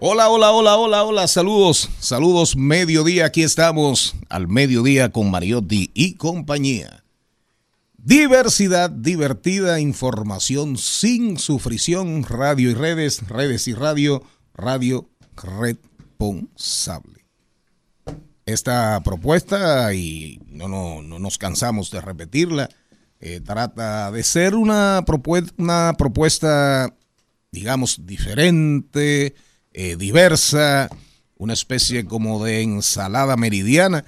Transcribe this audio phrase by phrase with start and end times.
[0.00, 6.14] Hola, hola, hola, hola, hola, saludos, saludos, mediodía, aquí estamos al mediodía con Mariotti y
[6.14, 7.02] compañía.
[7.96, 14.22] Diversidad divertida, información sin sufrición, radio y redes, redes y radio,
[14.54, 17.24] radio responsable.
[18.46, 22.68] Esta propuesta, y no, no, no nos cansamos de repetirla,
[23.18, 26.94] eh, trata de ser una, propuesta, una propuesta,
[27.50, 29.34] digamos, diferente,
[29.80, 30.90] eh, diversa,
[31.36, 34.04] una especie como de ensalada meridiana,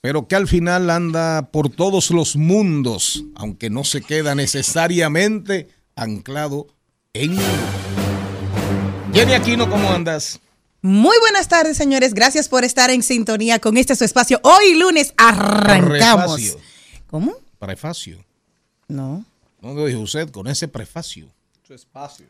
[0.00, 6.66] pero que al final anda por todos los mundos, aunque no se queda necesariamente anclado
[7.12, 7.38] en...
[9.14, 10.40] Jenny Aquino, ¿cómo andas?
[10.80, 12.14] Muy buenas tardes, señores.
[12.14, 14.40] Gracias por estar en sintonía con este su espacio.
[14.42, 16.34] Hoy lunes arrancamos.
[16.34, 16.60] Prefacio.
[17.06, 17.36] ¿Cómo?
[17.60, 18.24] Prefacio.
[18.88, 19.24] No.
[19.60, 21.28] No lo dijo usted, con ese prefacio.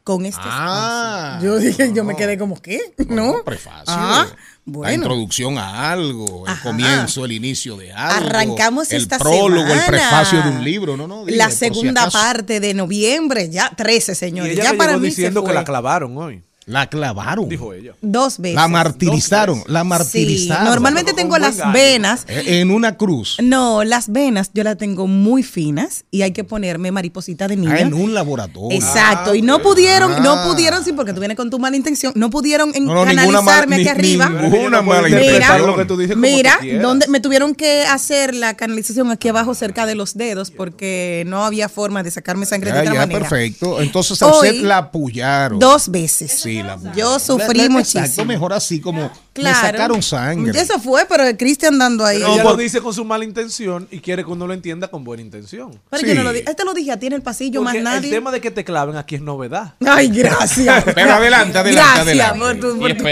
[0.04, 1.38] Con este Ah.
[1.38, 1.48] espacio.
[1.48, 2.18] Yo dije, yo me no.
[2.18, 2.80] quedé como, ¿qué?
[3.08, 3.42] ¿No?
[3.44, 3.84] prefacio.
[3.88, 4.92] Ah, La bueno.
[4.94, 6.62] introducción a algo, el Ajá.
[6.62, 8.26] comienzo, el inicio de algo.
[8.26, 9.80] Arrancamos el esta prólogo, semana.
[9.80, 11.06] el prefacio de un libro, ¿no?
[11.08, 12.18] no dije, La si segunda acaso.
[12.18, 14.52] parte de noviembre, ya 13, Y señores.
[14.52, 15.54] ella Ya me para llegó mí diciendo se que fue.
[15.54, 16.42] la clavaron hoy.
[16.66, 17.48] La clavaron.
[17.48, 17.92] Dijo ella.
[18.02, 18.54] Dos veces.
[18.54, 20.64] La martirizaron, la Sí, martirizaron.
[20.66, 21.72] normalmente tengo las gallo.
[21.72, 22.24] venas.
[22.28, 23.36] Eh, En una cruz.
[23.42, 27.74] No, las venas yo las tengo muy finas y hay que ponerme mariposita de niña.
[27.74, 28.76] Ah, en un laboratorio.
[28.76, 29.62] Exacto, Ah, y no ok.
[29.62, 30.20] pudieron, Ah.
[30.20, 33.06] no pudieron, sí, porque tú vienes con tu mala intención, no pudieron en No, no,
[33.06, 34.28] ninguna mal- canalizarme aquí ni- arriba.
[34.28, 35.66] ninguna no mala interpretación.
[35.66, 39.84] lo que tú dices Mira, donde me tuvieron que hacer la canalización aquí abajo cerca
[39.84, 43.18] de los dedos porque no había forma de sacarme sangre de Ya, otra ya, manera.
[43.28, 43.80] perfecto.
[43.80, 45.58] Entonces a usted Hoy, la apullaron.
[45.58, 46.30] Dos veces.
[46.40, 46.51] Sí,
[46.96, 48.04] Yo sufrí muchísimo.
[48.04, 49.56] Exacto, mejor así como Claro.
[49.56, 50.60] me sacaron sangre.
[50.60, 52.18] Eso fue, pero el Cristian dando ahí.
[52.18, 55.04] Ella por- lo dice con su mala intención y quiere que uno lo entienda con
[55.04, 55.80] buena intención.
[55.90, 56.08] Pero Sí.
[56.08, 56.44] yo no lo dije.
[56.50, 58.08] Este lo dije a ti en el pasillo, Porque más nadie.
[58.08, 59.74] el tema de que te claven aquí es novedad.
[59.86, 60.84] Ay, gracias.
[60.94, 61.98] Pero adelante, adelante, Gracias
[62.28, 62.38] adelante.
[62.40, 63.04] por tu- por tu-.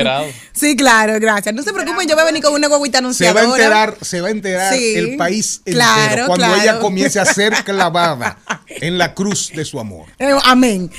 [0.52, 1.54] Sí, claro, gracias.
[1.54, 3.54] No se preocupen, yo voy a venir con una guaguita se va a anunciadora.
[3.54, 4.94] enterar, se va a enterar Sí.
[4.96, 6.60] el país entero Claro, cuando claro.
[6.62, 8.38] ella comience a ser clavada
[8.68, 10.06] en la cruz de su amor.
[10.18, 10.90] Eh, Amén.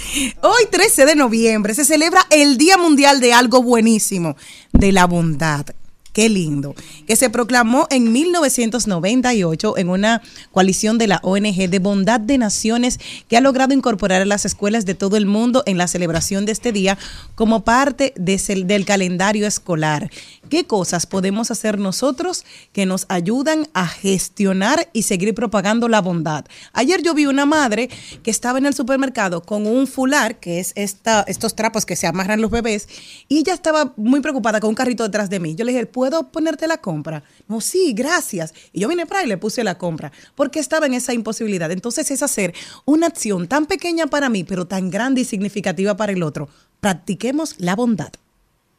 [0.41, 4.35] Hoy, 13 de noviembre, se celebra el Día Mundial de algo buenísimo,
[4.73, 5.80] de la bondad.
[6.13, 6.75] Qué lindo.
[7.07, 12.99] Que se proclamó en 1998 en una coalición de la ONG de Bondad de Naciones
[13.29, 16.51] que ha logrado incorporar a las escuelas de todo el mundo en la celebración de
[16.51, 16.97] este día
[17.35, 20.11] como parte del calendario escolar.
[20.49, 26.43] ¿Qué cosas podemos hacer nosotros que nos ayudan a gestionar y seguir propagando la bondad?
[26.73, 27.89] Ayer yo vi una madre
[28.21, 32.41] que estaba en el supermercado con un fular, que es estos trapos que se amarran
[32.41, 32.89] los bebés,
[33.29, 35.55] y ella estaba muy preocupada con un carrito detrás de mí.
[35.55, 37.23] Yo le dije, ¿puedo ponerte la compra?
[37.47, 38.55] No, sí, gracias.
[38.73, 41.69] Y yo vine para ahí y le puse la compra, porque estaba en esa imposibilidad.
[41.69, 46.11] Entonces es hacer una acción tan pequeña para mí, pero tan grande y significativa para
[46.11, 46.49] el otro.
[46.79, 48.11] Practiquemos la bondad.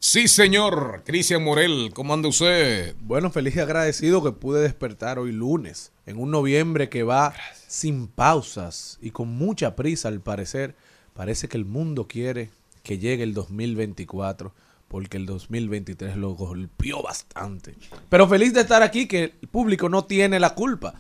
[0.01, 1.05] Sí, señor.
[1.07, 2.97] Cristian Morel, ¿cómo anda usted?
[3.03, 7.37] Bueno, feliz y agradecido que pude despertar hoy lunes, en un noviembre que va
[7.69, 10.75] sin pausas y con mucha prisa al parecer.
[11.15, 12.51] Parece que el mundo quiere
[12.83, 14.53] que llegue el 2024
[14.93, 17.75] porque el 2023 lo golpeó bastante.
[18.11, 20.93] Pero feliz de estar aquí, que el público no tiene la culpa.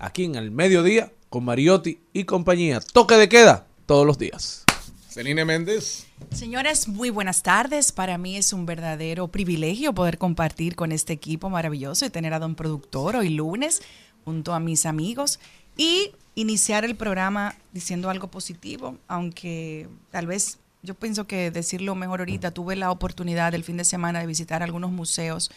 [0.00, 2.80] Aquí en el mediodía, con Mariotti y compañía.
[2.80, 4.64] Toque de queda todos los días.
[5.08, 6.08] Celine Méndez.
[6.32, 7.92] Señores, muy buenas tardes.
[7.92, 12.40] Para mí es un verdadero privilegio poder compartir con este equipo maravilloso y tener a
[12.40, 13.80] don productor hoy lunes
[14.24, 15.38] junto a mis amigos
[15.76, 22.20] y iniciar el programa diciendo algo positivo, aunque tal vez yo pienso que decirlo mejor
[22.20, 25.50] ahorita, tuve la oportunidad el fin de semana de visitar algunos museos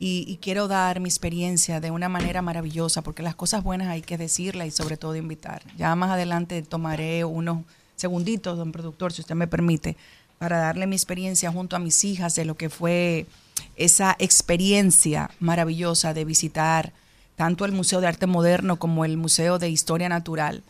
[0.00, 4.02] y, y quiero dar mi experiencia de una manera maravillosa, porque las cosas buenas hay
[4.02, 5.62] que decirlas y sobre todo invitar.
[5.76, 9.96] Ya más adelante tomaré unos segunditos, don productor, si usted me permite,
[10.38, 13.26] para darle mi experiencia junto a mis hijas de lo que fue
[13.76, 16.92] esa experiencia maravillosa de visitar
[17.36, 20.64] tanto el Museo de Arte Moderno como el Museo de Historia Natural.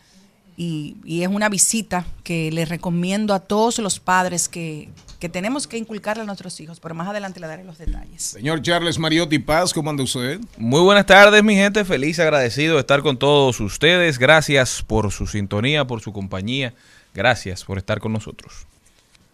[0.57, 5.67] Y, y es una visita que les recomiendo a todos los padres que, que tenemos
[5.67, 8.21] que inculcarle a nuestros hijos, pero más adelante le daré los detalles.
[8.21, 10.39] Señor Charles Mariotti Paz, ¿cómo anda usted?
[10.57, 11.83] Muy buenas tardes, mi gente.
[11.83, 14.19] Feliz, agradecido de estar con todos ustedes.
[14.19, 16.73] Gracias por su sintonía, por su compañía.
[17.13, 18.67] Gracias por estar con nosotros.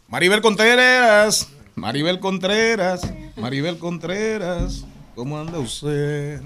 [0.08, 3.02] Maribel Contreras, Maribel Contreras,
[3.38, 4.86] Maribel Contreras,
[5.16, 6.42] ¿cómo anda usted?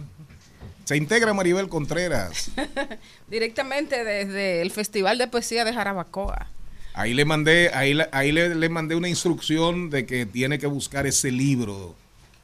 [0.86, 2.52] Se integra Maribel Contreras.
[3.28, 6.48] Directamente desde el Festival de Poesía de Jarabacoa.
[6.94, 11.06] Ahí le mandé, ahí, ahí le, le mandé una instrucción de que tiene que buscar
[11.06, 11.96] ese libro.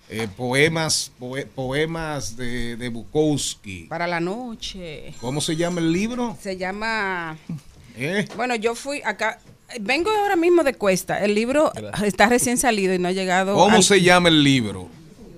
[0.09, 3.85] eh, poemas, poe- poemas de, de Bukowski.
[3.87, 5.13] Para la noche.
[5.21, 6.37] ¿Cómo se llama el libro?
[6.41, 7.37] Se llama.
[7.97, 8.27] ¿Eh?
[8.35, 9.39] Bueno, yo fui acá.
[9.79, 11.23] Vengo ahora mismo de Cuesta.
[11.23, 11.71] El libro
[12.03, 13.53] está recién salido y no ha llegado.
[13.55, 14.89] ¿Cómo al- se llama el libro?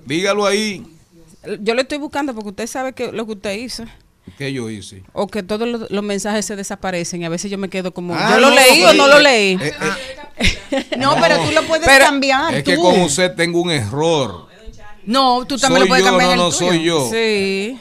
[0.06, 0.84] Dígalo ahí.
[1.60, 3.84] Yo lo estoy buscando porque usted sabe que lo que usted hizo.
[4.38, 5.02] ¿Qué yo hice?
[5.12, 8.14] O que todos los, los mensajes se desaparecen y a veces yo me quedo como.
[8.14, 9.58] Ah, ¿Yo lo no, leí o no lo leí?
[9.60, 9.72] Eh,
[10.40, 12.54] eh, No, pero tú lo puedes Pero- cambiar.
[12.54, 14.48] es que con usted tengo un error.
[15.04, 16.70] No, tú también Soy lo puedes yo, cambiar no, el no tuyo.
[16.70, 17.10] soy yo.
[17.10, 17.78] Sí.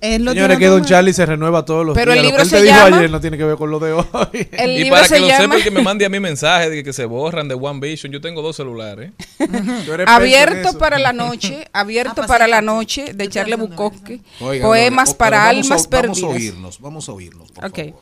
[0.00, 0.82] Él lo Señores, que Don.
[0.84, 2.96] Charlie se renueva todos los Pero el libro lo que él se te dijo llama-
[2.98, 4.06] ayer no tiene que ver con lo de hoy.
[4.52, 6.18] El y libro para se que lo llama sepa el que me mande a mi
[6.20, 9.12] mensaje de que se borran de One Vision, yo tengo dos celulares.
[10.06, 14.22] Abierto para la noche, abierto Ah, para la noche de Charles Bukowski.
[14.40, 16.20] Oiga, Poemas para pero vamos a- almas perdidas.
[16.20, 17.76] Vamos a oírnos, vamos a oírnos, por Ok.
[17.76, 18.00] favor.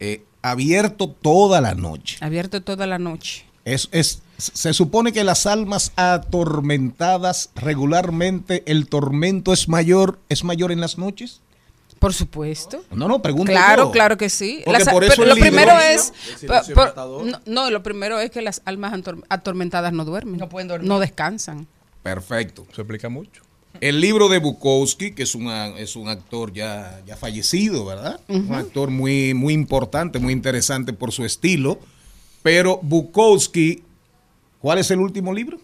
[0.00, 2.16] Eh, abierto toda la noche.
[2.20, 3.44] Abierto toda la noche.
[3.64, 10.72] Es, es, se supone que las almas atormentadas regularmente el tormento es mayor, es mayor
[10.72, 11.40] en las noches.
[11.98, 12.82] Por supuesto.
[12.90, 13.90] No, no, pregunto Claro, yo.
[13.90, 14.60] claro que sí.
[14.64, 16.12] Porque Las- por eso pero el lo libro- primero es.
[16.74, 17.24] Por- matador.
[17.26, 20.38] no, no, lo primero es que las almas ator- atormentadas no duermen.
[20.38, 20.86] No pueden dormir.
[20.88, 21.66] No descansan.
[22.02, 22.66] Perfecto.
[22.70, 23.42] Eso explica mucho.
[23.80, 28.20] El libro de Bukowski, que es, una, es un actor ya, ya fallecido, ¿verdad?
[28.28, 31.78] Un actor muy, muy importante, muy interesante por su estilo.
[32.42, 33.82] Pero Bukowski,
[34.66, 35.60] ¿cuál es el último libro?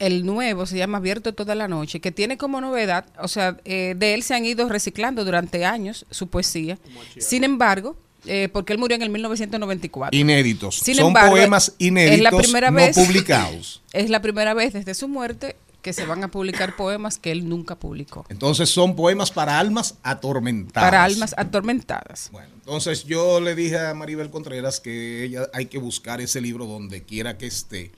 [0.00, 3.94] El nuevo se llama Abierto toda la noche, que tiene como novedad, o sea, eh,
[3.96, 6.78] de él se han ido reciclando durante años su poesía.
[7.16, 7.94] Sin embargo,
[8.26, 10.18] eh, porque él murió en el 1994.
[10.18, 10.78] Inéditos.
[10.80, 13.82] Sin Son embargo, poemas es inéditos la primera no vez- publicados.
[13.92, 17.48] Es la primera vez desde su muerte que se van a publicar poemas que él
[17.48, 18.24] nunca publicó.
[18.28, 20.88] Entonces son poemas para almas atormentadas.
[20.90, 22.28] Para almas atormentadas.
[22.32, 26.66] Bueno, entonces yo le dije a Maribel Contreras que ella hay que buscar ese libro
[26.66, 27.92] donde quiera que esté,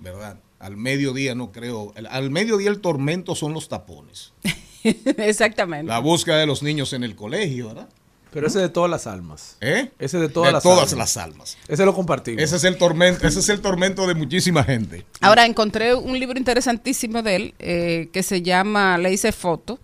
[0.00, 0.38] ¿verdad?
[0.58, 1.92] Al mediodía no creo.
[1.96, 4.32] el- al mediodía el tormento son los tapones.
[4.82, 5.88] Exactamente.
[5.88, 7.88] La búsqueda de los niños en el colegio, ¿verdad?
[8.34, 9.56] Pero ese de todas las almas.
[9.60, 9.90] ¿Eh?
[9.98, 11.14] Ese de todas las todas almas.
[11.14, 11.56] las almas.
[11.68, 12.42] Ese lo compartimos.
[12.42, 15.06] Ese es el tormento, ese es el tormento de muchísima gente.
[15.20, 19.78] Ahora encontré un libro interesantísimo de él eh, que se llama, le hice foto,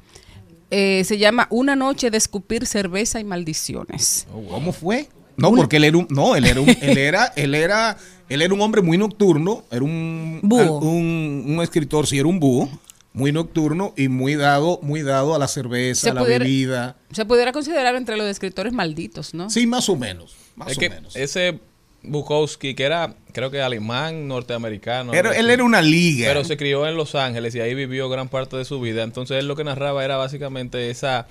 [0.70, 4.26] eh, se llama Una noche de escupir cerveza y maldiciones.
[4.49, 5.08] ¿Cómo fue?
[5.37, 7.96] No, porque él era un, no, él era un, él era, él era,
[8.29, 10.81] él era un hombre muy nocturno, era un, Búho.
[10.81, 12.69] un, un escritor, sí, era un búho,
[13.12, 16.97] muy nocturno y muy dado, muy dado a la cerveza, Se a la pudiera- bebida.
[17.12, 19.51] Se pudiera considerar entre los escritores malditos, ¿no?
[19.51, 21.17] Sí, más o menos, más es o que menos.
[21.17, 21.59] ese
[22.03, 25.12] Bukowski, que era, creo que alemán, norteamericano.
[25.12, 26.29] Él así, era una liga.
[26.29, 29.03] Pero se crió en Los Ángeles y ahí vivió gran parte de su vida.
[29.03, 31.27] Entonces él lo que narraba era básicamente esa,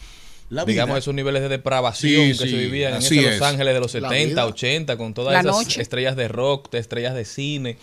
[0.49, 0.73] La vida.
[0.73, 3.39] digamos, esos niveles de depravación Sí, que sí, se vivían en ese es.
[3.39, 4.45] Los Ángeles de los La 70, vida.
[4.45, 5.81] 80, con todas La esas noche.
[5.81, 7.77] estrellas de rock, de estrellas de cine.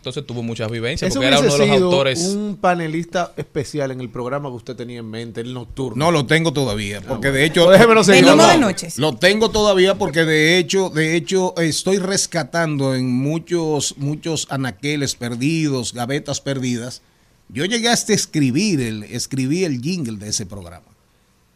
[0.00, 2.20] Entonces tuvo muchas vivencias porque era uno de los sido autores.
[2.28, 6.02] un panelista especial en el programa que usted tenía en mente, el nocturno.
[6.02, 8.24] No lo tengo todavía, porque de hecho Pues déjemelo seguir.
[8.24, 8.66] Venimos de no.
[8.68, 8.98] noches.
[8.98, 15.92] Lo tengo todavía porque de hecho, de hecho estoy rescatando en muchos muchos anaqueles perdidos,
[15.92, 17.02] gavetas perdidas.
[17.50, 20.86] Yo llegué hasta escribir el escribí el jingle de ese programa.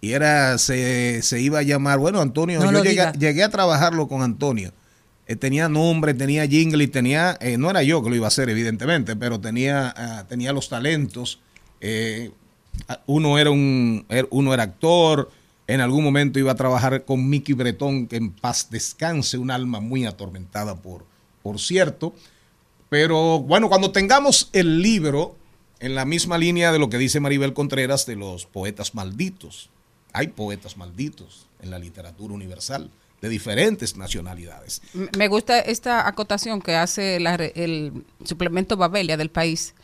[0.03, 4.07] Y era se, se iba a llamar, bueno, Antonio, No yo llegué, llegué a trabajarlo
[4.07, 4.71] con Antonio.
[5.27, 8.29] Eh, tenía nombre, tenía jingle y tenía, eh, no era yo que lo iba a
[8.29, 11.41] hacer, evidentemente, pero tenía, ah, tenía los talentos.
[11.81, 12.31] Eh,
[13.07, 15.31] uno era un, er- uno era actor,
[15.67, 19.81] en algún momento iba a trabajar con Mickey Bretón, que en paz descanse, un alma
[19.81, 21.07] muy atormentada por,
[21.43, 22.15] por cierto.
[22.91, 25.37] Pero bueno, cuando tengamos el libro,
[25.81, 29.71] en la misma línea de lo que dice Maribel Contreras de los poetas malditos,
[30.13, 32.91] hay poetas malditos en la literatura universal
[33.21, 34.83] de diferentes nacionalidades.
[35.17, 39.75] Me gusta esta acotación que hace la el suplemento Babelia del país.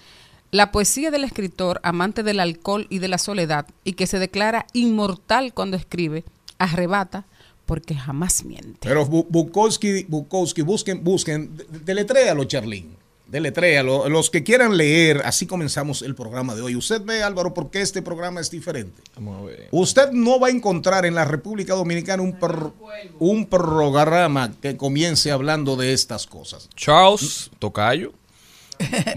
[0.52, 4.66] La poesía del escritor, amante del alcohol y de la soledad, y que se declara
[4.72, 6.24] inmortal cuando escribe,
[6.58, 7.24] arrebata
[7.66, 8.80] porque jamás miente.
[8.80, 12.96] Pero Bu- Bukowski, Bukowski, busquen, busquen, de- deletréalo, Charlín.
[13.30, 16.74] Deletrea, lo- los que quieran leer, así comenzamos el programa de hoy.
[16.74, 19.00] Usted ve, Álvaro, por qué este programa es diferente.
[19.14, 19.68] Vamos a ver.
[19.70, 22.74] Usted no va a encontrar en la República Dominicana un, pro-
[23.20, 26.68] un programa que comience hablando de estas cosas.
[26.74, 28.12] Charles Tocayo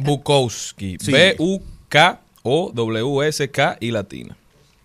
[0.02, 0.98] Bukowski.
[1.02, 1.12] Sí.
[2.44, 4.38] B-U-K-O-W-S-K y latina.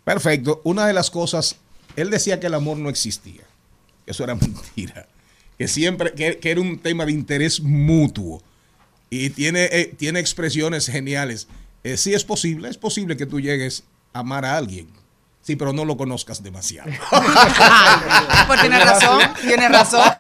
[0.05, 0.61] Perfecto.
[0.65, 1.57] Una de las cosas,
[1.97, 3.43] él decía que el amor no existía.
[4.07, 5.07] Eso era mentira.
[5.59, 8.43] Que siempre, que, que era un tema de interés mutuo.
[9.11, 11.49] Y tiene, eh, tiene expresiones geniales.
[11.85, 14.89] Eh, sí es posible, es posible que tú llegues a amar a alguien.
[15.43, 16.91] Sí, pero no lo conozcas demasiado.
[18.47, 20.13] Pues tiene razón, tiene razón.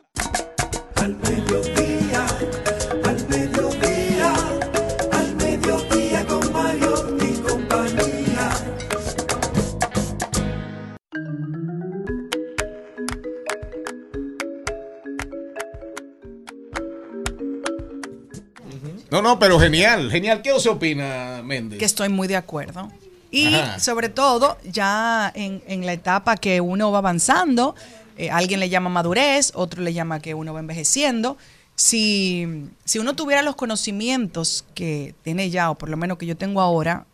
[19.11, 20.43] No, no, pero genial, genial.
[20.43, 21.79] ¿Qué se opina, Méndez?
[21.79, 22.91] Que estoy muy de acuerdo.
[23.31, 23.81] Y Ajá.
[23.81, 27.75] sobre todo, ya en, en la etapa que uno va avanzando,
[28.17, 31.37] eh, alguien le llama madurez, otro le llama que uno va envejeciendo.
[31.75, 36.37] Si, si uno tuviera los conocimientos que tiene ya, o por lo menos que yo
[36.37, 37.07] tengo ahora,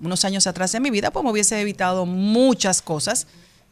[0.00, 3.26] unos años atrás en mi vida, pues me hubiese evitado muchas cosas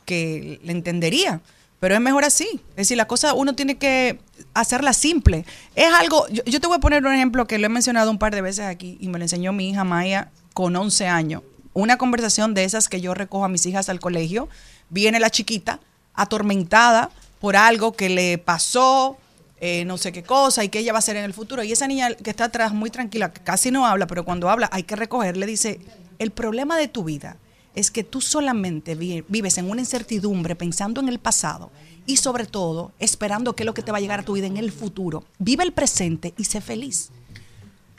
[0.04, 1.40] que le entendería.
[1.80, 2.60] Pero es mejor así.
[2.70, 4.20] Es decir, la cosa uno tiene que
[4.54, 5.46] hacerla simple.
[5.74, 8.34] Es algo, yo, te voy a poner un ejemplo que lo he mencionado un par
[8.34, 11.42] de veces aquí y me lo enseñó mi hija Maya con 11 años.
[11.72, 14.48] Una conversación de esas que yo recojo a mis hijas al colegio.
[14.90, 15.80] Viene la chiquita
[16.14, 17.10] atormentada
[17.40, 19.16] por algo que le pasó,
[19.60, 21.62] eh, no sé qué cosa y que ella va a hacer en el futuro.
[21.62, 24.68] Y esa niña que está atrás, muy tranquila, que casi no habla, pero cuando habla
[24.70, 25.80] hay que recogerle, dice,
[26.18, 27.38] el problema de tu vida
[27.74, 31.70] es que tú solamente vi- vives en una incertidumbre pensando en el pasado
[32.06, 34.46] y sobre todo esperando qué es lo que te va a llegar a tu vida
[34.46, 35.24] en el futuro.
[35.38, 37.10] Vive el presente y sé feliz.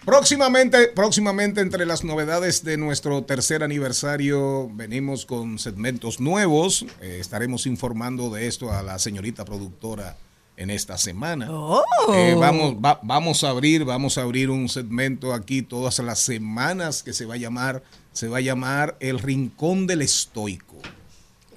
[0.05, 6.85] Próximamente, próximamente entre las novedades de nuestro tercer aniversario venimos con segmentos nuevos.
[7.01, 10.17] Eh, estaremos informando de esto a la señorita productora
[10.57, 11.47] en esta semana.
[12.15, 17.03] Eh, vamos, va- vamos a abrir, vamos a abrir un segmento aquí todas las semanas
[17.03, 20.77] que se va a llamar, se va a llamar el Rincón del Estoico.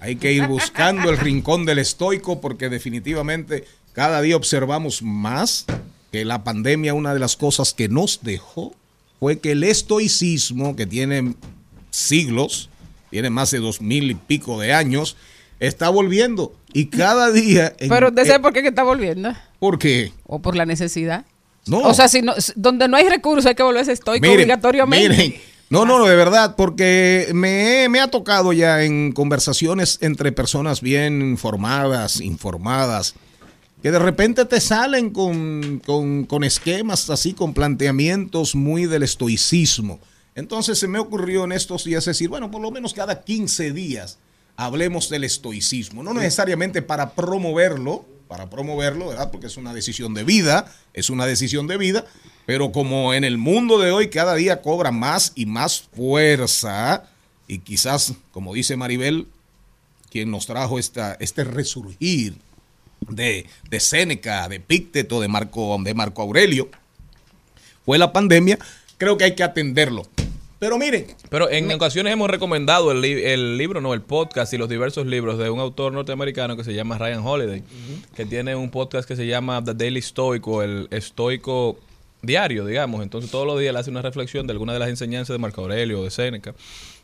[0.00, 5.64] Hay que ir buscando el rincón del estoico porque definitivamente cada día observamos más
[6.12, 8.74] que la pandemia, una de las cosas que nos dejó
[9.18, 11.34] fue que el estoicismo, que tiene
[11.90, 12.68] siglos,
[13.10, 15.16] tiene más de dos mil y pico de años,
[15.58, 16.54] está volviendo.
[16.74, 17.74] Y cada día...
[17.78, 19.32] en- Pero ¿de eh, sabe por qué que está volviendo?
[19.58, 20.12] ¿Por qué?
[20.26, 21.24] ¿O por la necesidad?
[21.66, 21.78] No.
[21.78, 25.08] O sea, si no, donde no hay recursos hay que volverse estoico Miren, obligatoriamente.
[25.08, 25.34] miren.
[25.70, 30.80] No, no, no, de verdad, porque me, me ha tocado ya en conversaciones entre personas
[30.80, 33.14] bien informadas, informadas,
[33.82, 40.00] que de repente te salen con, con- con esquemas así, con planteamientos muy del estoicismo.
[40.36, 44.18] Entonces se me ocurrió en estos días decir, bueno, por lo menos cada 15 días
[44.56, 49.30] hablemos del estoicismo, no necesariamente para promoverlo, para promoverlo, ¿verdad?
[49.30, 52.04] Porque es una decisión de vida, es una decisión de vida,
[52.46, 57.04] pero como en el mundo de hoy cada día cobra más y más fuerza,
[57.48, 59.26] y quizás, como dice Maribel,
[60.10, 62.34] quien nos trajo esta, este resurgir
[63.08, 66.68] de, de Séneca, de Pícteto, de Marco, de Marco Aurelio,
[67.84, 68.58] fue la pandemia,
[68.96, 70.06] creo que hay que atenderlo.
[70.60, 74.56] Pero miren, Pero en ocasiones hemos recomendado el, li- el libro, no, el podcast y
[74.56, 77.62] los diversos libros de un autor norteamericano que se llama Ryan Holiday,
[78.16, 81.78] que tiene un podcast que se llama The Daily Stoico, el estoico
[82.26, 83.02] diario, digamos.
[83.02, 85.62] Entonces todos los días él hace una reflexión de alguna de las enseñanzas de Marco
[85.62, 86.54] Aurelio o de Séneca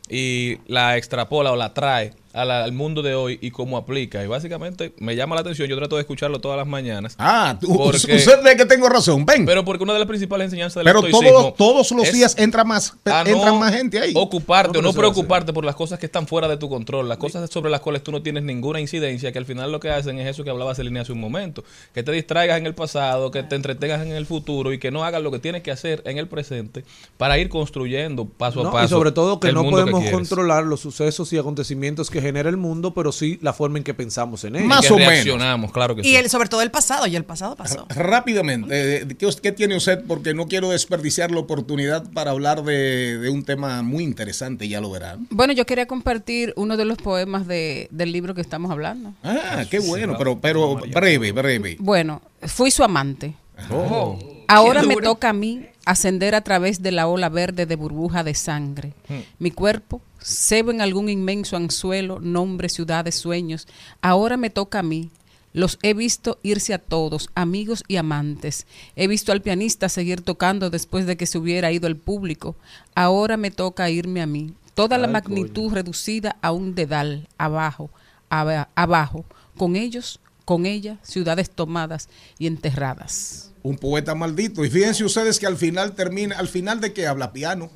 [0.09, 4.23] y la extrapola o la trae la- al mundo de hoy y cómo aplica.
[4.23, 7.15] Y básicamente me llama la atención, yo trato de escucharlo todas las mañanas.
[7.17, 9.45] ah, tú- Porque- usted ve que tengo razón, ven.
[9.45, 12.63] Pero porque una de las principales enseñanzas del Pero estoicismo todos, todos los días entra
[12.63, 14.13] más, entra no más gente ahí.
[14.15, 16.57] Ocuparte o no ¿Cómo se va a preocuparte por las cosas que están fuera de
[16.57, 19.71] tu control, las cosas sobre las cuales tú no tienes ninguna incidencia, que al final
[19.71, 22.65] lo que hacen es eso que hablaba Celina hace un momento, que te distraigas en
[22.65, 25.61] el pasado, que te entretengas en el futuro y que no hagas lo que tienes
[25.63, 26.83] que hacer en el presente
[27.17, 28.85] para ir construyendo paso a paso.
[28.85, 32.57] y sobre todo que no que podemos controlar los sucesos y acontecimientos que genera el
[32.57, 34.67] mundo, pero sí la forma en que pensamos en ellos.
[34.67, 35.71] Más que o menos.
[35.71, 36.15] claro que Y sí.
[36.15, 37.85] el, sobre todo el pasado, y el pasado pasó.
[37.89, 40.03] Rápidamente, eh, ¿qué, qué tiene usted?
[40.07, 44.81] Porque no quiero desperdiciar la oportunidad para hablar de, de un tema muy interesante, ya
[44.81, 45.27] lo verán.
[45.29, 49.13] Bueno, yo quería compartir uno de los poemas de- del libro que estamos hablando.
[49.23, 51.77] Ah, qué bueno, pero, pero breve, breve.
[51.79, 53.33] Bueno, fui su amante.
[53.69, 54.17] Oh.
[54.47, 58.23] Ahora Qué me toca a mí ascender a través de la ola verde de burbuja
[58.23, 58.93] de sangre.
[59.39, 63.67] Mi cuerpo, cebo en algún inmenso anzuelo, nombre, ciudades, sueños.
[64.01, 65.09] Ahora me toca a mí
[65.53, 68.65] Los he visto irse a todos, amigos y amantes.
[68.95, 72.55] He visto al pianista seguir tocando después de que se hubiera ido el público.
[72.95, 74.53] Ahora me toca irme a mí.
[74.75, 77.89] Toda la Ay, magnitud reducida a un dedal, abajo,
[78.29, 79.25] aba- abajo.
[79.57, 82.07] Con ellos, con ella, ciudades tomadas
[82.39, 83.51] y enterradas.
[83.61, 84.63] Un poeta maldito.
[84.63, 87.69] Y fíjense ustedes que al final termina, al final de qué habla piano,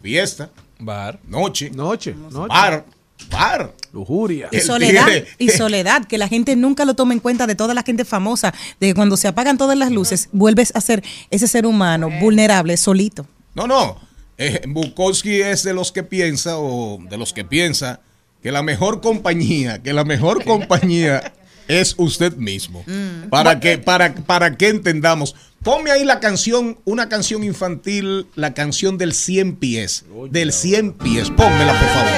[0.00, 1.18] fiesta, Bar.
[1.28, 2.48] noche, Noche, noche.
[2.48, 2.84] bar,
[3.30, 3.74] bar.
[3.92, 4.48] Lujuria.
[4.52, 7.82] Y soledad, y soledad, que la gente nunca lo toma en cuenta de toda la
[7.82, 11.64] gente famosa, de que cuando se apagan todas las luces, vuelves a ser ese ser
[11.66, 13.26] humano vulnerable, solito.
[13.54, 13.98] No, no.
[14.38, 18.00] Eh, Bukowski es de los que piensa, o de los que piensa,
[18.42, 21.32] que la mejor compañía, que la mejor compañía
[21.68, 22.84] es usted mismo.
[23.30, 25.34] Para que, para, para que entendamos.
[25.66, 30.04] Ponme ahí la canción, una canción infantil, la canción del 100 pies.
[30.30, 31.28] Del 100 pies.
[31.30, 32.12] Pónmela, por favor.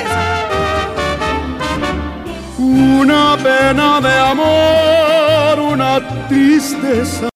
[2.59, 7.31] Una pena de amor, una tristeza.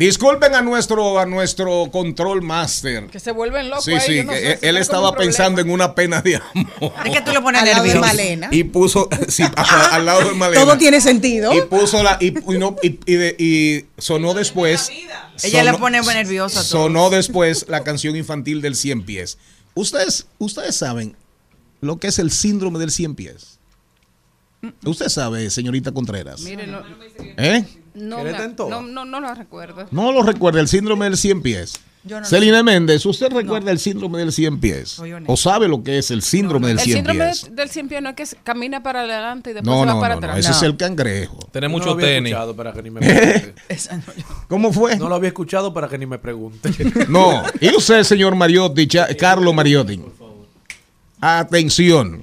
[0.00, 3.08] Disculpen a nuestro, a nuestro control master.
[3.08, 3.84] Que se vuelven locos.
[3.84, 6.92] Sí, sí, que él estaba pensando en una pena de amor.
[7.04, 8.00] Es que tú lo pones Al lado de nervioso.
[8.00, 8.48] Malena.
[8.50, 10.64] Y puso, sí, a- al lado de Malena.
[10.64, 11.52] Todo tiene sentido.
[11.52, 14.90] Y puso la, y, y no- y- y de- y sonó después.
[15.42, 16.66] Ella le pone nerviosa a todos.
[16.68, 19.36] Sonó después la canción infantil del 100 pies.
[19.74, 21.14] Ustedes, ustedes saben
[21.82, 23.58] lo que es el síndrome del 100 pies.
[24.82, 26.40] Usted sabe, señorita Contreras.
[26.40, 26.80] Mire, no,
[27.36, 27.64] ¿Eh?
[27.94, 29.86] No, no, no, no lo recuerdo.
[29.90, 31.80] No lo recuerda el síndrome del 100 pies.
[32.02, 34.98] Yo no Celina Méndez, ¿usted recuerda el síndrome del 100 pies?
[35.26, 37.44] ¿O sabe lo que es el síndrome del El 100 síndrome pies?
[37.44, 40.00] de- del cien pies no es que camina para adelante y después No, se va
[40.00, 40.38] para no, no, atrás.
[40.46, 41.38] ese es el cangrejo.
[41.52, 42.34] Tiene mucho tenis.
[42.56, 43.00] para que ni me
[44.48, 44.96] ¿Cómo fue?
[44.96, 46.70] No lo había escuchado para que ni me pregunte.
[47.10, 50.00] No, y usted, señor Mariotti, Carlos Mariotti.
[51.20, 52.22] Atención.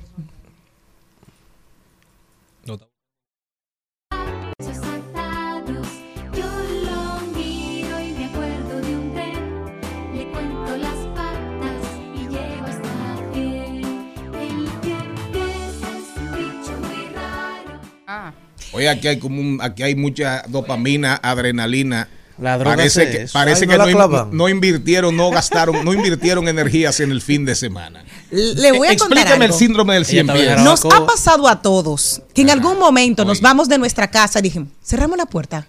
[18.77, 22.07] Oye, aquí hay como un- aquí hay mucha dopamina, adrenalina.
[22.39, 23.33] La droga parece que, eso.
[23.33, 23.77] parece Ay,
[24.31, 28.05] no que invirtieron, no gastaron, no invirtieron energías en el fin de semana.
[28.29, 29.57] Le voy a contar Explícame el algo.
[29.57, 30.47] síndrome del 100 Ella pies.
[30.49, 34.37] estaba Nos ha pasado a todos que en algún momento nos vamos de nuestra casa
[34.37, 35.67] y dijimos, cerramos la puerta.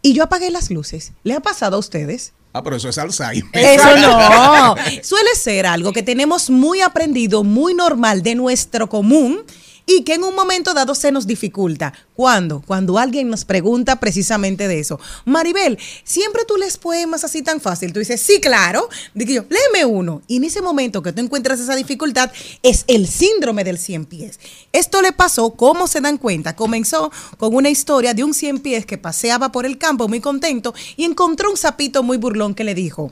[0.00, 1.12] Y yo apagué las luces.
[1.24, 2.32] ¿Le ha pasado a ustedes?
[2.54, 3.50] Ah, pero eso es Alzheimer.
[3.52, 4.74] Eso no.
[5.02, 9.40] Suele ser algo que tenemos muy aprendido, muy normal de nuestro común
[9.88, 11.94] y que en un momento dado se nos dificulta.
[12.14, 12.62] ¿Cuándo?
[12.66, 15.00] Cuando alguien nos pregunta precisamente de eso.
[15.24, 17.94] Maribel, siempre tú lees poemas así tan fácil.
[17.94, 18.86] Tú dices, sí, claro.
[19.14, 20.20] Digo yo, léeme uno.
[20.28, 22.30] Y en ese momento que tú encuentras esa dificultad,
[22.62, 24.38] es el síndrome del cien pies.
[24.72, 26.54] Esto le pasó, ¿cómo se dan cuenta?
[26.54, 30.74] Comenzó con una historia de un cien pies que paseaba por el campo muy contento
[30.98, 33.10] y encontró un sapito muy burlón que le dijo,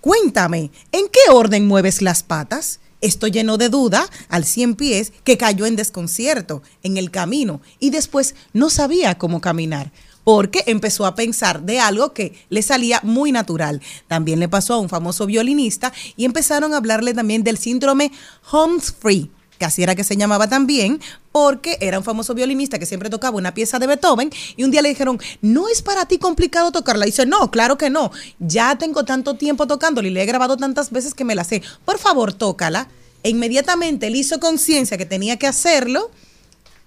[0.00, 2.80] Cuéntame, ¿en qué orden mueves las patas?
[3.00, 7.90] Esto llenó de duda al cien pies que cayó en desconcierto en el camino y
[7.90, 9.92] después no sabía cómo caminar
[10.24, 13.80] porque empezó a pensar de algo que le salía muy natural.
[14.08, 18.12] También le pasó a un famoso violinista y empezaron a hablarle también del síndrome
[18.52, 21.00] Humphrey, que así era que se llamaba también,
[21.32, 24.82] porque era un famoso violinista que siempre tocaba una pieza de Beethoven y un día
[24.82, 27.06] le dijeron, no es para ti complicado tocarla.
[27.06, 30.56] Y dice, no, claro que no, ya tengo tanto tiempo tocándola y le he grabado
[30.56, 31.62] tantas veces que me la sé.
[31.84, 32.88] Por favor, tócala.
[33.22, 36.10] E inmediatamente él hizo conciencia que tenía que hacerlo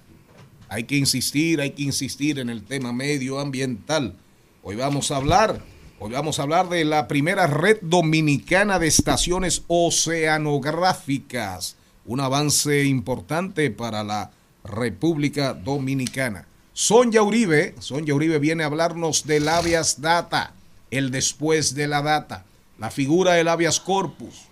[0.70, 4.16] Hay que insistir, hay que insistir en el tema medioambiental.
[4.64, 5.62] Hoy vamos a hablar,
[6.00, 11.76] hoy vamos a hablar de la primera red dominicana de estaciones oceanográficas.
[12.06, 14.32] Un avance importante para la
[14.64, 16.48] República Dominicana.
[16.74, 20.54] Sonia Uribe, Sonia Uribe viene a hablarnos del habeas data,
[20.90, 22.46] el después de la data,
[22.80, 24.48] la figura del habeas corpus.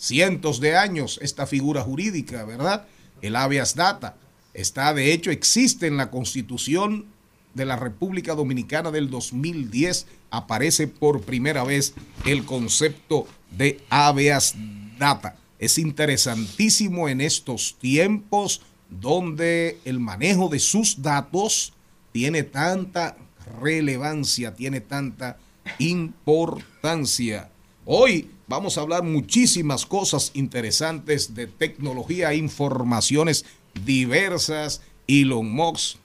[0.00, 2.86] Cientos de años esta figura jurídica, ¿verdad?
[3.20, 4.16] El habeas data.
[4.54, 7.04] Está, de hecho, existe en la Constitución
[7.52, 10.06] de la República Dominicana del 2010.
[10.30, 11.92] Aparece por primera vez
[12.24, 14.54] el concepto de habeas
[14.98, 15.36] data.
[15.58, 21.74] Es interesantísimo en estos tiempos donde el manejo de sus datos
[22.12, 23.18] tiene tanta
[23.60, 25.36] relevancia, tiene tanta
[25.78, 27.50] importancia.
[27.84, 33.44] Hoy vamos a hablar muchísimas cosas interesantes de tecnología, informaciones
[33.84, 34.82] diversas.
[35.06, 35.98] Elon Musk,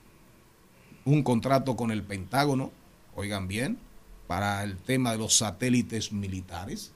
[1.06, 2.72] un contrato con el Pentágono,
[3.16, 3.80] oigan bien,
[4.28, 6.92] para el tema de los satélites militares.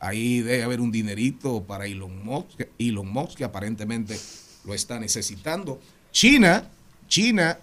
[0.00, 4.18] Ahí debe haber un dinerito para Elon Musk, Elon Musk que aparentemente
[4.64, 5.80] lo está necesitando.
[6.10, 6.68] China,
[7.06, 7.56] China,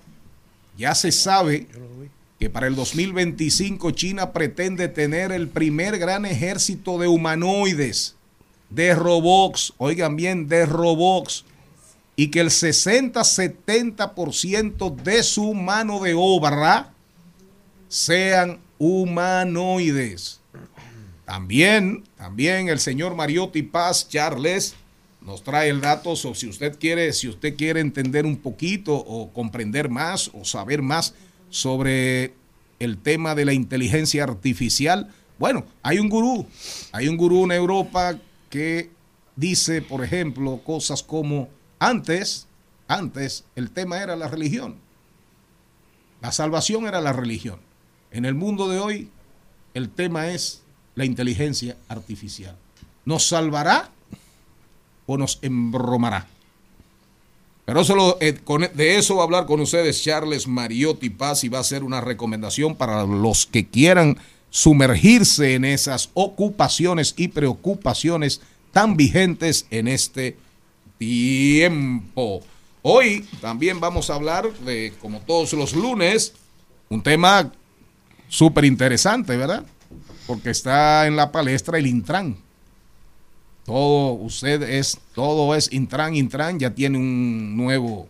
[0.78, 1.68] ya se sabe
[2.40, 8.16] que para el 2025 China pretende tener el primer gran ejército de humanoides,
[8.70, 11.44] de robots, oigan bien, de robots,
[12.16, 16.94] y que el 60-70% de su mano de obra
[17.90, 20.40] sean humanoides.
[21.26, 24.76] También, también el señor Mariotti Paz Charles
[25.22, 29.34] nos trae el dato sobre si usted quiere, si usted quiere entender un poquito o
[29.34, 31.14] comprender más o saber más
[31.50, 32.34] sobre
[32.80, 35.14] el tema de la inteligencia artificial.
[35.38, 36.48] Bueno, hay un gurú,
[36.92, 38.18] hay un gurú en Europa
[38.50, 38.90] que
[39.36, 42.48] dice, por ejemplo, cosas como antes,
[42.88, 44.76] antes el tema era la religión.
[46.22, 47.60] La salvación era la religión.
[48.12, 49.10] En el mundo de hoy
[49.74, 50.64] el tema es
[50.96, 52.58] la inteligencia artificial.
[53.06, 53.90] ¿Nos salvará
[55.06, 56.28] o nos embromará?
[57.70, 61.50] Pero solo, eh, con- de eso va a hablar con ustedes Charles Mariotti Paz y
[61.50, 64.18] va a ser una recomendación para los que quieran
[64.50, 70.36] sumergirse en esas ocupaciones y preocupaciones tan vigentes en este
[70.98, 72.42] tiempo.
[72.82, 76.34] Hoy también vamos a hablar de, como todos los lunes,
[76.90, 77.52] un tema
[78.30, 79.64] súper interesante, ¿verdad?
[80.26, 82.36] Porque está en la palestra el Intran.
[83.70, 88.08] Todo usted es, todo es Intran, Intran, ya tiene un nuevo,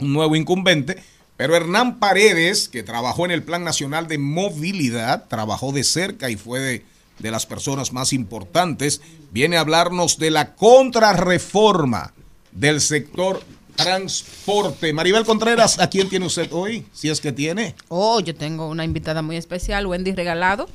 [0.00, 1.00] un nuevo incumbente.
[1.36, 6.36] Pero Hernán Paredes, que trabajó en el Plan Nacional de Movilidad, trabajó de cerca y
[6.36, 6.84] fue de,
[7.20, 12.12] de las personas más importantes, viene a hablarnos de la contrarreforma
[12.50, 13.40] del sector
[13.76, 14.92] transporte.
[14.92, 16.84] Maribel Contreras, ¿a quién tiene usted hoy?
[16.92, 17.74] Si es que tiene.
[17.88, 20.68] Oh, yo tengo una invitada muy especial, Wendy Regalado,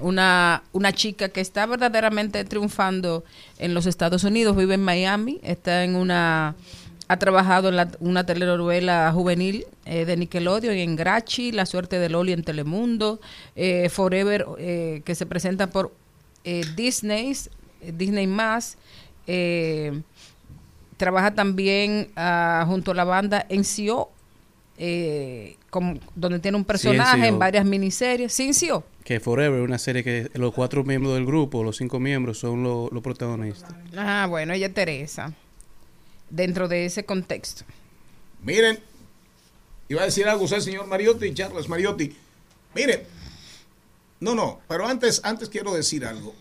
[0.00, 3.24] una, una chica que está verdaderamente triunfando
[3.58, 6.54] en los Estados Unidos, vive en Miami, está en una,
[7.08, 12.08] ha trabajado en la- una telenovela juvenil eh, de Nickelodeon, en Grachi, La suerte de
[12.08, 13.20] Loli en Telemundo,
[13.56, 15.92] eh, Forever, eh, que se presenta por
[16.44, 17.36] eh, Disney,
[17.94, 18.76] Disney más.
[19.26, 20.02] eh,
[21.02, 24.12] trabaja también ah, junto a la banda NCO,
[24.78, 27.38] eh, como- donde tiene un personaje en NCO.
[27.40, 28.32] varias miniseries.
[28.32, 28.84] Cincio.
[29.02, 32.88] Que Forever, una serie que los cuatro miembros del grupo, los cinco miembros, son lo-
[32.92, 33.74] los protagonistas.
[33.96, 35.32] Ah, bueno, ella es Teresa.
[36.30, 37.64] Dentro de ese contexto.
[38.44, 38.78] Miren,
[39.88, 42.16] iba a decir algo usted, señor Mariotti, Charles Mariotti.
[42.76, 43.00] Miren,
[44.20, 46.32] no, no, pero antes, antes quiero decir algo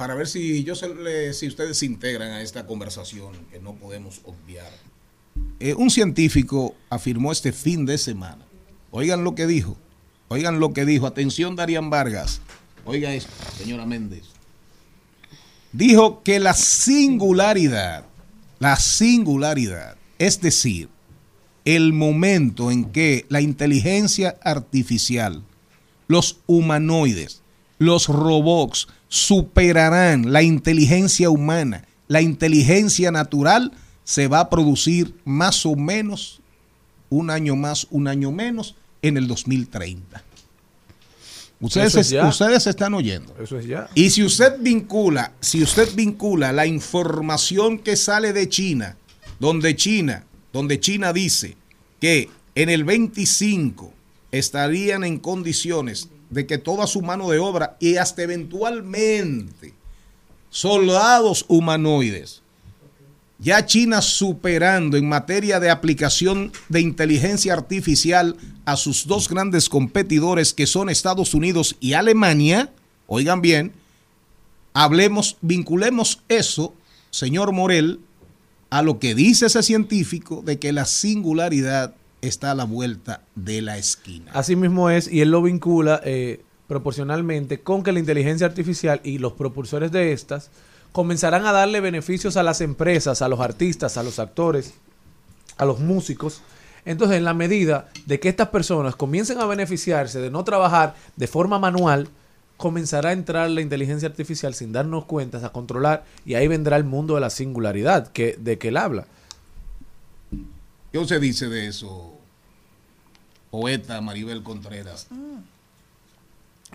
[0.00, 4.22] para ver si yo se si ustedes se integran a esta conversación que no podemos
[4.24, 4.72] obviar.
[5.58, 8.46] Eh, un científico afirmó este fin de semana.
[8.92, 9.76] Oigan lo que dijo.
[10.28, 11.06] Oigan lo que dijo.
[11.06, 12.40] Atención, Darían Vargas.
[12.86, 14.24] Oiga esto, señora Méndez.
[15.70, 18.06] Dijo que la singularidad
[18.58, 20.88] la singularidad, es decir,
[21.64, 25.42] el momento en que la inteligencia artificial,
[26.08, 27.42] los humanoides,
[27.78, 33.72] los robots superarán la inteligencia humana, la inteligencia natural,
[34.04, 36.40] se va a producir más o menos
[37.10, 40.22] un año más, un año menos en el 2030.
[41.60, 43.34] Ustedes, es ustedes están oyendo.
[43.38, 43.90] Eso es ya.
[43.94, 48.96] Y si usted vincula, si usted vincula la información que sale de China,
[49.40, 51.56] donde China, donde China dice
[52.00, 53.92] que en el 25
[54.30, 59.74] estarían en condiciones de que toda su mano de obra y hasta eventualmente
[60.48, 62.42] soldados humanoides,
[63.38, 70.52] ya China superando en materia de aplicación de inteligencia artificial a sus dos grandes competidores
[70.52, 72.72] que son Estados Unidos y Alemania,
[73.06, 73.72] oigan bien,
[74.74, 76.74] hablemos, vinculemos eso,
[77.10, 78.00] señor Morel,
[78.68, 83.62] a lo que dice ese científico de que la singularidad está a la vuelta de
[83.62, 84.30] la esquina.
[84.34, 89.18] Así mismo es, y él lo vincula eh, proporcionalmente con que la inteligencia artificial y
[89.18, 90.50] los propulsores de estas
[90.92, 94.74] comenzarán a darle beneficios a las empresas, a los artistas, a los actores,
[95.56, 96.42] a los músicos.
[96.84, 101.26] Entonces, en la medida de que estas personas comiencen a beneficiarse de no trabajar de
[101.26, 102.08] forma manual,
[102.56, 106.84] comenzará a entrar la inteligencia artificial sin darnos cuenta, a controlar, y ahí vendrá el
[106.84, 109.06] mundo de la singularidad que, de que él habla.
[110.92, 112.14] ¿Qué usted dice de eso,
[113.50, 115.06] poeta Maribel Contreras?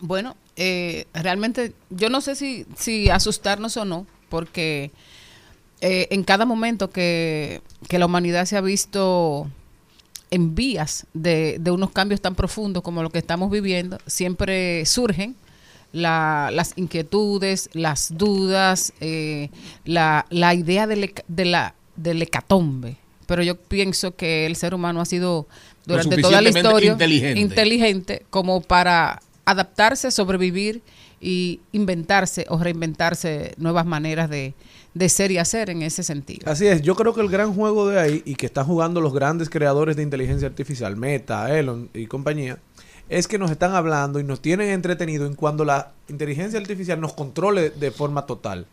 [0.02, 4.92] Bueno, eh, realmente yo no sé si, si asustarnos o no, porque
[5.82, 9.50] eh, en cada momento que, que la humanidad se ha visto
[10.32, 15.36] en vías de, de unos cambios tan profundos como lo que estamos viviendo, siempre surgen
[15.94, 19.50] la- las inquietudes, las dudas, eh,
[19.86, 22.98] la, la idea del, de la, del hecatombe.
[23.26, 25.48] Pero yo pienso que el ser humano ha sido
[25.86, 27.40] durante toda la historia inteligente.
[27.40, 30.82] inteligente como para adaptarse, sobrevivir
[31.22, 34.54] y inventarse o reinventarse nuevas maneras de,
[34.94, 36.50] de ser y hacer en ese sentido.
[36.50, 39.14] Así es, yo creo que el gran juego de ahí y que están jugando los
[39.14, 42.60] grandes creadores de inteligencia artificial, Meta, Elon y compañía,
[43.10, 47.14] es que nos están hablando y nos tienen entretenido en cuando la inteligencia artificial nos
[47.14, 48.68] controle de forma total.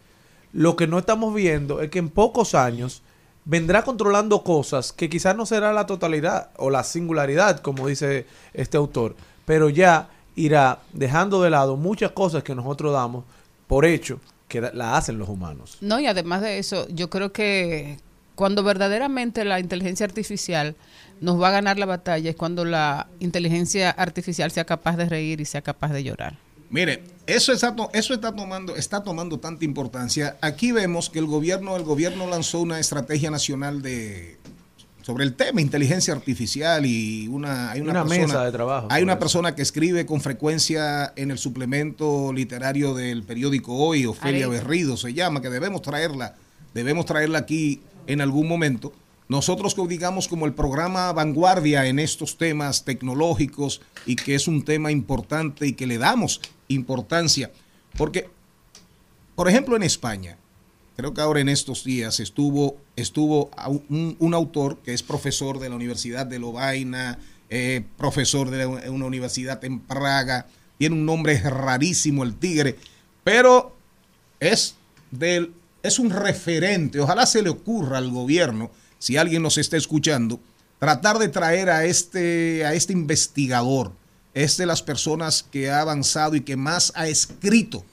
[0.52, 3.02] Lo que no estamos viendo es que en pocos años
[3.44, 8.76] vendrá controlando cosas que quizás no será la totalidad o la singularidad, como dice este
[8.76, 13.24] autor, pero ya irá dejando de lado muchas cosas que nosotros damos
[13.66, 15.78] por hecho que la hacen los humanos.
[15.80, 17.98] No, y además de eso, yo creo que
[18.34, 20.76] cuando verdaderamente la inteligencia artificial
[21.20, 25.40] nos va a ganar la batalla es cuando la inteligencia artificial sea capaz de reír
[25.40, 26.36] y sea capaz de llorar.
[26.72, 30.38] Mire, eso está, eso está tomando, está tomando tanta importancia.
[30.40, 34.38] Aquí vemos que el gobierno, el gobierno lanzó una estrategia nacional de
[35.02, 39.02] sobre el tema inteligencia artificial y una hay una, Una persona, mesa de trabajo Hay
[39.02, 39.18] una eso.
[39.18, 44.48] persona que escribe con frecuencia en el suplemento literario del periódico Hoy, Ofelia.
[44.48, 46.36] Berrido se llama, que debemos traerla,
[46.72, 48.92] debemos traerla aquí en algún momento.
[49.28, 54.62] Nosotros que digamos como el programa vanguardia en estos temas tecnológicos y que es un
[54.64, 56.40] tema importante y que le damos
[56.74, 57.50] importancia,
[57.96, 58.28] porque,
[59.34, 60.38] por ejemplo, en España,
[60.96, 63.50] creo que ahora en estos días estuvo, estuvo
[63.88, 67.18] un autor que es profesor de la Universidad de Lovaina,
[67.50, 70.46] eh, profesor de una universidad en Praga,
[70.78, 72.76] tiene un nombre rarísimo el tigre,
[73.24, 73.76] pero
[74.40, 74.76] es
[75.10, 77.00] del es un referente.
[77.00, 80.40] Ojalá se le ocurra al gobierno, si alguien nos está escuchando,
[80.78, 83.92] tratar de traer a este, a este investigador,
[84.34, 87.84] es de las personas que ha avanzado y que más ha escrito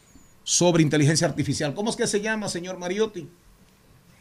[0.43, 1.73] sobre inteligencia artificial.
[1.73, 3.27] ¿Cómo es que se llama, señor Mariotti?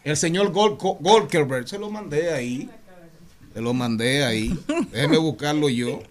[0.04, 1.68] El señor Gol Golkerberg.
[1.68, 2.70] Se lo mandé ahí.
[3.54, 4.58] Se lo mandé ahí.
[4.92, 6.02] Déjeme buscarlo yo.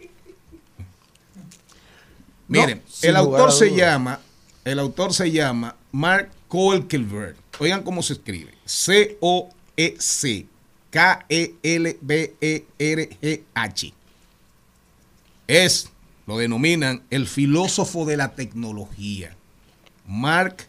[2.48, 4.22] Miren, No, el autor se llama,
[4.64, 7.36] el autor se llama Mark Kolkelberg.
[7.60, 8.54] Oigan cómo se escribe.
[8.66, 10.48] C-O-E-C
[10.90, 11.94] K-E-L-B-E-R-G-H.
[15.48, 15.90] Es,
[16.28, 19.36] lo denominan, el filósofo de la tecnología.
[20.06, 20.68] Mark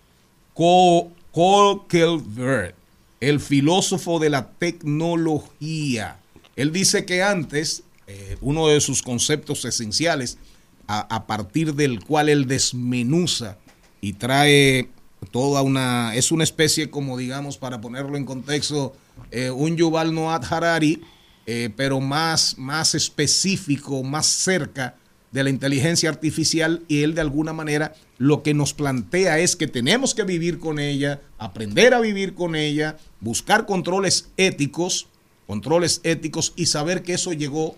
[0.54, 2.74] Ko- Kolkelberg,
[3.20, 6.18] el filósofo de la tecnología.
[6.56, 10.38] Él dice que antes, eh, uno de sus conceptos esenciales,
[10.86, 13.58] a, a partir del cual él desmenuza
[14.00, 14.88] y trae
[15.32, 18.96] toda una, es una especie como digamos, para ponerlo en contexto,
[19.30, 21.02] eh, un Yuval Noah Harari,
[21.46, 24.94] eh, pero más, más específico, más cerca
[25.32, 29.66] de la inteligencia artificial y él de alguna manera lo que nos plantea es que
[29.66, 35.06] tenemos que vivir con ella, aprender a vivir con ella, buscar controles éticos,
[35.46, 37.76] controles éticos y saber que eso llegó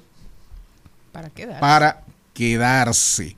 [1.12, 1.60] Para quedar.
[1.60, 3.36] para quedarse.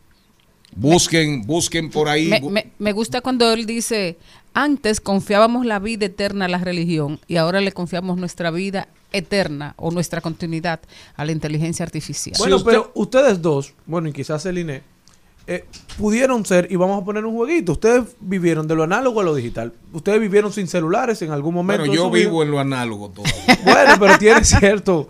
[0.75, 2.29] Busquen, busquen por ahí.
[2.29, 4.17] Me, me- me gusta cuando él dice,
[4.55, 9.75] antes confiábamos la vida eterna a la religión y ahora le confiamos nuestra vida eterna
[9.77, 10.81] o nuestra continuidad
[11.17, 12.35] a la inteligencia artificial.
[12.39, 14.83] Bueno, usted- pero ustedes dos, bueno, y quizás el INE,
[15.47, 15.65] eh,
[15.99, 19.35] pudieron ser, y vamos a poner un jueguito, ustedes vivieron de lo análogo a lo
[19.35, 19.73] digital.
[19.93, 21.83] Ustedes vivieron sin celulares en algún momento.
[21.83, 22.27] Bueno, yo vida?
[22.27, 23.35] vivo en lo análogo todavía.
[23.65, 25.07] Bueno, pero tiene cierto,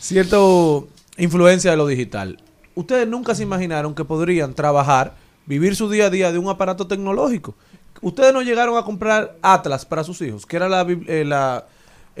[0.00, 2.42] cierto influencia de lo digital.
[2.74, 5.14] Ustedes nunca se imaginaron que podrían trabajar,
[5.46, 7.54] vivir su día a día de un aparato tecnológico.
[8.00, 11.66] Ustedes no llegaron a comprar Atlas para sus hijos, que era la, eh, la-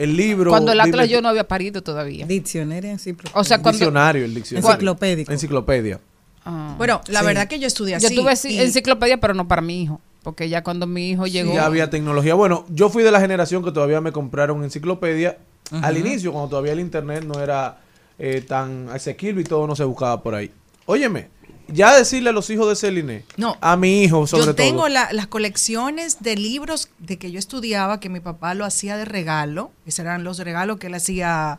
[0.02, 0.50] el libro.
[0.50, 2.26] cuando el Atlas yo no había parido todavía.
[2.26, 3.38] Diccionario enciclopédico.
[3.38, 3.78] O sea, cuando...
[3.78, 4.68] Diccionario, el diccionario.
[4.70, 5.32] Enciclopédico.
[5.32, 6.00] Enciclopedia.
[6.44, 6.74] Ah.
[6.78, 7.26] Bueno, la Sí.
[7.26, 8.16] verdad que yo estudié yo así.
[8.16, 10.00] tuve sí, y- enciclopedia, pero no para mi hijo.
[10.22, 11.54] Porque ya cuando mi hijo llegó...
[11.54, 12.34] Ya había tecnología.
[12.34, 15.38] Bueno, yo fui de la generación que todavía me compraron enciclopedia
[15.82, 17.78] al inicio, cuando todavía el internet no era
[18.18, 20.50] eh, tan asequible y todo no se buscaba por ahí.
[20.86, 21.28] Óyeme,
[21.72, 23.56] ya decirle a los hijos de Celine, No.
[23.60, 24.88] a mi hijo sobre yo tengo todo.
[24.88, 29.04] la- las colecciones de libros de que yo estudiaba, que mi papá lo hacía de
[29.04, 29.70] regalo.
[29.86, 31.58] Esos eran los regalos que él hacía.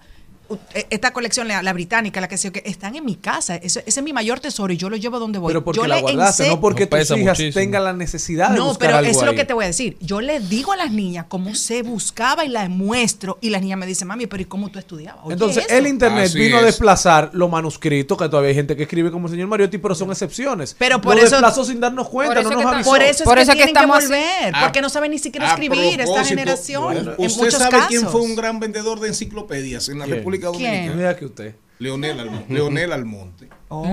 [0.73, 3.55] E- Esta colección, la, la británica, la que sé yo, que están en mi casa.
[3.55, 5.49] Ese, ese es mi mayor tesoro y yo lo llevo donde voy.
[5.49, 7.53] Pero porque yo la le guardaste, no porque No tus hijas muchísimo.
[7.53, 9.67] tengan la necesidad de No, buscar pero algo eso es lo que te voy a
[9.67, 9.97] decir.
[9.99, 13.37] Yo le digo a las niñas cómo se buscaba y las muestro.
[13.41, 15.21] Y las niñas me dicen, mami, pero ¿y cómo tú estudiabas?
[15.25, 15.75] Oye, Entonces, eso.
[15.75, 16.65] el internet Así vino a es.
[16.67, 20.09] desplazar los manuscritos, que todavía hay gente que escribe como el señor Mariotti, pero son
[20.11, 20.75] excepciones.
[20.77, 22.89] Pero por Lo eso- desplazó sin darnos cuenta, Por no nos avisó.
[22.89, 25.19] Por eso es Por que eso que tienen que, volver, A- porque no saben ni
[25.19, 26.83] siquiera escribir esta generación.
[26.83, 27.87] bueno, en ¿Usted muchos sabe casos.
[27.87, 30.17] quién fue un gran vendedor de enciclopedias en la ¿Quién?
[30.41, 30.71] República ¿Quién?
[30.87, 30.95] Dominicana?
[30.97, 31.55] Mira que usted.
[31.79, 33.49] Leonel, Almo- Leonel Almonte.
[33.69, 33.83] Oh.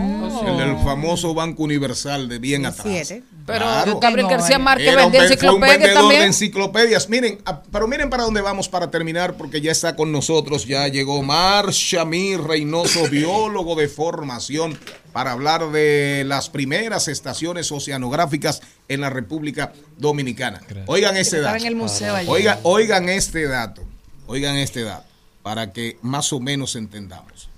[0.46, 2.87] El del famoso Banco Universal de bien atrás.
[2.87, 3.22] Siete.
[3.46, 3.98] Pero Claro.
[3.98, 4.58] Gabriel García.
[4.58, 6.22] Márquez vendía ven- fue un enciclopedia vendedor de también.
[6.24, 7.08] enciclopedias.
[7.08, 10.66] Miren, ah, pero miren para dónde vamos para terminar, porque ya está con nosotros.
[10.66, 14.78] Ya llegó Mar Shamir Reynoso, biólogo de formación,
[15.14, 20.61] para hablar de las primeras estaciones oceanográficas en la República Dominicana.
[20.88, 22.61] Oigan este Estaba dato.
[22.64, 23.82] oigan este dato.
[24.26, 25.08] Oigan este dato.
[25.42, 27.48] Para que más o menos entendamos.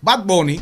[0.00, 0.60] Bad Bunny.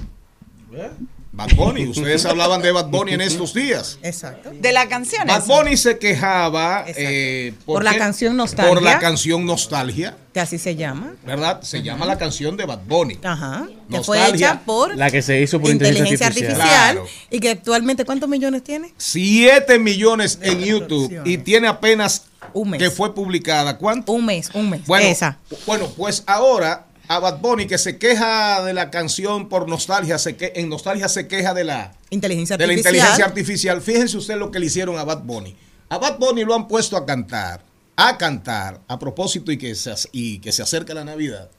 [1.36, 1.86] Bad Bunny.
[1.88, 3.98] Ustedes hablaban de Bad Bunny en estos días.
[4.02, 4.52] Exacto.
[4.52, 5.26] De las canciones.
[5.26, 8.72] Bad Bunny se quejaba eh, Por la canción Nostalgia.
[8.72, 11.14] Por la canción Nostalgia, Que así se llama.
[11.24, 11.60] ¿verdad?
[11.62, 13.18] Se llama la canción de Bad Bunny.
[13.24, 13.66] Ajá.
[13.90, 16.56] Que fue hecha por La que se hizo por inteligencia artificial.
[16.60, 17.06] Claro.
[17.30, 18.94] Y que actualmente, ¿cuántos millones tiene?
[18.96, 22.78] 7 millones en YouTube y tiene apenas Un mes.
[22.80, 23.76] que fue publicada.
[23.76, 24.12] ¿Cuánto?
[24.12, 24.86] Un mes, un mes.
[24.86, 25.38] Bueno, Esa.
[25.66, 30.36] bueno, pues ahora a Bad Bunny que se queja de la canción por nostalgia, se
[30.36, 32.94] que, en nostalgia se queja de la Inteligencia de la artificial.
[32.94, 33.82] inteligencia artificial.
[33.82, 35.56] Fíjense usted lo que le hicieron a Bad Bunny.
[35.88, 37.64] A Bad Bunny lo han puesto a cantar,
[37.96, 41.50] a cantar, a propósito y que se, y que se acerca la Navidad,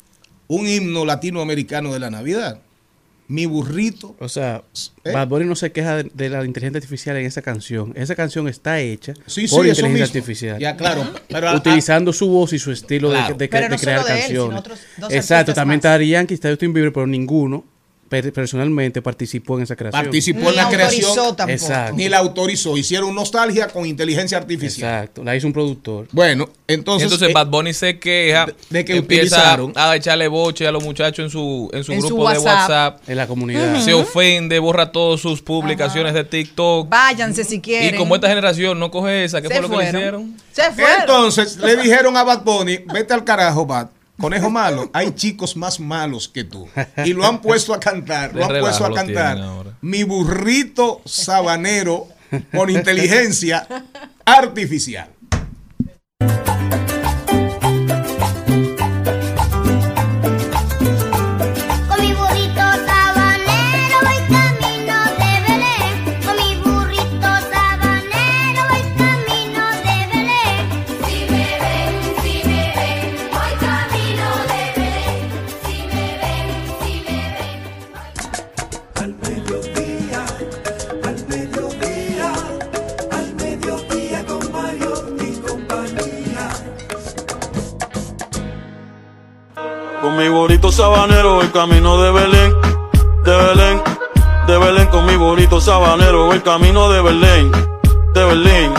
[0.47, 2.61] un himno latinoamericano de la Navidad.
[3.27, 4.15] Mi burrito.
[4.19, 4.63] O sea,
[5.03, 5.11] ¿Eh?
[5.11, 7.91] Bad Bunny no se queja de, de la inteligencia artificial en esa canción.
[7.95, 10.05] Esa canción está hecha Sí, por sí, inteligencia mismo.
[10.05, 10.59] artificial.
[10.59, 11.07] Ya, claro.
[11.27, 13.33] Pero utilizando su voz y su estilo de- Claro.
[13.35, 14.59] de, de, Pero no crear solo de él, sino canciones.
[14.59, 15.85] otros dos Exacto, también más.
[15.85, 17.65] está Yankee, está Justin Bieber, pero ninguno
[18.09, 20.03] personalmente participó en esa creación.
[20.03, 21.35] participó Ni en la autorizó creación.
[21.35, 21.51] tampoco.
[21.51, 21.95] Exacto.
[21.95, 22.77] Ni la autorizó.
[22.77, 24.93] Hicieron nostalgia con inteligencia artificial.
[24.93, 26.07] Exacto, la hizo un productor.
[26.11, 27.03] Bueno, entonces.
[27.03, 30.71] Entonces eh, Bad Bunny se queja de- de que empieza utilizaron- a echarle boche a
[30.71, 33.01] los muchachos en su, en su En su grupo de WhatsApp.
[33.09, 33.79] En la comunidad.
[33.81, 36.89] Se ofende, borra todas sus publicaciones de TikTok.
[36.89, 37.95] Váyanse si quieren.
[37.95, 40.37] Y como esta generación no coge esa, ¿qué Se fue lo que le hicieron?
[40.51, 41.01] Se fueron.
[41.01, 43.87] Entonces le dijeron a Bad Bunny, vete al carajo, Bad.
[44.19, 46.67] Conejo malo, hay chicos más malos que tú.
[47.03, 49.37] Y lo han puesto a cantar, lo han puesto a cantar.
[49.81, 52.07] Mi burrito sabanero
[52.53, 53.67] con inteligencia
[54.25, 55.09] artificial.
[90.65, 92.55] Burrito sabanero voy camino de Belén,
[93.23, 93.81] de Belén,
[94.47, 97.51] de Belén con mi burrito sabanero voy camino de Belén,
[98.15, 98.73] de Belén,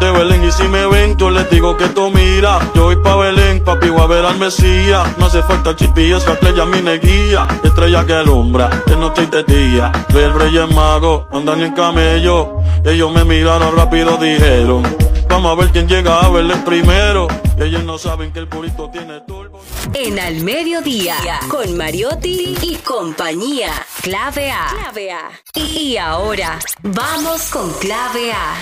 [0.00, 3.14] de Belén y si me ven yo les digo que esto mira, yo voy pa
[3.16, 5.06] Belén, papi, voy a ver al Mesías.
[5.18, 7.46] No hace falta chipillas, que aquella mi neguía.
[7.62, 9.92] Estrella que alumbra, de noche y de día.
[10.14, 12.60] Ve el rey y mago, andan en camello.
[12.84, 14.82] Ellos me miraron rápido, dijeron.
[15.28, 17.26] Vamos a ver quién llega a verles primero.
[17.58, 19.47] Ellos no saben que el purito tiene turbo.
[19.94, 21.16] En Al Mediodía,
[21.48, 23.70] con Mariotti y compañía.
[24.02, 24.66] Clave A.
[24.70, 25.30] Clave A.
[25.54, 28.54] Y ahora, vamos con Clave A.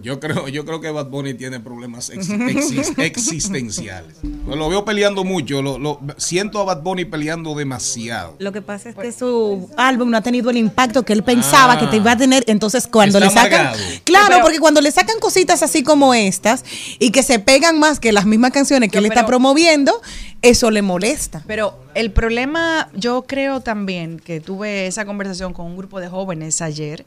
[0.00, 4.16] Yo creo, yo creo que Bad Bunny tiene problemas ex- exis- existenciales.
[4.22, 8.36] Yo lo veo peleando mucho, lo, lo- siento a Bad Bunny peleando demasiado.
[8.38, 11.74] Lo que pasa es que su álbum no ha tenido el impacto que él pensaba
[11.74, 11.78] Ah.
[11.78, 12.44] que te iba a tener.
[12.46, 13.66] Entonces, cuando le sacan.
[13.68, 13.78] amargado.
[14.04, 16.64] Claro, Pero- porque cuando le sacan cositas así como estas
[16.98, 20.00] y que se pegan más que las mismas canciones que él está promoviendo,
[20.42, 21.42] eso le molesta.
[21.46, 26.60] Pero el problema, yo creo también que tuve esa conversación con un grupo de jóvenes
[26.60, 27.04] ayer.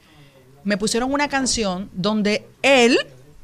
[0.63, 2.97] Me pusieron una canción donde él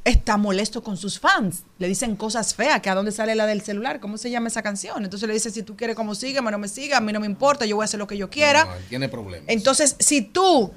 [0.03, 1.63] está molesto con sus fans.
[1.79, 4.61] Le dicen cosas feas, que a dónde sale la del celular, ¿cómo se llama esa
[4.61, 5.03] canción?
[5.05, 7.25] Entonces le dice, si tú quieres como sígueme, no me sigas, a mí no me
[7.25, 8.65] importa, yo voy a hacer lo que yo quiera.
[8.65, 9.47] No, tiene problemas.
[9.47, 10.73] Entonces, si tú,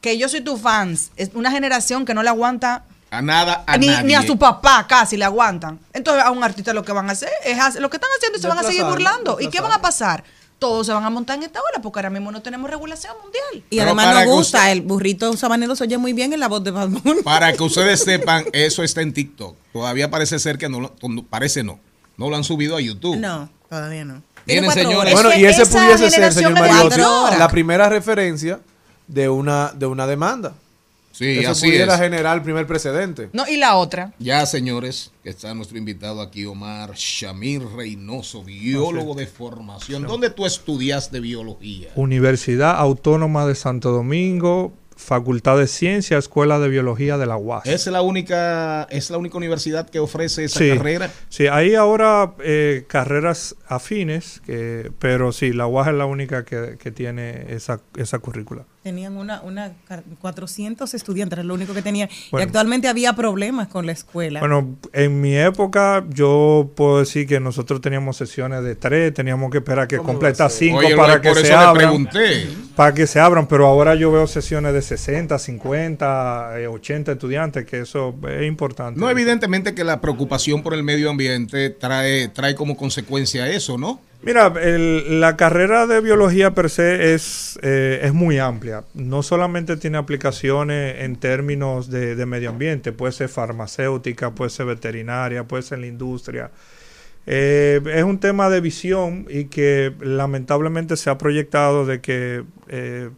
[0.00, 3.76] que yo soy tu fans, es una generación que no le aguanta A nada, a
[3.76, 4.04] ni, nadie.
[4.06, 5.80] ni a su papá casi le aguantan.
[5.92, 8.38] Entonces a un artista lo que van a hacer es hacer- lo que están haciendo
[8.38, 9.38] y se van a seguir burlando.
[9.40, 10.22] ¿Y qué van a pasar?
[10.60, 13.64] Todos se van a montar en esta ola porque ahora mismo no tenemos regulación mundial.
[13.70, 16.46] Y Pero además nos gusta, usted- el burrito sabanero se oye muy bien en la
[16.48, 17.22] voz de Bad Bunny.
[17.22, 19.56] Para que ustedes sepan, eso está en TikTok.
[19.72, 20.92] Todavía parece ser que no
[21.28, 21.80] parece no.
[22.16, 23.16] No lo han subido a YouTube.
[23.16, 24.22] No, todavía no.
[24.46, 25.14] Miren, señores.
[25.14, 27.00] Bueno, y ese pudiese ser, señor Mariotti,
[27.38, 28.60] la primera referencia
[29.08, 30.54] de una, de una demanda.
[31.12, 32.00] Sí, Eso así pudiera es.
[32.00, 33.28] generar el primer precedente.
[33.32, 34.14] No, y la otra.
[34.18, 40.04] Ya, señores, que está nuestro invitado aquí, Omar Shamir Reynoso, biólogo de formación.
[40.04, 41.88] ¿Dónde tú estudiaste biología?
[41.96, 47.66] Universidad Autónoma de Santo Domingo, Facultad de Ciencia, Escuela de Biología de la UAS.
[47.66, 51.10] ¿Es la única, es la única universidad que ofrece esa Sí, carrera?
[51.30, 56.76] Sí, hay ahora eh, carreras afines, que, pero sí, la UAS es la única que,
[56.78, 58.66] que tiene esa, esa currícula.
[58.82, 62.08] Tenían una, una car- 400 estudiantes, era lo único que tenían.
[62.08, 62.46] y Bueno.
[62.46, 64.40] actualmente había problemas con la escuela.
[64.40, 69.58] Bueno, en mi época yo puedo decir que nosotros teníamos sesiones de tres, teníamos que
[69.58, 71.74] esperar que completa cinco Oye, para que por se abran.
[71.76, 72.48] pregunté.
[72.74, 77.66] Para que se abran, pero ahora yo veo sesiones de 60, 50, eh, 80 estudiantes,
[77.66, 78.98] que eso es importante.
[78.98, 84.00] No, evidentemente que la preocupación por el medio ambiente trae, trae como consecuencia eso, ¿no?
[84.22, 88.84] Mira, el- la carrera de biología per se es, eh, es muy amplia.
[88.92, 95.44] No solamente tiene aplicaciones en términos de, medio ambiente, puede ser farmacéutica, puede ser veterinaria,
[95.44, 96.50] puede ser en la industria.
[97.26, 103.08] Eh, es un tema de visión y que lamentablemente se ha proyectado de que eh,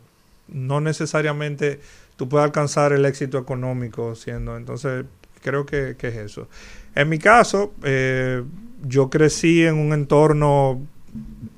[0.49, 1.81] no necesariamente
[2.17, 4.57] tú puedes alcanzar el éxito económico siendo.
[4.57, 5.05] Entonces,
[5.43, 6.49] creo que, que es eso.
[6.95, 7.73] En mi caso,
[8.85, 10.87] yo crecí en un entorno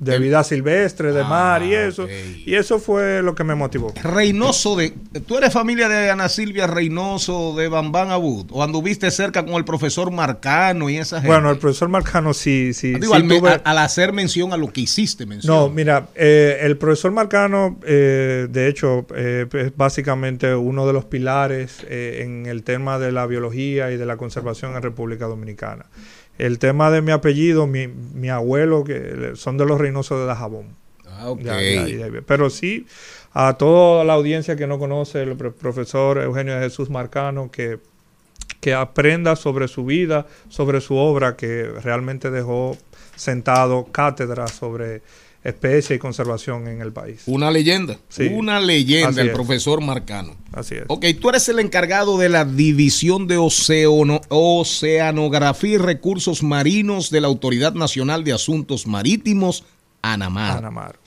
[0.01, 2.07] de vida silvestre, de mar y eso.
[2.45, 3.95] Y eso fue lo que me motivó.
[4.03, 4.93] Reynoso de.
[5.27, 8.47] ¿Tú eres familia de Ana Silvia Reynoso de Bambán Abud?
[8.51, 11.29] ¿O anduviste cerca con el profesor Marcano y esa gente?
[11.29, 12.95] Bueno, el profesor Marcano sí, sí.
[12.95, 15.55] Digo, sí al, me- tuve- al- al hacer mención a lo que hiciste mención.
[15.55, 21.05] No, mira, eh, el profesor Marcano, eh, de hecho, eh, es básicamente uno de los
[21.05, 25.87] pilares eh, en el tema de la biología y de la conservación en República Dominicana.
[26.39, 30.77] El tema de mi apellido, mi, mi abuelo, que son de los Reynosos de Dajabón.
[31.09, 31.41] Ah, ok.
[31.43, 32.23] Ya, ya, ya, ya.
[32.27, 32.87] Pero sí,
[33.33, 37.79] a toda la audiencia que no conoce, el pro- profesor Eugenio de Jesús Marcano, que,
[38.61, 42.77] que aprenda sobre su vida, sobre su obra, que realmente dejó
[43.15, 45.03] sentado cátedra sobre
[45.45, 47.23] especie y conservación en el país.
[47.27, 47.99] Una leyenda.
[48.09, 48.25] Sí.
[48.33, 49.35] Una leyenda, Así el es.
[49.35, 50.35] profesor Marcano.
[50.53, 50.85] Así es.
[50.89, 57.21] Ok, tú eres el encargado de la División de Oceano- Oceanografía y Recursos Marinos de
[57.21, 59.65] la Autoridad Nacional de Asuntos Marítimos,
[60.03, 60.59] ANAMAR.
[60.59, 60.99] Anamar.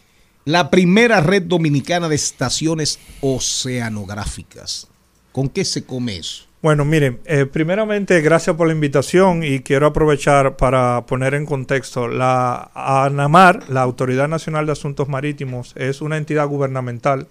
[0.46, 4.88] La primera red dominicana de estaciones oceanográficas.
[5.32, 6.46] ¿Con qué se come eso?
[6.68, 12.10] Bueno, miren, eh, primeramente gracias por la invitación y quiero aprovechar para poner en contexto.
[12.10, 17.28] La ANAMAR, la Autoridad Nacional de Asuntos Marítimos, es una entidad gubernamental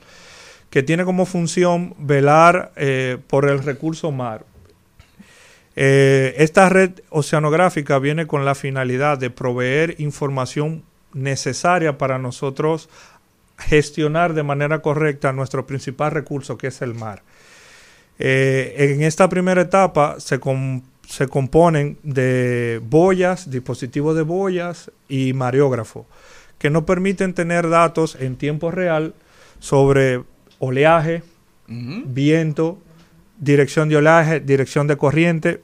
[0.70, 4.46] que tiene como función velar eh, por el recurso mar.
[5.74, 10.82] Eh, esta red oceanográfica viene con la finalidad de proveer información
[11.12, 12.88] necesaria para nosotros
[13.58, 17.22] gestionar de manera correcta nuestro principal recurso, que es el mar.
[18.18, 25.32] Eh, en esta primera etapa se, com- se componen de boyas, dispositivos de boyas y
[25.34, 26.06] mareógrafo,
[26.58, 29.14] que nos permiten tener datos en tiempo real
[29.58, 30.22] sobre
[30.58, 31.22] oleaje,
[31.68, 32.78] viento,
[33.38, 35.62] dirección de oleaje, dirección de corriente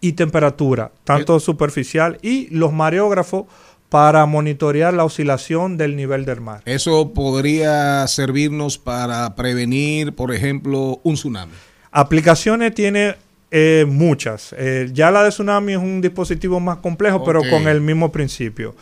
[0.00, 3.46] y temperatura, tanto superficial y los mareógrafos
[3.88, 6.60] para monitorear la oscilación del nivel del mar.
[6.66, 11.52] Eso podría servirnos para prevenir, por ejemplo, un tsunami.
[11.90, 13.16] Aplicaciones tiene
[13.50, 14.54] eh, muchas.
[14.58, 18.74] Eh, ya la de tsunami es un dispositivo más complejo, pero con el mismo principio.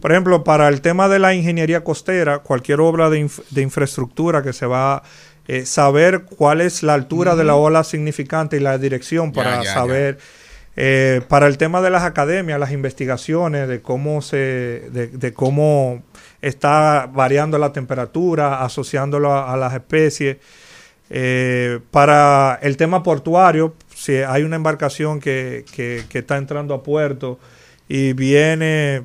[0.00, 4.42] Por ejemplo, para el tema de la ingeniería costera, cualquier obra de, inf- de infraestructura
[4.42, 5.02] que se va a
[5.66, 9.74] saber cuál es la altura de la ola significante y la dirección para ya, ya.
[9.74, 10.18] saber.
[10.76, 14.36] Eh, para el tema de las academias, las investigaciones, de cómo se,
[14.90, 16.02] de, cómo
[16.42, 20.38] está variando la temperatura, asociándolo a, las especies.
[21.10, 27.38] Eh, para el tema portuario, si hay una embarcación que- que está entrando a puerto
[27.88, 29.02] y viene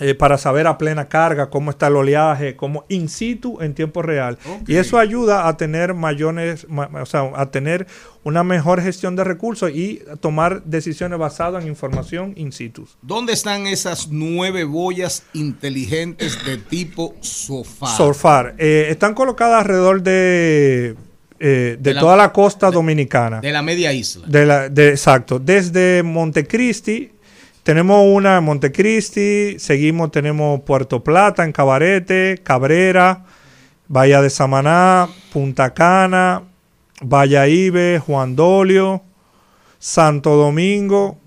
[0.00, 4.02] eh, para saber a plena carga cómo está el oleaje, cómo in situ en tiempo
[4.02, 4.38] real.
[4.66, 7.86] Y eso ayuda a tener mayores, ma- o sea, a tener
[8.24, 12.88] una mejor gestión de recursos y a tomar decisiones basadas en información in situ.
[13.02, 17.86] ¿Dónde están esas nueve boyas inteligentes de tipo sofá?
[17.86, 18.54] Surfar.
[18.58, 20.96] Eh, están colocadas alrededor de,
[21.38, 23.40] eh, de, toda la costa dominicana.
[23.40, 24.26] De la media isla.
[24.26, 25.38] De la, de, exacto.
[25.38, 27.10] Desde Montecristi,
[27.64, 33.24] tenemos una en Montecristi, seguimos, tenemos Puerto Plata en Cabarete, Cabrera,
[33.88, 36.42] Bahía de Samaná, Punta Cana,
[37.48, 39.02] Ibe, Juan Dolio,
[39.78, 41.18] Santo Domingo,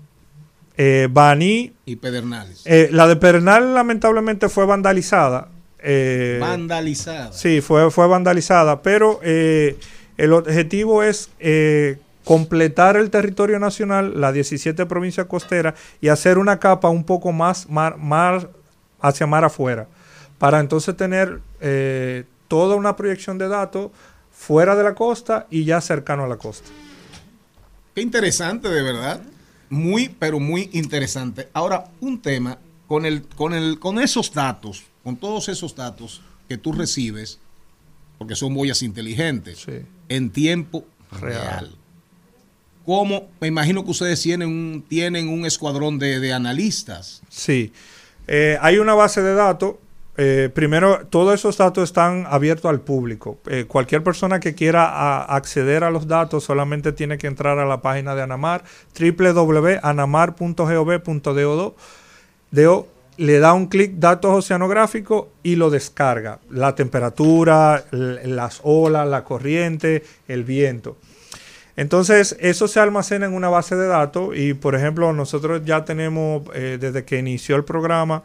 [0.76, 1.72] eh, Baní.
[1.84, 2.62] Y Pedernales.
[2.64, 5.48] Eh, la de Pernal lamentablemente fue vandalizada.
[5.80, 7.32] eh, Vandalizada.
[7.32, 9.76] Sí, fue, fue vandalizada, pero eh,
[10.16, 11.30] el objetivo es
[12.28, 15.72] completar el territorio nacional, las 17 provincias costeras,
[16.02, 18.50] y hacer una capa un poco más mar, mar-
[19.00, 19.86] hacia mar afuera,
[20.36, 23.92] para entonces tener eh, toda una proyección de datos
[24.30, 26.68] fuera de la costa y ya cercano a la costa.
[27.94, 29.22] Qué interesante, de verdad.
[29.70, 31.48] Muy, pero muy interesante.
[31.54, 36.58] Ahora, un tema con el, con el, con esos datos, con todos esos datos que
[36.58, 37.38] tú recibes,
[38.18, 39.64] porque son boyas inteligentes,
[40.10, 40.84] en tiempo
[41.22, 41.74] real.
[42.88, 43.28] ¿Cómo?
[43.38, 47.20] Me imagino que ustedes tienen un, tienen un escuadrón de, de analistas.
[47.28, 47.70] Sí.
[48.26, 49.74] Eh, hay una base de datos.
[50.16, 53.36] eh, primero, todos esos datos están abiertos al público.
[53.46, 57.82] Eh, cualquier persona que quiera acceder a los datos solamente tiene que entrar a la
[57.82, 58.64] página de Anamar,
[58.98, 61.76] www.anamar.gov.do.
[62.50, 66.38] DO, le da un clic datos oceanográficos y lo descarga.
[66.48, 70.96] La temperatura, las olas, la corriente, el viento.
[71.78, 76.42] Entonces, eso se almacena en una base de datos y, por ejemplo, nosotros ya tenemos,
[76.52, 78.24] eh, desde que inició el programa,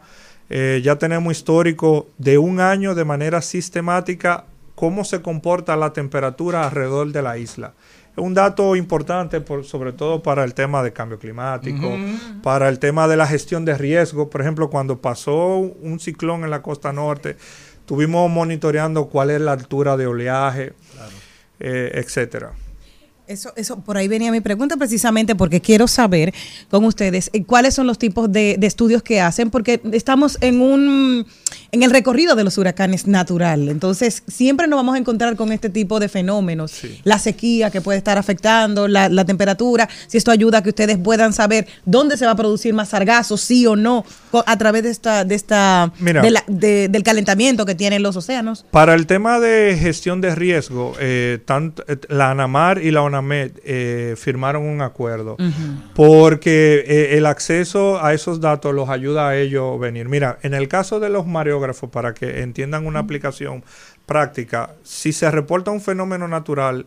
[0.50, 6.64] eh, ya tenemos histórico de un año de manera sistemática cómo se comporta la temperatura
[6.64, 7.74] alrededor de la isla.
[8.10, 11.96] Es un dato importante, por, sobre todo para el tema de cambio climático,
[12.42, 14.30] para el tema de la gestión de riesgo.
[14.30, 17.36] Por ejemplo, cuando pasó un ciclón en la costa norte,
[17.78, 20.72] estuvimos monitoreando cuál es la altura de oleaje,
[21.60, 22.50] eh, etcétera.
[23.26, 26.34] Eso, eso, por ahí venía mi pregunta precisamente porque quiero saber
[26.70, 30.60] con ustedes eh, cuáles son los tipos de, de estudios que hacen, porque estamos en
[30.60, 31.26] un
[31.72, 33.68] en el recorrido de los huracanes natural.
[33.68, 36.72] Entonces, siempre nos vamos a encontrar con este tipo de fenómenos.
[37.02, 40.98] La sequía que puede estar afectando, la, la temperatura, si esto ayuda a que ustedes
[40.98, 44.04] puedan saber dónde se va a producir más sargazo, sí o no,
[44.46, 46.20] a través de esta, de esta, Mira.
[46.22, 48.64] de la- de- del calentamiento que tienen los océanos.
[48.70, 53.02] Para el tema de gestión de riesgo, eh, tanto, eh, la ANAMAR y la
[53.64, 55.36] Eh, firmaron un acuerdo.
[55.94, 60.08] Porque eh, el acceso a esos datos los ayuda a ellos venir.
[60.08, 63.64] Mira, en el caso de los mareógrafos, para que entiendan una aplicación
[64.06, 66.86] práctica, si se reporta un fenómeno natural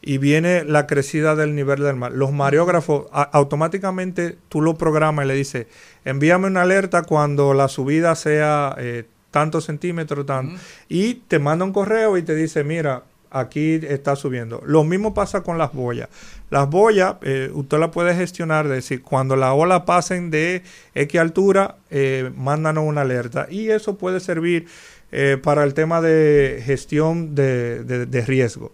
[0.00, 5.24] y viene la crecida del nivel del mar, los mareógrafos a- automáticamente tú lo programas
[5.24, 5.66] y le dices,
[6.04, 10.56] envíame una alerta cuando la subida sea eh, tantos centímetros, tanto,
[10.88, 13.02] y te manda un correo y te dice, mira,
[13.34, 14.62] aquí está subiendo.
[14.64, 16.08] Lo mismo pasa con las boyas.
[16.50, 20.62] Las boyas, eh, usted la puede gestionar, es decir, cuando la ola pasen de
[20.94, 23.46] X altura, eh, mándanos una alerta.
[23.50, 24.66] Y eso puede servir
[25.12, 28.72] eh, para el tema de gestión de, de- riesgo.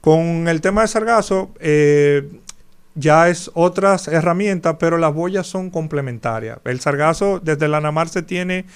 [0.00, 1.52] Con el tema de sargazo,
[2.94, 6.58] ya es otras herramientas, pero las boyas son complementarias.
[6.64, 8.66] El sargazo, desde la ANAMAR se tiene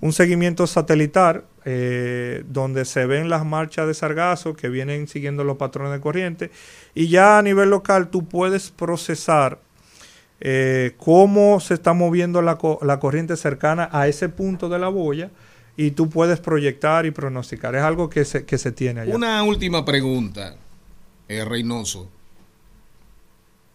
[0.00, 5.58] un seguimiento satelital eh, donde se ven las marchas de sargazo que vienen siguiendo los
[5.58, 6.50] patrones de corriente
[6.94, 9.58] y ya a nivel local tú puedes procesar
[10.40, 15.30] eh, cómo se está moviendo la, la corriente cercana a ese punto de la boya
[15.76, 17.74] y tú puedes proyectar y pronosticar.
[17.74, 19.14] Es algo que se, que se tiene allá.
[19.14, 20.56] Una última pregunta,
[21.28, 22.08] eh, Reynoso.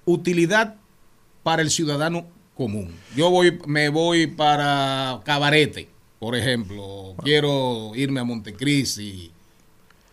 [0.06, 0.76] Utilidad
[1.44, 2.26] para el ciudadano
[2.56, 2.94] común.
[3.16, 5.90] Yo voy, me voy para Cabarete,
[6.20, 7.16] por ejemplo.
[7.24, 9.32] Quiero irme a Montecristi.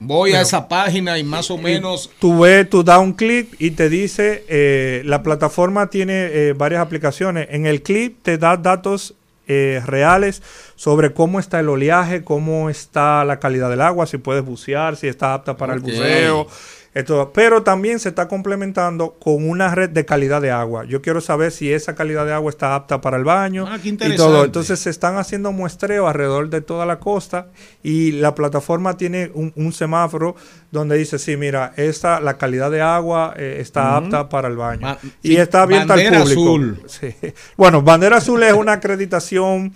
[0.03, 3.73] Voy a esa página y más o menos Tú ves, tú das un clic y
[3.73, 7.49] te dice, eh, la plataforma tiene eh, varias aplicaciones.
[7.51, 9.15] En el clip te da datos
[9.47, 10.43] eh, reales
[10.75, 15.07] sobre cómo está el oleaje, cómo está la calidad del agua, si puedes bucear, si
[15.07, 16.47] está apta para el buceo.
[16.93, 20.85] Pero también se está complementando con una red de calidad de agua.
[20.85, 23.91] Yo quiero saber si esa calidad de agua está apta para el baño Ah, qué
[23.91, 24.45] y todo.
[24.45, 27.47] Entonces se están haciendo muestreos alrededor de toda la costa
[27.83, 30.35] y la plataforma tiene un, un semáforo
[30.73, 34.83] donde dice, sí, mira, esta, la calidad de agua eh, está apta para el baño.
[34.83, 36.41] Ba- y sí, está abierta al bandera público.
[36.43, 36.83] azul.
[36.87, 37.15] Sí.
[37.57, 39.73] Bueno, Bandera Azul es una acreditación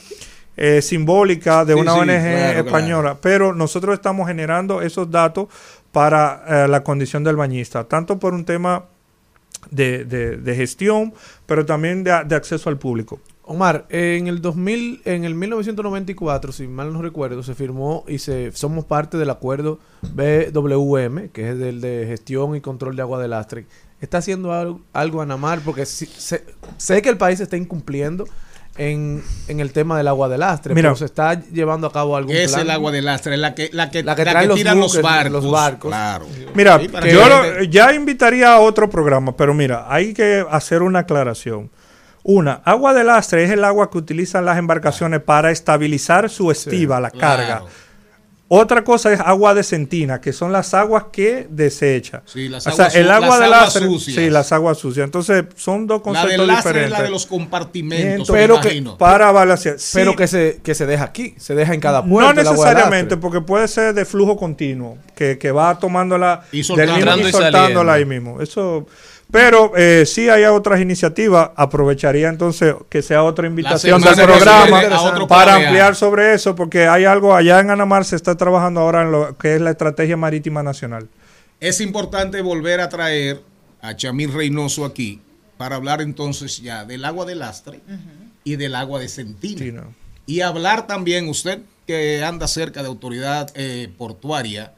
[0.57, 5.49] eh, simbólica de Sí, una sí, ONG claro, española, pero nosotros estamos generando esos datos
[5.95, 8.85] para eh, la condición del bañista, tanto por un tema
[9.71, 11.15] de, de- de gestión,
[11.47, 13.21] pero también de, acceso al público.
[13.47, 18.51] Omar, en el 2000, en el 1994, si mal no recuerdo, se firmó y se
[18.53, 23.29] somos parte del acuerdo BWM, que es el de gestión y control de agua de
[23.29, 23.67] lastre.
[24.01, 25.61] ¿Está haciendo algo, algo Anamar?
[25.65, 28.25] Porque sé que el país está incumpliendo
[28.77, 30.89] en, en el tema del agua de lastre, Mira.
[30.91, 32.63] pero se está llevando a cabo algún es plan.
[32.63, 35.01] el agua de lastre, la que, la que, La que la que los tiran los
[35.01, 35.33] barcos.
[35.45, 35.91] los barcos.
[35.91, 36.27] Claro.
[36.55, 41.01] Mira, Sí, yo lo- ya invitaría a otro programa, pero mira, hay que hacer una
[41.01, 41.71] aclaración.
[42.25, 46.99] Una, agua de lastre es el agua que utilizan las embarcaciones para estabilizar su estiva,
[46.99, 47.67] la claro.
[48.47, 52.23] Otra cosa es agua de centina, que son las aguas que desecha.
[52.27, 54.17] Sí, las o sea, aguas el agua las de aguas lastre, sucias.
[54.17, 55.05] sí, las aguas sucias.
[55.05, 56.91] Entonces, son dos La conceptos del es diferentes.
[56.91, 59.79] la de los compartimentos, Pero me que- para balancear.
[59.79, 62.35] Sí, Pero que se, que se deja aquí, se deja en cada no puerto.
[62.35, 66.95] de necesariamente, porque puede ser de flujo continuo, que, que va tomándola Y del soltando.
[67.17, 68.43] mismo y soltándola ahí mismo.
[68.43, 68.87] Eso,
[69.35, 71.51] pero eh, sí hay otras iniciativas.
[71.57, 74.81] Aprovecharía entonces que sea otra invitación del programa
[75.27, 79.11] para ampliar sobre eso, porque hay algo allá en Anamar se está trabajando ahora en
[79.11, 81.09] lo que es la estrategia marítima nacional.
[81.59, 83.43] Es importante volver a traer
[83.83, 85.21] a Chamil Reynoso aquí
[85.57, 87.81] para hablar entonces ya del agua de lastre
[88.45, 89.59] y del agua de centina.
[89.59, 89.93] Sí, no.
[90.27, 91.59] Y hablar también, usted
[91.89, 94.75] que anda cerca de autoridad eh, portuaria,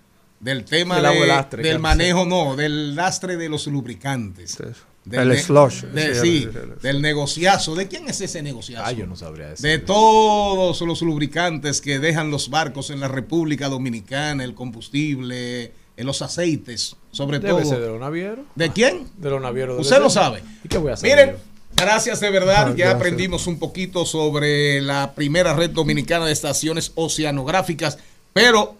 [0.46, 4.56] del tema Del de- lastre, manejo, no, del lastre de los lubricantes.
[5.04, 5.82] Del El slush.
[5.84, 7.74] de- Sí, sí, el- el- del negociazo.
[7.74, 8.84] ¿De quién es ese negociazo?
[8.86, 9.64] Ah, yo no sabría decir.
[9.68, 15.64] De todos los lubricantes que dejan los barcos en la República Dominicana, el combustible,
[15.96, 17.70] eh, los aceites, sobre Debe todo.
[17.70, 18.46] ser de los navieros.
[18.54, 19.06] ¿De quién?
[19.16, 19.80] De los navieros.
[19.80, 20.42] Usted lo sabe.
[20.64, 21.08] ¿Y qué voy a hacer?
[21.10, 21.36] Miren,
[21.76, 22.68] gracias de verdad.
[22.70, 27.98] Ah, ya aprendimos un poquito sobre la primera red dominicana de estaciones oceanográficas,
[28.32, 28.76] pero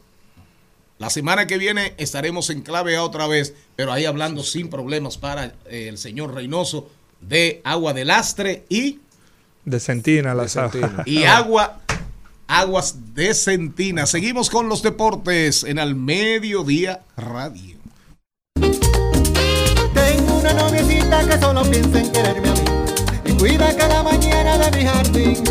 [0.99, 5.19] la semana que viene estaremos en clave A otra vez, pero ahí hablando sin problemas
[5.19, 6.89] para eh, el señor Reynoso
[7.21, 9.01] de agua de lastre y,
[9.65, 11.03] De centina, la centina.
[11.05, 11.81] y agua.
[12.49, 14.07] Aguas de Centina.
[14.07, 17.77] Seguimos con los deportes en Al Mediodía Radio.
[18.55, 22.61] Tengo una noviecita que solo piensa en quererme a mí
[23.25, 25.45] y cuida cada mañana de mi jardín.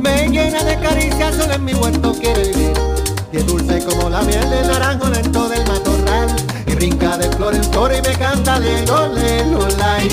[0.00, 2.93] Me llena de caricias, solo en mi huerto quiere vivir.
[3.34, 6.36] Y es dulce como la miel del naranjo lento del matorral.
[6.68, 10.08] Y brinca de flor en flor y me canta lelo, lai.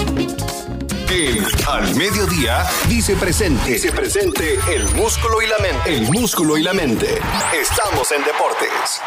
[1.07, 3.73] El Al Mediodía dice presente.
[3.73, 5.93] Dice presente el músculo y la mente.
[5.93, 7.19] El músculo y la mente.
[7.53, 8.99] Estamos en deportes.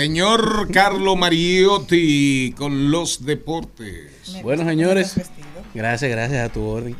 [0.00, 4.10] Señor Carlo Mariotti con los deportes.
[4.42, 5.14] Bueno, señores,
[5.72, 6.94] gracias, gracias a tu orden.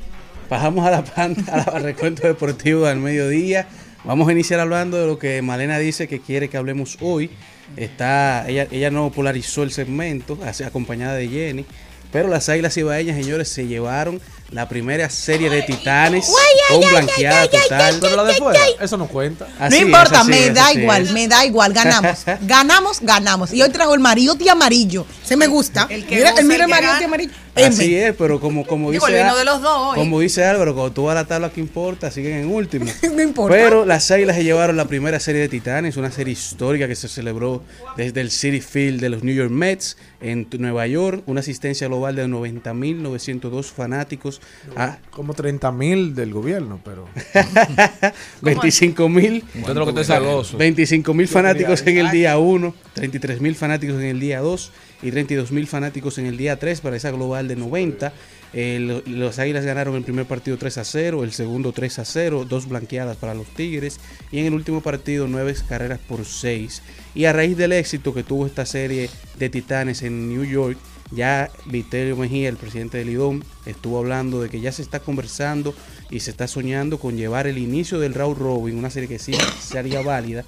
[0.49, 3.69] Bajamos a la pan- a la- al recuento deportivo del mediodía.
[4.05, 7.29] Vamos a iniciar hablando de lo que Malena dice que quiere que hablemos hoy.
[7.77, 11.67] Está, ella, ella no polarizó el segmento, acompañada de Jenny.
[12.11, 16.31] Pero las Águilas Ibaeñas, señores, se llevaron la primera serie de Titanes
[16.69, 17.99] con blanqueada total.
[18.01, 19.47] Pero la de fuera, eso no cuenta.
[19.59, 21.13] No Así importa, así me es, da igual, es.
[21.13, 22.19] me da igual, ganamos.
[22.43, 23.53] ganamos, ganamos.
[23.53, 25.07] Y hoy trajo el mariotti amarillo.
[25.25, 25.87] Se me gusta.
[25.91, 27.31] El que mira, goza, mira el el mariotti gana.
[27.57, 29.99] Así es, pero como, como Digo, dice el vino Al- de los dos hoy.
[29.99, 32.85] como dice Álvaro, cuando tú vas a la tabla que importa, siguen en último.
[33.17, 33.57] No importa.
[33.57, 37.09] Pero las Águilas se llevaron la primera serie de Titanes, una serie histórica que se
[37.09, 37.63] celebró
[37.97, 42.15] desde el City Field de los New York Mets en Nueva York, una asistencia global
[42.17, 44.41] de 90.902 fanáticos
[44.77, 47.07] a Como 30 mil del gobierno, pero.
[48.43, 50.57] 25.000 Entonces lo que te es celoso.
[50.59, 54.73] 25 mil fanáticos en el día 1, 33 mil fanáticos en el día 2
[55.03, 58.13] y 32 mil fanáticos en el día 3 para esa global de 90.
[58.53, 62.05] Eh, lo- los Águilas ganaron el primer partido 3 a 0, el segundo 3 a
[62.05, 66.83] 0, dos blanqueadas para los Tigres y en el último partido 9 carreras por 6.
[67.15, 70.79] Y a raíz del éxito que tuvo esta serie de Titanes en New York,
[71.13, 75.75] ya Vitelio Mejía, el presidente del IDOM, estuvo hablando de que ya se está conversando
[76.11, 79.33] y se está soñando con llevar el inicio del Round Robin, una serie que sí
[79.61, 80.45] sería válida,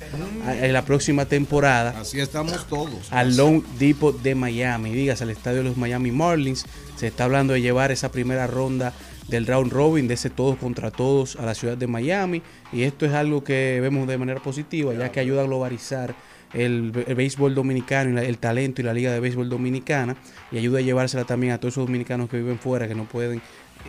[0.47, 1.99] en la próxima temporada.
[1.99, 3.11] Así estamos todos.
[3.11, 6.65] Al Lone Depot de Miami, digas al estadio de los Miami Marlins.
[6.97, 8.93] Se está hablando de llevar esa primera ronda
[9.29, 12.43] del round robin, de ese todos contra todos a la ciudad de Miami.
[12.73, 16.15] Y esto es algo que vemos de manera positiva, ya que ayuda a globalizar
[16.55, 20.17] el, el béisbol dominicano, y el talento y la liga de béisbol dominicana.
[20.51, 23.43] Y ayuda a llevársela también a todos esos dominicanos que viven fuera, que no pueden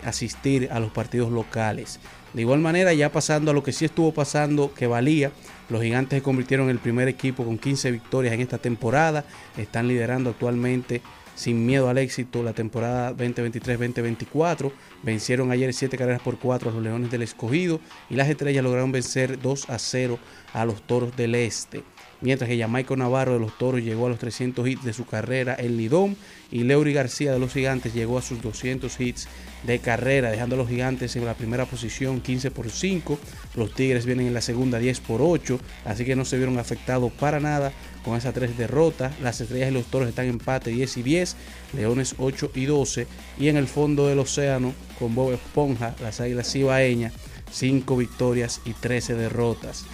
[0.04, 2.00] asistir a los partidos locales.
[2.34, 5.32] De igual manera, ya pasando a lo que sí estuvo pasando, que valía,
[5.70, 9.26] los gigantes se convirtieron en el primer equipo con 15 victorias en esta temporada.
[9.58, 11.02] Están liderando actualmente
[11.40, 14.72] sin miedo al éxito la temporada 2023-2024.
[15.04, 17.80] Vencieron ayer 7 carreras por 4 a los Leones del Escogido
[18.10, 20.20] y las estrellas lograron vencer 2 a 0
[20.54, 21.84] a los Toros del Este.
[22.22, 25.56] Mientras que Jamaico Navarro de los Toros llegó a los 300 hits de su carrera
[25.58, 26.18] en Lidón
[26.52, 29.30] y Leury García de los Gigantes llegó a sus 200 hits
[29.64, 33.20] de carrera, dejando a los Gigantes en la primera posición 15 por 5.
[33.56, 37.12] Los Tigres vienen en la segunda 10 por 8, así que no se vieron afectados
[37.12, 37.72] para nada
[38.04, 39.20] con esas tres derrotas.
[39.22, 41.36] Las estrellas y los toros están en empate 10 y 10,
[41.74, 43.08] Leones 8 y 12.
[43.40, 47.14] Y en el fondo del océano, con Bob Esponja, las águilas cibaeñas,
[47.52, 49.86] 5 victorias y 13 derrotas.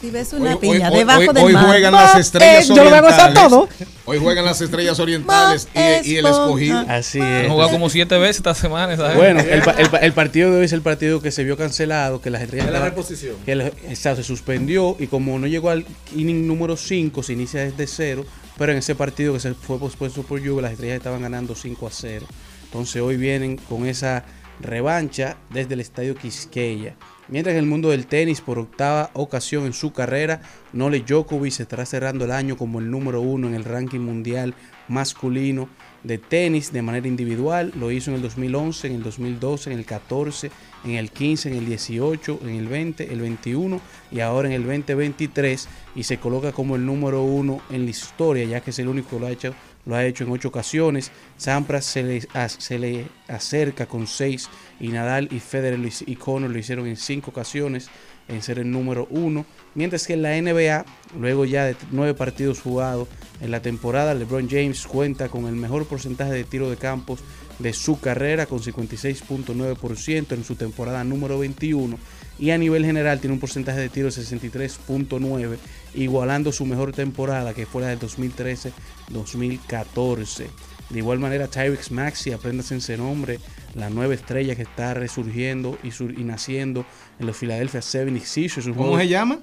[0.00, 1.66] Si ves una Hoy- piña hoy- debajo hoy- del hoy mar.
[1.66, 3.34] juegan las Bob, estrellas eh, yo lo orientales.
[3.34, 3.68] todo.
[4.06, 5.68] Hoy juegan las estrellas orientales
[6.04, 6.78] y, y el escogido.
[6.88, 7.48] Así Han es.
[7.50, 8.96] jugado como siete veces esta semana.
[8.96, 9.16] ¿sabes?
[9.16, 11.56] Bueno, el, pa- el pa- el partido de hoy es el partido que se vio
[11.58, 12.66] cancelado, que las estrellas...
[12.68, 13.36] Es la reposición.
[13.44, 15.84] que el- se suspendió y como no llegó al
[16.16, 18.24] inning número 5, se inicia desde cero,
[18.56, 21.86] pero en ese partido que se fue pospuesto por lluvia, las estrellas estaban ganando 5
[21.86, 22.26] a 0.
[22.64, 24.24] Entonces hoy vienen con esa
[24.60, 26.94] revancha desde el estadio Quisqueya.
[27.30, 31.62] Mientras en el mundo del tenis, por octava ocasión en su carrera, Nole Djokovic se
[31.62, 34.52] estará cerrando el año como el número uno en el ranking mundial
[34.88, 35.68] masculino
[36.02, 37.72] de tenis de manera individual.
[37.78, 40.50] Lo hizo en el 2011, en el 2012, en el 14,
[40.84, 44.62] en el 15, en el 18, en el 20, el 21 y ahora en el
[44.64, 48.88] 2023 y se coloca como el número uno en la historia, ya que es el
[48.88, 49.54] único que lo ha hecho,
[49.86, 51.12] lo ha hecho en ocho ocasiones.
[51.36, 54.48] Sampras se le, se le acerca con seis
[54.80, 57.90] y Nadal y Federer y Conor lo hicieron en cinco ocasiones
[58.28, 59.44] en ser el número uno.
[59.74, 60.86] Mientras que en la NBA,
[61.18, 63.08] luego ya de nueve partidos jugados
[63.40, 67.20] en la temporada, LeBron James cuenta con el mejor porcentaje de tiro de campos
[67.58, 71.98] de su carrera con 56.9% en su temporada número 21
[72.38, 75.58] y a nivel general tiene un porcentaje de tiro de 63.9
[75.94, 80.46] igualando su mejor temporada que fue la del 2013-2014.
[80.90, 83.38] De igual manera Tyrex Maxi, apréndase ese nombre,
[83.74, 86.84] la nueva estrella que está resurgiendo y, sur- y naciendo
[87.18, 88.66] en los Philadelphia 76ers.
[88.66, 89.38] un ¿Cómo se llama?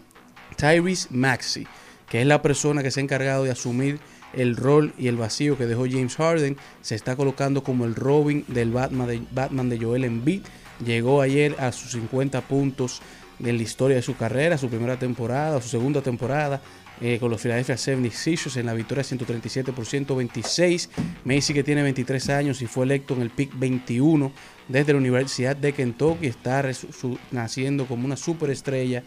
[0.58, 1.66] Tyrese Maxey,
[2.10, 4.00] que es la persona que se ha encargado de asumir
[4.34, 8.44] el rol y el vacío que dejó James Harden, se está colocando como el Robin
[8.50, 10.42] del Batman de, Batman de Joel Embiid.
[10.86, 13.02] Llegó ayer a sus 50 puntos
[13.40, 16.62] de la historia de su carrera, su primera temporada, su segunda temporada
[17.02, 20.90] eh, con los Philadelphia 76ers en la victoria 137 por 126.
[21.24, 24.32] Macy que tiene 23 años y fue electo en el pick 21
[24.68, 26.64] desde la Universidad de Kentucky, está
[27.32, 29.04] naciendo como una superestrella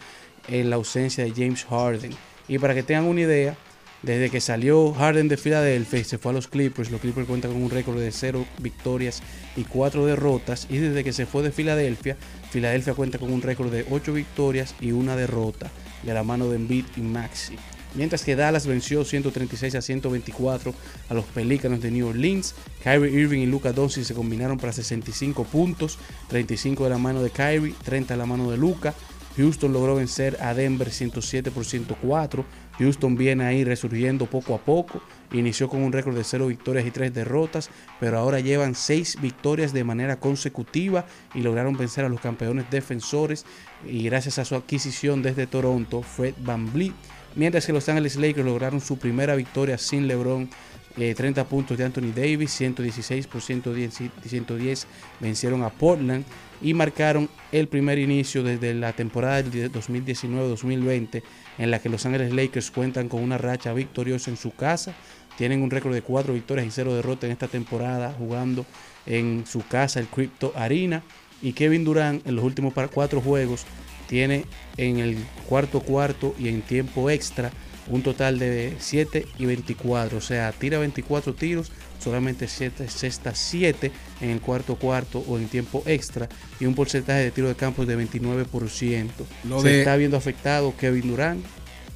[0.48, 2.12] en la ausencia de James Harden.
[2.48, 3.56] Y para que tengan una idea,
[4.02, 7.52] desde que salió Harden de Filadelfia y se fue a los Clippers, los Clippers cuentan
[7.52, 9.22] con un récord de 0 victorias
[9.56, 10.66] y 4 derrotas.
[10.70, 12.16] Y desde que se fue de Filadelfia,
[12.50, 15.70] Filadelfia cuenta con un récord de 8 victorias y una derrota
[16.02, 17.56] de la mano de Embiid y Maxi.
[17.94, 20.74] Mientras que Dallas venció 136 a 124
[21.08, 22.54] a los Pelícanos de New Orleans.
[22.82, 27.30] Kyrie Irving y Luka Doncic se combinaron para 65 puntos, 35 de la mano de
[27.30, 28.94] Kyrie, 30 de la mano de Luka.
[29.36, 32.44] Houston logró vencer a Denver 107 por 104.
[32.78, 35.00] Houston viene ahí resurgiendo poco a poco.
[35.32, 37.70] Inició con un récord de 0 victorias y 3 derrotas,
[38.00, 43.46] pero ahora llevan 6 victorias de manera consecutiva y lograron vencer a los campeones defensores.
[43.86, 46.94] Y gracias a su adquisición desde Toronto, Fred Van Vliet.
[47.36, 50.50] Mientras que los Angeles Lakers lograron su primera victoria sin LeBron,
[50.96, 54.86] eh, 30 puntos de Anthony Davis, 116 por 110, y 110
[55.20, 56.24] vencieron a Portland
[56.60, 61.22] y marcaron el primer inicio desde la temporada del 2019-2020
[61.58, 64.94] en la que los Angeles Lakers cuentan con una racha victoriosa en su casa.
[65.38, 68.66] Tienen un récord de 4 victorias y 0 derrotas en esta temporada jugando
[69.06, 71.02] en su casa el Crypto Arena.
[71.40, 73.64] Y Kevin Durant en los últimos 4 juegos
[74.10, 74.44] tiene
[74.76, 75.16] en el
[75.48, 77.52] cuarto cuarto y en tiempo extra
[77.88, 81.70] un total de 7 y 24, o sea, tira 24 tiros,
[82.02, 83.90] solamente 7 cestas 7
[84.20, 87.86] en el cuarto cuarto o en tiempo extra y un porcentaje de tiro de campo
[87.86, 89.08] de 29%.
[89.48, 91.44] Lo Se de- está viendo afectado Kevin Durant.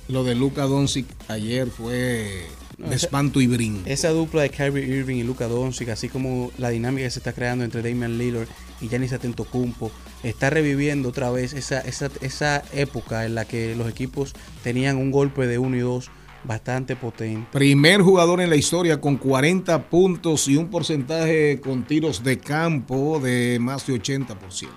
[0.08, 2.46] Lo de Luca Doncic ayer fue
[2.78, 3.82] No, de esa- espanto y brin.
[3.86, 7.32] Esa dupla de Kyrie Irving y Luka Doncic, así como la dinámica que se está
[7.32, 8.48] creando entre Damian Lillard
[8.80, 9.90] y Giannis Antetokounmpo,
[10.22, 15.10] está reviviendo otra vez esa, esa, esa época en la que los equipos tenían un
[15.10, 16.10] golpe de 1 y 2
[16.46, 17.46] bastante potente.
[17.52, 23.18] Primer jugador en la historia con 40 puntos y un porcentaje con tiros de campo
[23.18, 24.68] de más de 80%.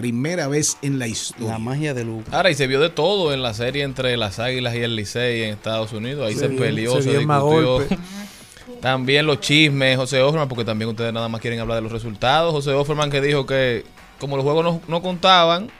[0.00, 1.52] Primera vez en la historia.
[1.52, 2.36] La magia de Luka.
[2.36, 5.42] Ahora, y se vio de todo en la serie entre las Águilas y el Licey
[5.42, 6.26] en Estados Unidos.
[6.26, 7.86] Ahí Se se, peleó, se se, discutió.
[8.80, 12.50] También los chismes, José Offerman, porque también ustedes nada más quieren hablar de los resultados.
[12.52, 13.84] José Offerman que dijo que
[14.18, 15.70] como los juegos no, no contaban,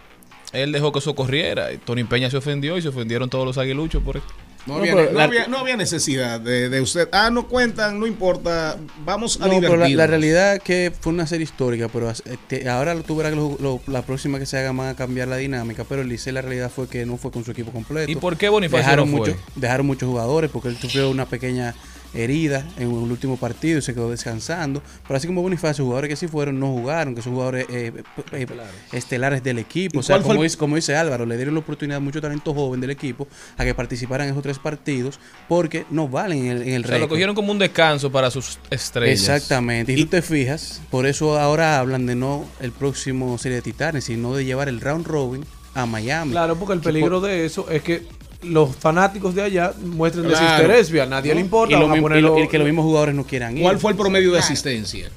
[0.52, 1.68] él dejó que eso corriera.
[1.84, 4.26] Tony Peña se ofendió y se ofendieron todos los aguiluchos por eso.
[4.66, 7.08] No, No, había, pero no la- había- no había necesidad de, de usted.
[7.12, 8.76] Ah, no cuentan, no importa.
[9.04, 9.96] Vamos a No, pero la, divertirnos.
[9.96, 13.56] la realidad es que fue una serie histórica, pero este, ahora tú verás que lo-
[13.58, 16.42] lo- la próxima que se haga van a cambiar la dinámica, pero el Licey la
[16.42, 18.10] realidad fue que no fue con su equipo completo.
[18.10, 19.28] ¿Y por qué Bonifacio dejaron no fue?
[19.30, 21.74] muchos, dejaron muchos jugadores porque él sufrió una pequeña
[22.14, 24.82] herida en el último partido y se quedó descansando.
[25.06, 27.92] Pero así como Bonifacio, jugadores que sí fueron no jugaron, que son jugadores eh,
[28.32, 28.46] eh,
[28.92, 29.96] estelares del equipo.
[29.96, 32.20] ¿Y O sea, como, el- dice, como dice Álvaro, le dieron la oportunidad a mucho
[32.20, 36.50] talento joven del equipo a que participaran en esos tres partidos porque no valen en
[36.56, 39.20] el, en el O sea, lo cogieron como un descanso para sus estrellas.
[39.20, 39.92] Exactamente.
[39.92, 44.04] Y, tú te fijas, por eso ahora hablan de no el próximo serie de Titanes,
[44.04, 45.44] sino de llevar el round robin
[45.74, 46.32] a Miami.
[46.32, 48.02] Claro, porque el peligro por- de eso es que
[48.42, 50.44] los fanáticos de allá muestren Claro.
[50.66, 51.74] desinterés, a nadie le importa.
[51.76, 53.62] Y, lo mismo- ponerlo- y lo- y que los mismos jugadores no quieran ir.
[53.62, 55.10] ¿Cuál fue el promedio de asistencia?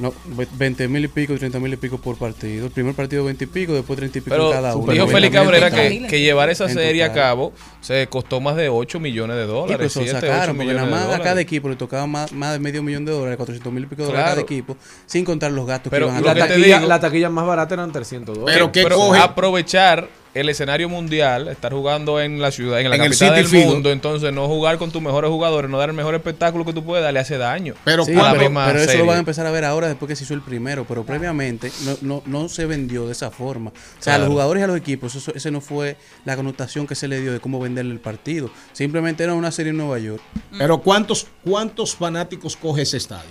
[0.00, 2.66] No, ve- 20 mil y pico, 30 mil y pico por partido.
[2.66, 4.92] El primer partido 20 y pico, después 30 y pico Pero cada uno.
[4.92, 8.68] dijo 90 Félix Cabrera que, que llevar esa serie a cabo se costó más de
[8.70, 9.76] 8 millones de Y dólares.
[9.78, 11.76] pues eso lo 7, 8 sacaron, porque millones nada de más a cada equipo le
[11.76, 14.30] tocaba más, más de medio millón de dólares, 400 mil y pico de dólares a
[14.30, 16.98] cada equipo, sin contar los gastos Pero que iban a lo la, taquilla, digo- la
[17.00, 18.56] taquilla más barata eran 300 dólares.
[18.58, 19.20] Pero ¿qué Pero coge?
[19.20, 20.08] aprovechar
[20.40, 23.66] el escenario mundial, estar jugando en la ciudad, en la En el capital del Field.
[23.66, 26.84] mundo, entonces no jugar con tus mejores jugadores, no dar el mejor espectáculo que tú
[26.84, 27.74] puedas, le hace daño.
[27.84, 28.98] Pero Sí, pero, eso serie.
[29.00, 31.70] lo van a empezar a ver ahora después que se hizo el primero, pero previamente
[31.84, 33.70] no, no, no se vendió de esa forma.
[33.70, 36.86] O sea, a los jugadores y a los equipos, eso, ese no fue la connotación
[36.86, 38.50] que se le dio de cómo venderle el partido.
[38.72, 40.22] Simplemente era una serie en Nueva York.
[40.56, 43.30] Pero ¿cuántos, cuántos fanáticos coge ese estadio?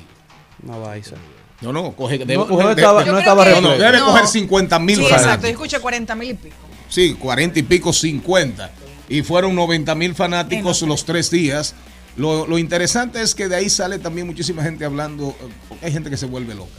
[0.64, 1.16] Una baisa.
[1.62, 4.06] No, no, coge, debe No, coger, no estaba, debe- no estaba no, debe No.
[4.06, 5.24] coger 50 mil Sí, fanáticos.
[5.26, 5.48] exacto.
[5.48, 6.56] Yo escuché 40 mil y pico.
[6.90, 8.72] Sí, 40 y pico, 50.
[9.10, 11.76] Y fueron 90 mil fanáticos los tres días.
[12.18, 15.30] Lo, lo interesante es que de ahí sale también muchísima gente hablando.
[15.42, 16.72] eh, porque Hay gente que se vuelve loca.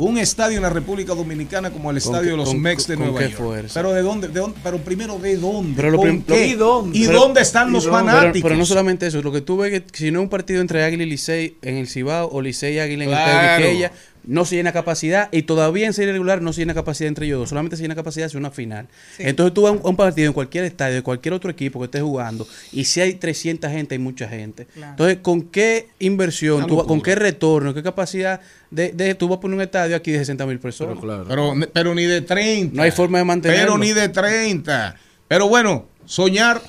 [0.00, 2.86] Un estadio en la República Dominicana como el ¿Con estadio qué- de los con- Mex
[2.86, 3.42] de con Nueva qué York.
[3.42, 3.74] fuerza?
[3.80, 6.46] Pero de dónde, de dónde- pero primero de dónde, Pero lo ¿Con prim- qué?
[6.46, 6.96] ¿y dónde?
[6.98, 7.98] ¿Y Pero- dónde están ¿y los dónde?
[7.98, 8.32] fanáticos?
[8.34, 10.60] Pero, pero no solamente eso, lo que tú ves que si no es un partido
[10.60, 13.28] entre Águila y Licey en el Cibao o Licey y Águila en Claro.
[13.30, 13.58] el Estadio
[13.88, 13.92] Quisqueya,
[14.28, 17.40] no se llena capacidad y todavía en serie regular no se llena capacidad entre ellos
[17.40, 18.86] dos, solamente se llena capacidad hacia una final.
[19.18, 21.78] Entonces tú vas a un, a un partido en cualquier estadio, de cualquier otro equipo
[21.80, 24.68] que esté jugando y si hay 300 gente, hay mucha gente.
[24.76, 29.40] Entonces, ¿con qué inversión, tú con qué retorno, qué capacidad de, de tú vas a
[29.40, 30.96] poner un estadio aquí de 60 mil personas?
[31.00, 31.24] Pero claro.
[31.26, 32.76] Pero, pero ni de 30.
[32.76, 33.64] No hay forma de mantenerlo.
[33.64, 34.96] Pero ni de 30.
[35.26, 36.60] Pero bueno, soñar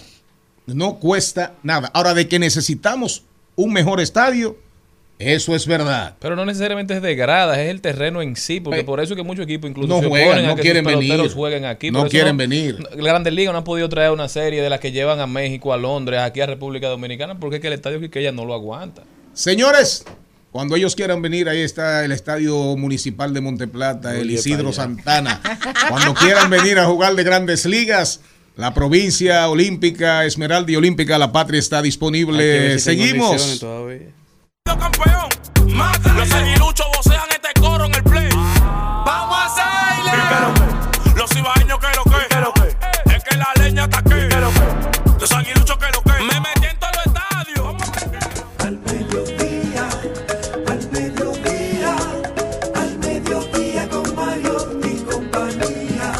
[0.66, 1.92] no cuesta nada.
[1.94, 3.24] Ahora, de que necesitamos
[3.56, 4.58] un mejor estadio,
[5.20, 6.16] eso es verdad.
[6.20, 9.14] Pero no necesariamente es de gradas, es el terreno en sí, porque Eh, por eso
[9.14, 11.32] es que muchos equipos incluso no se juegan, oponen a no que quieren sus venir.
[11.34, 11.92] jueguen aquí.
[11.92, 12.80] No quieren venir.
[12.80, 15.74] Las Grandes Ligas no han podido traer una serie de las que llevan a México,
[15.74, 19.04] a Londres, aquí a República Dominicana, porque es que el estadio Quiqueya no lo aguanta.
[19.34, 20.06] Señores,
[20.52, 24.72] cuando ellos quieran venir, ahí está el Estadio Municipal de Monteplata, el Isidro.
[24.74, 25.42] Santana.
[25.90, 28.22] Cuando quieran venir a jugar de grandes ligas,
[28.56, 32.80] la provincia olímpica, Esmeralda y Olímpica, la patria está disponible.
[32.80, 33.64] Seguimos.
[34.76, 34.80] Todavía.
[34.80, 35.30] campeón.
[36.16, 38.30] Los aguiluchos vocean este coro en el play.
[39.06, 40.12] Vamos a hacerle.
[41.16, 42.04] Los ibaeños que lo
[42.54, 43.16] que.
[43.16, 44.16] Es que la leña está aquí.
[45.20, 46.24] Los aguiluchos que lo que.
[46.24, 47.76] Me metí en todos los estadios.
[48.60, 49.90] Al mediodía,
[50.68, 51.96] al mediodía,
[52.76, 56.14] al mediodía con Mario y compañía.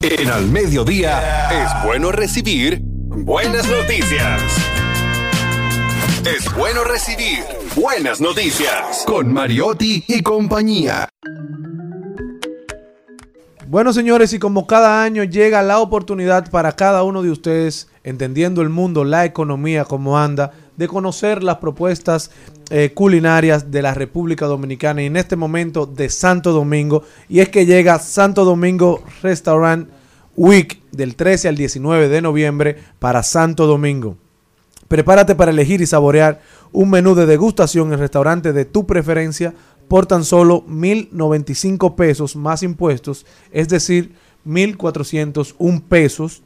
[0.00, 4.73] En al mediodía es bueno recibir buenas noticias.
[6.26, 7.40] Es bueno recibir
[7.76, 11.06] buenas noticias con Mariotti y compañía.
[13.66, 18.62] Bueno, señores, y como cada año llega la oportunidad para cada uno de ustedes, entendiendo
[18.62, 22.30] el mundo, la economía, cómo anda, de conocer las propuestas
[22.70, 27.02] eh, culinarias de la República Dominicana y en este momento de Santo Domingo.
[27.28, 29.90] Y es que llega Santo Domingo Restaurant,
[30.36, 34.16] Week del 13 al 19 de noviembre para Santo Domingo.
[34.94, 36.40] Prepárate para elegir y saborear
[36.70, 39.52] un menú de degustación en restaurante de tu preferencia
[39.88, 44.14] por tan solo 1.095 pesos más impuestos, es decir,
[44.46, 46.42] 1.401 pesos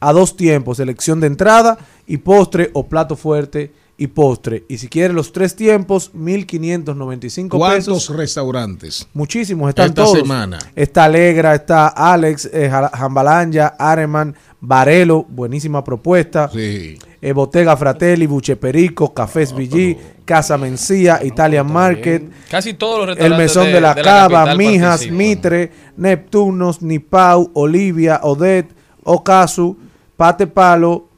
[0.00, 4.64] a dos tiempos, elección de entrada y postre o plato fuerte y postre.
[4.68, 8.16] Y si quieres los tres tiempos, 1.595 ¿Cuántos pesos.
[8.16, 9.06] restaurantes?
[9.14, 10.18] Muchísimos, están Esta todos.
[10.18, 10.58] semana.
[10.74, 16.50] Está Alegra, está Alex, eh, Ja- Jambalanya, Areman, Varelo, buenísima propuesta.
[16.52, 16.98] Sí.
[17.24, 23.36] Eh, Bottega Fratelli, Buche Perico, Cafés Villí, Casa Mencía, Italian Market, Casi todos los El
[23.36, 25.16] Mesón de, la, de Cava, Mijas, participan.
[25.16, 29.78] Mitre, Neptunos, Nipau, Olivia, Odette, Ocasu,
[30.16, 31.08] Pate Palo,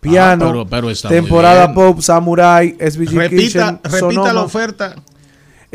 [0.00, 1.72] Piano, Ah, pero- pero muy Temporada.
[1.72, 4.32] Pop, Samurai, SVG Repita, Kitchen, repita Sonoma.
[4.34, 4.94] la oferta.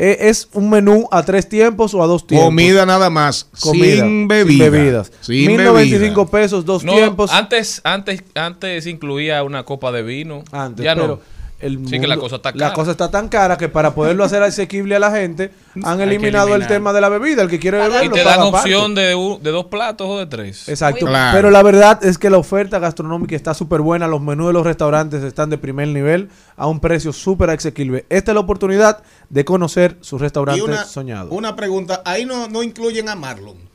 [0.02, 2.46] Eh, es un menú a tres tiempos o a dos tiempos.
[2.46, 4.64] Comida nada más, Comida, sin bebida.
[4.64, 5.12] Sin bebidas.
[5.20, 6.30] Sin 1095 bebida.
[6.30, 7.30] pesos, dos No, tiempos.
[7.30, 10.42] Antes, antes, antes incluía una copa de vino.
[10.52, 11.20] Antes, ya no.
[11.60, 12.72] Sí que la cosa está La cara.
[12.74, 15.50] cosa está tan cara que para poderlo hacer asequible a la gente,
[15.84, 17.42] han eliminado el tema de la bebida.
[17.42, 20.26] El que quiere beber y te dan opción de, un- de dos platos o de
[20.26, 20.68] tres.
[20.68, 21.06] Exacto.
[21.32, 24.08] Pero la verdad es que la oferta gastronómica está súper buena.
[24.08, 28.06] Los menús de los restaurantes están de primer nivel a un precio súper asequible.
[28.08, 31.30] Esta es la oportunidad de conocer su restaurante Y una, soñado.
[31.30, 33.69] una pregunta, ahí no, no incluyen a Marlon.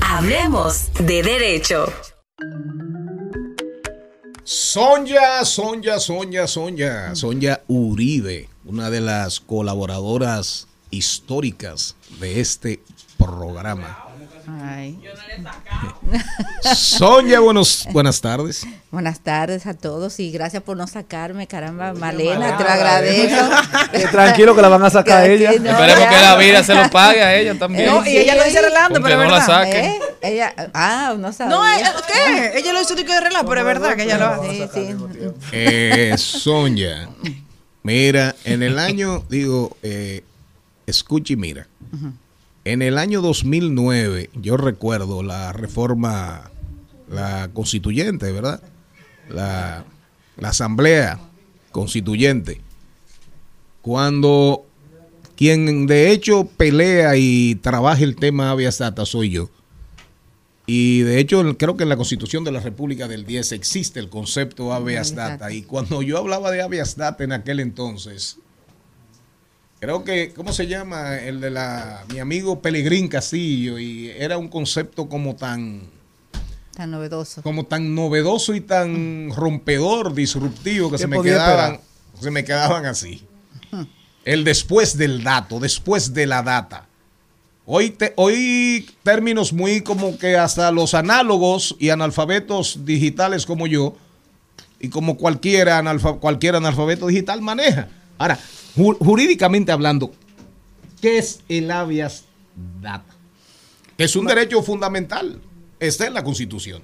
[0.00, 1.92] Hablemos de derecho.
[4.44, 12.80] Sonia, Sonia, Sonia, Sonia, Sonia Uribe, una de las colaboradoras históricas de este
[13.16, 14.07] programa.
[14.62, 14.98] Ay.
[16.74, 18.66] Sonia, buenos, buenas tardes.
[18.90, 23.48] Buenas tardes a todos y gracias por no sacarme, caramba, Malena, Malena, te lo agradezco.
[23.92, 25.50] Eh, tranquilo que la van a sacar a ella.
[25.52, 26.10] que no, Esperemos ya.
[26.10, 27.86] que la vida se lo pague a ella también.
[27.86, 29.84] No, y ella lo dice Aunque pero no la saquen.
[29.84, 29.98] ¿Eh?
[30.20, 31.54] Ella, ah, no sabía.
[31.54, 32.58] No, eh, ¿qué?
[32.58, 34.68] Ella lo hizo de relajo, pero es verdad que ella lo hace.
[34.68, 34.96] Sí, sí.
[35.52, 37.08] Eh, Sonia,
[37.82, 40.22] mira, en el año, digo, eh,
[40.86, 41.66] escucha y mira.
[42.68, 46.50] En el año 2009, yo recuerdo la reforma,
[47.10, 48.60] la constituyente, ¿verdad?
[49.30, 49.86] La,
[50.36, 51.18] la asamblea
[51.72, 52.60] constituyente.
[53.80, 54.66] Cuando
[55.34, 59.48] quien de hecho pelea y trabaja el tema habeas data soy yo.
[60.66, 64.10] Y de hecho, creo que en la Constitución de la República del 10 existe el
[64.10, 65.50] concepto habeas data.
[65.52, 68.36] Y cuando yo hablaba de habeas data en aquel entonces,
[69.80, 71.16] creo que, ¿cómo se llama?
[71.18, 73.78] El de la, mi amigo Pelegrín Castillo.
[73.78, 75.82] Y era un concepto como tan,
[76.76, 77.42] Tan novedoso.
[77.42, 81.80] como tan novedoso y tan rompedor, disruptivo, que ¿Qué se me quedaban, esperar?
[82.20, 83.24] se me quedaban así.
[84.24, 86.86] El después del dato, después de la data.
[87.70, 93.96] Hoy, te- hoy términos muy como que hasta los análogos y analfabetos digitales como yo,
[94.80, 97.88] y como cualquiera, analfa- cualquier analfabeto digital maneja.
[98.16, 98.38] Ahora,
[98.78, 100.12] jurídicamente hablando,
[101.00, 102.24] ¿qué es el habeas
[102.80, 103.14] data?
[103.96, 105.40] Es un derecho fundamental.
[105.80, 106.82] Está en la Constitución.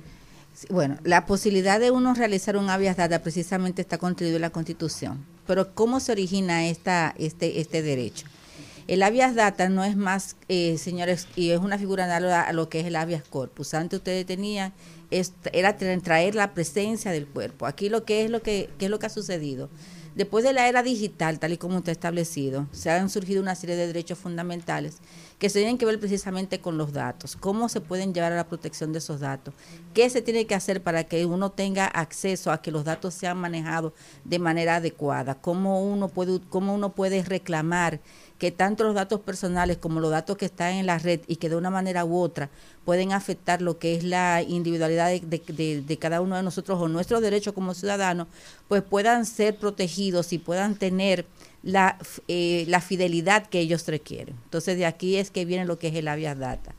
[0.70, 5.24] Bueno, la posibilidad de uno realizar un habeas data precisamente está contenido en la Constitución.
[5.46, 8.26] Pero ¿cómo se origina esta, este, este derecho?
[8.86, 12.68] El habeas data no es más, eh, señores, y es una figura análoga a lo
[12.68, 13.74] que es el habeas corpus.
[13.74, 14.72] Antes ustedes tenían,
[15.10, 17.66] era tra- traer la presencia del cuerpo.
[17.66, 19.70] Aquí lo que es lo que, ¿qué es lo que ha sucedido.
[20.14, 23.74] Después de la era digital, tal y como está establecido, se han surgido una serie
[23.74, 24.98] de derechos fundamentales
[25.40, 28.46] que se tienen que ver precisamente con los datos, cómo se pueden llevar a la
[28.46, 29.54] protección de esos datos,
[29.92, 33.38] qué se tiene que hacer para que uno tenga acceso a que los datos sean
[33.38, 33.92] manejados
[34.24, 37.98] de manera adecuada, cómo uno puede, cómo uno puede reclamar
[38.38, 41.48] que tanto los datos personales como los datos que están en la red y que
[41.48, 42.50] de una manera u otra
[42.84, 47.54] pueden afectar lo que es la individualidad de, cada uno de nosotros o nuestros derechos
[47.54, 48.26] como ciudadanos,
[48.68, 51.26] pues puedan ser protegidos y puedan tener
[51.62, 54.34] la, eh, la fidelidad que ellos requieren.
[54.44, 56.74] Entonces de aquí es que viene lo que es el habeas data.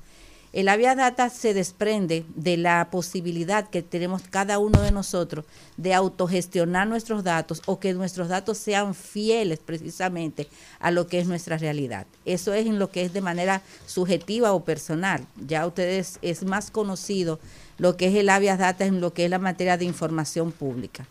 [0.56, 5.44] El habeas data se desprende de la posibilidad que tenemos cada uno de nosotros
[5.76, 10.48] de autogestionar nuestros datos o que nuestros datos sean fieles precisamente
[10.80, 12.08] a lo que es nuestra realidad.
[12.24, 15.28] Eso es en lo que es de manera subjetiva o personal.
[15.46, 17.38] Ya ustedes es más conocido
[17.78, 21.06] lo que es el habeas data en lo que es la materia de información pública.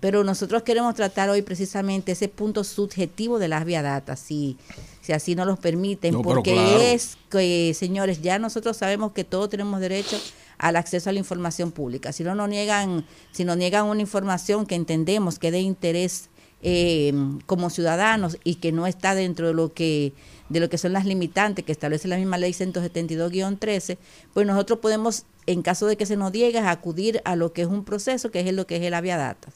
[0.00, 4.56] Pero nosotros queremos tratar hoy precisamente ese punto subjetivo de las vía data, si,
[5.10, 6.80] si así nos los permiten, No, porque claro.
[6.80, 10.16] es que, señores, ya nosotros sabemos que todos tenemos derecho
[10.56, 12.12] al acceso a la información pública.
[12.12, 16.28] Si no nos niegan, si nos niegan una información que entendemos que es de interés
[16.62, 17.12] eh,
[17.46, 20.12] como ciudadanos y que no está dentro de lo que
[20.48, 23.98] de lo que son las limitantes que establece la misma ley 172-13,
[24.34, 27.68] pues nosotros podemos, en caso de que se nos niegue, acudir a lo que es
[27.68, 29.48] un proceso, que es lo que es el habeas data.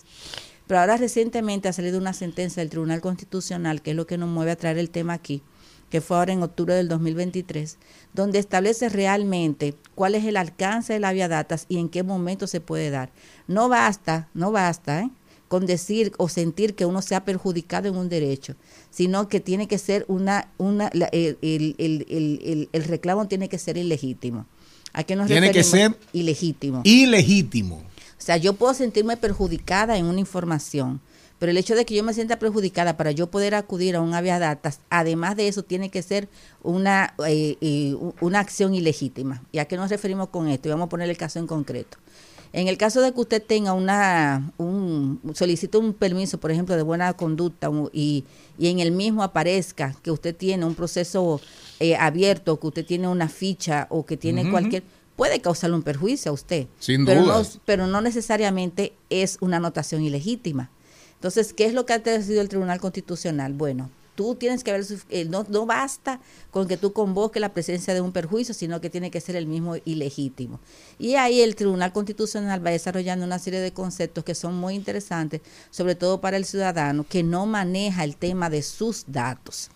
[0.67, 4.29] Pero ahora recientemente ha salido una sentencia del Tribunal Constitucional, que es lo que nos
[4.29, 5.43] mueve a traer el tema aquí,
[5.91, 7.77] que fue ahora en octubre del 2023,
[8.15, 12.47] donde establece realmente cuál es el alcance de la vía datas y en qué momento
[12.47, 13.11] se puede dar.
[13.47, 15.11] No basta, no basta, ¿eh?
[15.49, 18.57] con decir o sentir que uno se ha perjudicado en un derecho,
[18.91, 23.59] sino que tiene que ser una, una la- el, el- el- el- reclamo tiene que
[23.59, 24.47] ser ilegítimo.
[24.95, 26.81] ¿A qué nos Tiene que ser ilegítimo.
[26.85, 27.83] Ilegítimo.
[28.25, 31.03] O sea, yo puedo sentirme perjudicada en una información,
[31.39, 34.15] pero el hecho de que yo me sienta perjudicada para yo poder acudir a un
[34.15, 36.31] habeas datas, además de eso, tiene que ser
[36.63, 39.43] una, eh, eh, una acción ilegítima.
[39.53, 40.69] ¿Y a qué nos referimos con esto?
[40.69, 41.99] Y vamos a poner el caso en concreto.
[42.55, 46.83] En el caso de que usted tenga una, un, solicite un permiso, por ejemplo, de
[46.83, 48.25] buena conducta y,
[48.59, 51.43] y en el mismo aparezca que usted tiene un proceso
[51.79, 54.83] eh, abierto, que usted tiene una ficha o que tiene cualquier,
[55.17, 56.67] puede causarle un perjuicio a usted.
[56.79, 57.55] Sin pero dudas.
[57.55, 60.71] No, pero no necesariamente es una anotación ilegítima.
[61.15, 63.55] Entonces, ¿qué es lo que ha decidido el Tribunal Constitucional?
[63.55, 67.95] Bueno, tú tienes que ver, eh, no, no basta con que tú convoques la presencia
[67.95, 70.61] de un perjuicio, sino que tiene que ser el mismo ilegítimo.
[70.99, 75.41] Y ahí el Tribunal Constitucional va desarrollando una serie de conceptos que son muy interesantes,
[75.71, 79.71] sobre todo para el ciudadano que no maneja el tema de sus datos.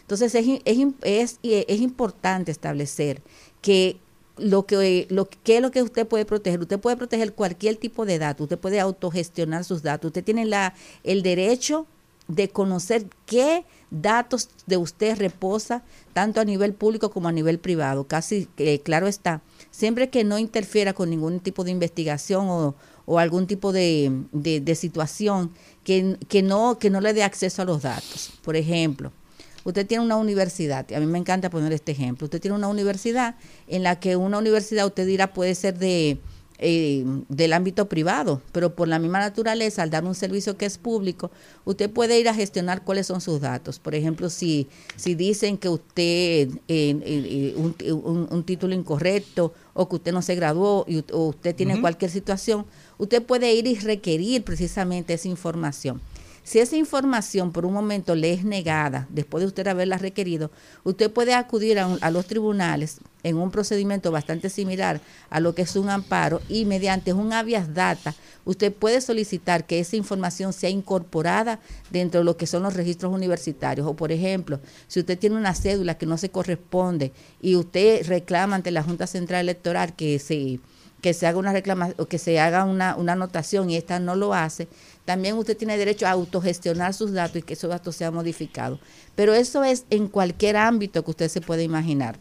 [0.00, 3.22] Entonces es, es, es, es importante establecer
[3.62, 3.98] que
[4.36, 8.04] lo que lo qué es lo que usted puede proteger usted puede proteger cualquier tipo
[8.04, 10.74] de datos usted puede autogestionar sus datos usted tiene la
[11.04, 11.86] el derecho
[12.28, 15.82] de conocer qué datos de usted reposa
[16.12, 18.04] tanto a nivel público como a nivel privado.
[18.06, 18.46] Casi
[18.82, 19.42] claro está.
[19.70, 22.74] Siempre que no interfiera con ningún tipo de investigación o,
[23.06, 25.52] o algún tipo de, de, de situación
[25.84, 28.32] que, que no que no le dé acceso a los datos.
[28.42, 29.12] Por ejemplo
[29.64, 32.26] Usted tiene una universidad, y a mí me encanta poner este ejemplo.
[32.26, 33.36] Usted tiene una universidad
[33.66, 36.20] en la que una universidad, usted dirá, puede ser de
[36.58, 40.78] eh, del ámbito privado, pero por la misma naturaleza, al dar un servicio que es
[40.78, 41.32] público,
[41.64, 43.80] usted puede ir a gestionar cuáles son sus datos.
[43.80, 49.88] Por ejemplo, si, si dicen que usted eh, eh, un, un, un, título incorrecto o
[49.88, 51.80] que usted no se graduó y, o usted tiene uh -huh.
[51.80, 52.66] cualquier situación,
[52.98, 56.00] usted puede ir y requerir precisamente esa información.
[56.44, 60.50] Si esa información por un momento le es negada, después de usted haberla requerido,
[60.84, 65.74] usted puede acudir a, los tribunales en un procedimiento bastante similar a lo que es
[65.74, 68.14] un amparo y mediante un habeas data,
[68.44, 73.14] usted puede solicitar que esa información sea incorporada dentro de lo que son los registros
[73.14, 73.86] universitarios.
[73.86, 78.56] O, por ejemplo, si usted tiene una cédula que no se corresponde y usted reclama
[78.56, 80.60] ante la Junta Central Electoral que se
[81.04, 84.16] que se haga una reclamación o que se haga una, una anotación y esta no
[84.16, 84.68] lo hace,
[85.04, 88.80] también usted tiene derecho a autogestionar sus datos y que esos datos sean modificados.
[89.14, 92.18] Pero eso es en cualquier ámbito que usted se pueda imaginar.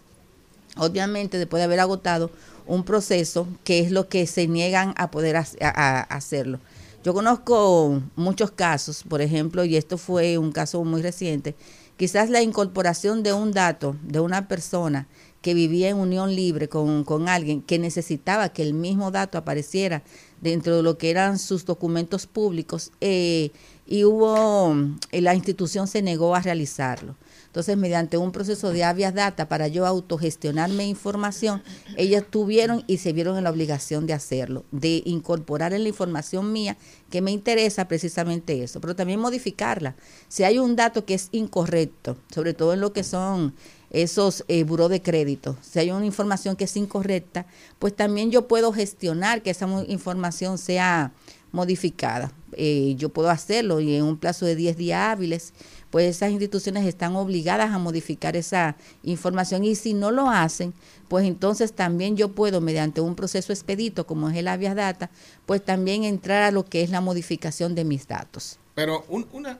[0.77, 2.31] Obviamente, después de haber agotado
[2.65, 6.59] un proceso, que es lo que se niegan a poder hacerlo.
[7.03, 11.55] Yo conozco muchos casos, por ejemplo, y esto fue un caso muy reciente,
[11.97, 15.07] quizás la incorporación de un dato de una persona
[15.43, 20.01] que vivía en unión libre con, con, alguien que necesitaba que el mismo dato apareciera
[20.39, 23.51] dentro de lo que eran sus documentos públicos eh,
[23.85, 24.73] y hubo,
[25.11, 27.17] eh, la institución se negó a realizarlo.
[27.47, 31.61] Entonces, mediante un proceso de habeas data para yo autogestionarme información,
[31.97, 36.51] ellas tuvieron y se vieron en la obligación de hacerlo, de incorporar en la información
[36.51, 36.77] mía
[37.09, 39.95] que me interesa precisamente eso, pero también modificarla.
[40.29, 43.53] Si hay un dato que es incorrecto, sobre todo en lo que son
[43.93, 47.45] esos eh, buró de crédito, si hay una información que es incorrecta,
[47.79, 51.13] pues también yo puedo gestionar que esa información sea
[51.51, 52.31] modificada.
[52.55, 55.53] Eh, yo puedo hacerlo y en un plazo de 10 días hábiles,
[55.91, 60.73] pues esas instituciones están obligadas a modificar esa información y si no lo hacen,
[61.07, 65.11] pues entonces también yo puedo, mediante un proceso expedito como es el habeas data,
[65.45, 68.57] pues también entrar a lo que es la modificación de mis datos.
[68.73, 69.59] Pero un- una,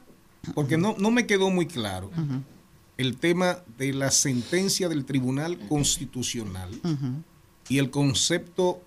[0.56, 2.10] porque no, no me quedó muy claro
[2.98, 6.70] el tema de la sentencia del Tribunal Constitucional
[7.70, 8.82] y el concepto,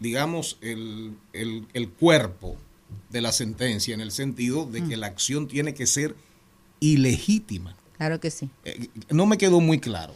[0.00, 2.56] digamos, el, el- el cuerpo
[3.10, 6.14] de la sentencia en el sentido de que la acción tiene que ser
[6.80, 7.74] ilegítima.
[7.96, 8.48] Claro que sí.
[8.64, 10.14] Eh, no me quedó muy claro.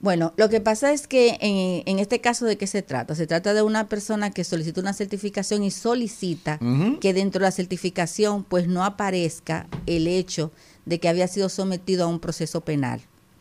[0.00, 3.14] Bueno, lo que pasa es que en, en este caso de qué se trata?
[3.14, 6.58] Se trata de una persona que solicita una certificación y solicita
[7.00, 10.52] que dentro de la certificación pues no aparezca el hecho
[10.86, 13.00] de que había sido sometido a un proceso penal.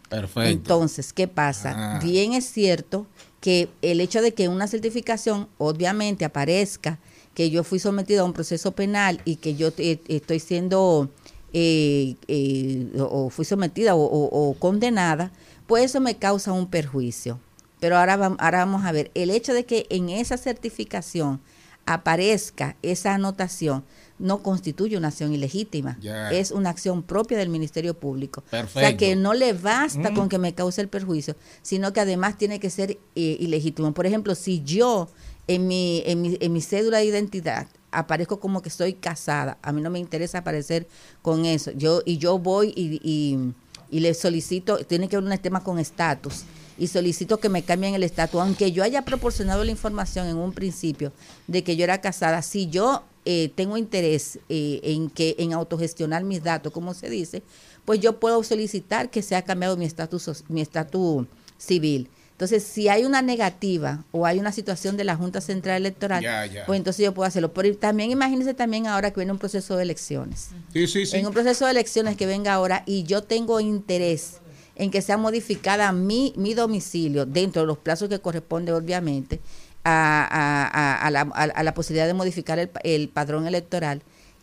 [0.10, 0.49] Perfecto.
[0.49, 1.74] Entonces, ¿qué pasa?
[1.95, 1.99] Ah.
[2.03, 3.07] Bien es cierto
[3.41, 6.99] que el hecho de que una certificación obviamente aparezca
[7.34, 11.10] que yo fui sometido a un proceso penal y que yo te- estoy siendo
[11.52, 15.32] eh, eh, o fui sometida o, o- o condenada,
[15.68, 17.40] pues eso me causa un perjuicio.
[17.80, 21.41] Pero ahora, ahora vamos a ver, el hecho de que en esa certificación
[21.86, 23.84] aparezca esa anotación
[24.24, 26.00] no constituye una acción ilegítima,
[26.32, 28.41] es una acción propia del Ministerio Público.
[28.48, 28.98] O sea Perfecto.
[29.00, 30.16] que no le basta Mm.
[30.16, 33.94] con que me cause el perjuicio, sino que además tiene que ser eh, ilegítimo.
[33.94, 35.10] Por ejemplo, si yo
[35.48, 39.74] en mi, en, mi, en mi cédula de identidad aparezco como que estoy casada, a
[39.74, 40.88] mí no me interesa aparecer
[41.22, 41.72] con eso.
[41.72, 43.54] Yo y yo voy y, y,
[43.91, 46.44] y le solicito, tiene que ver un tema con estatus
[46.78, 50.54] y solicito que me cambien el estatus, aunque yo haya proporcionado la información en un
[50.54, 51.12] principio
[51.48, 56.24] de que yo era casada, si yo eh, tengo interés eh, en que en autogestionar
[56.24, 57.44] mis datos, como se dice,
[57.86, 61.26] pues yo puedo solicitar que sea cambiado mi estatus mi estatus
[61.58, 62.10] civil.
[62.32, 66.26] Entonces, si hay una negativa o hay una situación de la Junta Central Electoral,
[66.66, 67.54] pues entonces yo puedo hacerlo.
[67.54, 70.50] Pero también imagínense también ahora que viene un proceso de elecciones.
[70.74, 71.18] Sí, sí, sí.
[71.18, 74.41] En un proceso de elecciones que venga ahora y yo tengo interés
[74.76, 79.40] en que sea modificada mi, mi domicilio dentro de los plazos que corresponde obviamente
[79.84, 84.01] a, a- a- a la, a- la posibilidad de modificar el, el padrón electoral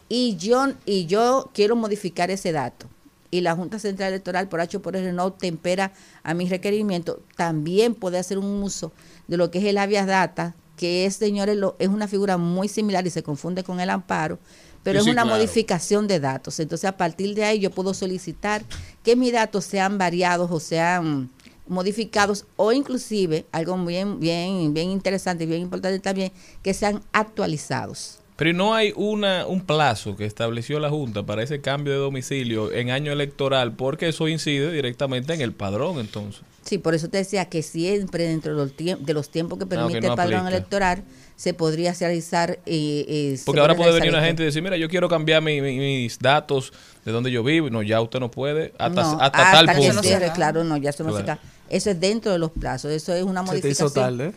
[0.09, 2.87] y yo, y yo quiero modificar ese dato
[3.31, 5.93] y la Junta Central Electoral por H por R no tempera
[6.25, 8.93] a mis requerimientos, también puede hacer un uso
[9.29, 12.67] de lo que es el habeas data, que es, señores, lo- es una figura muy
[12.69, 14.39] similar y se confunde con el amparo,
[14.83, 15.37] pero Sí, es sí, una claro.
[15.37, 16.59] modificación de datos.
[16.59, 18.63] Entonces, a partir de ahí yo puedo solicitar
[19.05, 21.31] que mis datos sean variados o sean
[21.71, 26.33] modificados o inclusive, algo bien, bien, bien interesante y bien importante también,
[26.63, 28.19] que sean actualizados.
[28.37, 31.99] Pero ¿y no hay una, un plazo que estableció la Junta para ese cambio de
[31.99, 36.43] domicilio en año electoral, porque eso incide directamente en el padrón entonces.
[36.63, 40.09] Sí, por eso te decía que siempre dentro de los, tiempos que Ah, permite no
[40.09, 40.57] el padrón aplica.
[40.57, 41.05] electoral
[41.41, 42.59] se podría realizar.
[42.67, 45.41] eh, eh, se Porque ahora puede venir una gente y decir, mira, yo quiero cambiar
[45.41, 46.71] mi- mi- mis datos
[47.03, 47.71] de donde yo vivo.
[47.71, 48.75] No, ya usted no puede.
[48.79, 50.03] Hasta, No, hasta tal que punto.
[50.03, 51.41] cierre, claro, no, ya eso no se Claro.
[51.41, 54.35] ca- Eso es dentro de los plazos, eso es una Se te hizo modificación.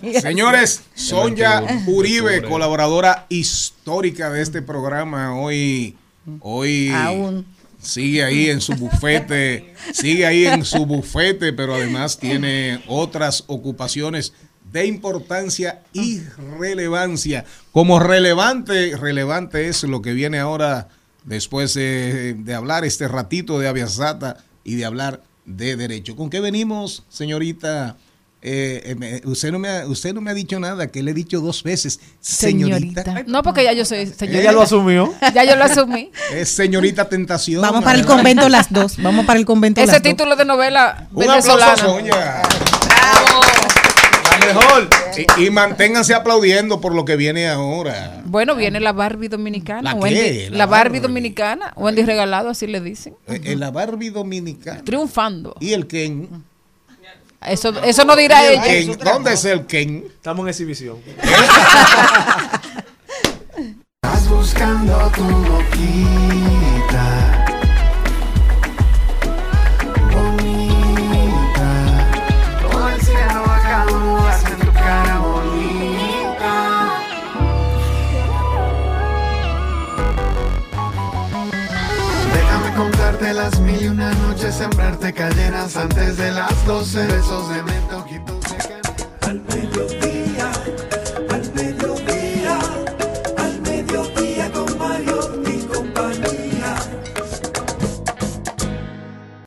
[0.00, 0.20] tarde.
[0.22, 5.96] Señores, Sonia Uribe, colaboradora histórica de este programa, hoy,
[6.40, 7.44] hoy Aún.
[7.82, 14.32] sigue ahí en su bufete, sigue ahí en su bufete, pero además tiene otras ocupaciones
[14.72, 16.20] de importancia y
[16.58, 17.44] relevancia.
[17.72, 20.88] Como relevante, relevante es lo que viene ahora
[21.24, 26.16] después eh, de hablar este ratito de Aviasata y de hablar de derecho.
[26.16, 27.96] ¿Con qué venimos, señorita?
[28.40, 31.14] Eh, eh, usted, no me ha, usted no me ha dicho nada, que le he
[31.14, 33.24] dicho dos veces, señorita.
[33.26, 34.40] No, porque ya yo soy señorita.
[34.40, 35.12] Ella lo asumió.
[35.34, 36.12] Ya yo lo asumí.
[36.32, 37.62] Es señorita Tentación.
[37.62, 38.96] Vamos para el convento las dos.
[39.02, 40.10] Vamos para el convento Ese las dos.
[40.10, 42.42] título de novela Un aplauso venezolana.
[42.88, 43.77] La
[44.46, 44.88] mejor.
[45.38, 48.22] Y, y manténganse aplaudiendo por lo que viene ahora.
[48.24, 49.82] Bueno, viene la Barbie dominicana.
[49.82, 50.48] ¿La Wendy- qué?
[50.50, 51.00] La, La Barbie, Barbie.
[51.00, 51.72] dominicana.
[51.76, 53.14] Wendy regalado, así le dicen.
[53.26, 54.82] Eh, eh, la Barbie dominicana.
[54.84, 55.54] Triunfando.
[55.60, 56.28] ¿Y el Ken?
[57.46, 58.62] Eso, eso no dirá ¿Y el ella.
[58.64, 58.98] Ken?
[59.04, 60.04] ¿Dónde es el Ken?
[60.08, 60.96] Estamos en exhibición.
[64.02, 66.96] Estás buscando tu boquita
[82.78, 83.58] contarte las
[85.48, 87.06] mañanas antes de las 12.
[87.06, 90.52] Besos de menta, ojitos de Al mediodía,
[91.30, 92.58] al mediodía,
[93.36, 96.76] al mediodía con Mario y compañía.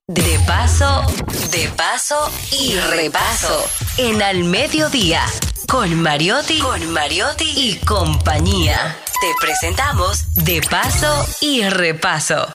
[0.08, 1.04] De paso,
[1.52, 3.66] de paso y repaso.
[3.98, 5.24] En Al Mediodía,
[5.68, 8.96] con Mariotti, con Mariotti y compañía.
[9.20, 12.52] Te presentamos De paso y repaso.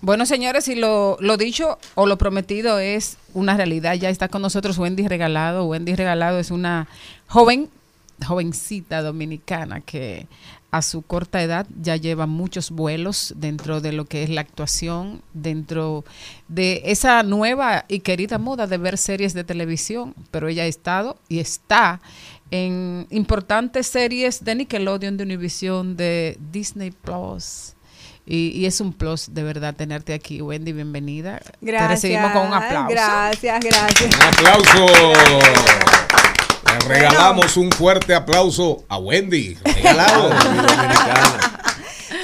[0.00, 3.94] Bueno, señores, y lo, lo dicho o lo prometido es una realidad.
[3.94, 5.64] Ya está con nosotros Wendy Regalado.
[5.64, 6.86] Wendy Regalado es una
[7.26, 7.68] joven,
[8.24, 10.26] jovencita dominicana que
[10.70, 15.22] a su corta edad ya lleva muchos vuelos dentro de lo que es la actuación,
[15.32, 16.04] dentro
[16.48, 21.18] de esa nueva y querida moda de ver series de televisión, pero ella ha estado
[21.28, 22.00] y está
[22.50, 27.72] en importantes series de Nickelodeon, de Univision, de Disney Plus.
[28.28, 31.40] Y, y es un plus de verdad tenerte aquí, Wendy, bienvenida.
[31.64, 32.88] Te recibimos con un aplauso.
[32.90, 34.16] Gracias, gracias.
[34.16, 34.86] Un aplauso.
[36.78, 39.56] Le regalamos un fuerte aplauso a Wendy.
[39.64, 40.30] Regalado.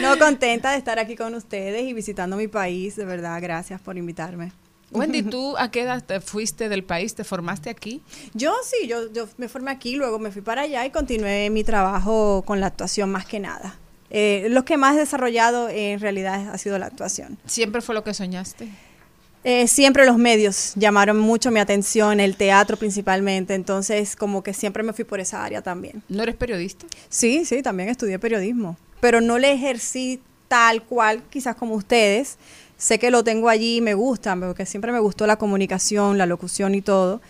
[0.00, 3.96] No, contenta de estar aquí con ustedes y visitando mi país, de verdad, gracias por
[3.96, 4.52] invitarme.
[4.90, 7.14] Wendy, ¿tú a qué edad te fuiste del país?
[7.14, 8.02] ¿Te formaste aquí?
[8.34, 11.62] Yo sí, yo, yo me formé aquí, luego me fui para allá y continué mi
[11.62, 13.76] trabajo con la actuación más que nada.
[14.10, 17.38] Eh, lo que más he desarrollado en realidad ha sido la actuación.
[17.46, 18.68] ¿Siempre fue lo que soñaste?
[19.44, 24.84] Eh, siempre los medios llamaron mucho mi atención, el teatro principalmente, entonces como que siempre
[24.84, 26.02] me fui por esa área también.
[26.08, 26.86] ¿No eres periodista?
[27.08, 32.36] Sí, sí, también estudié periodismo, pero no le ejercí tal cual, quizás como ustedes.
[32.76, 36.26] Sé que lo tengo allí y me gusta, porque siempre me gustó la comunicación, la
[36.26, 37.20] locución y todo.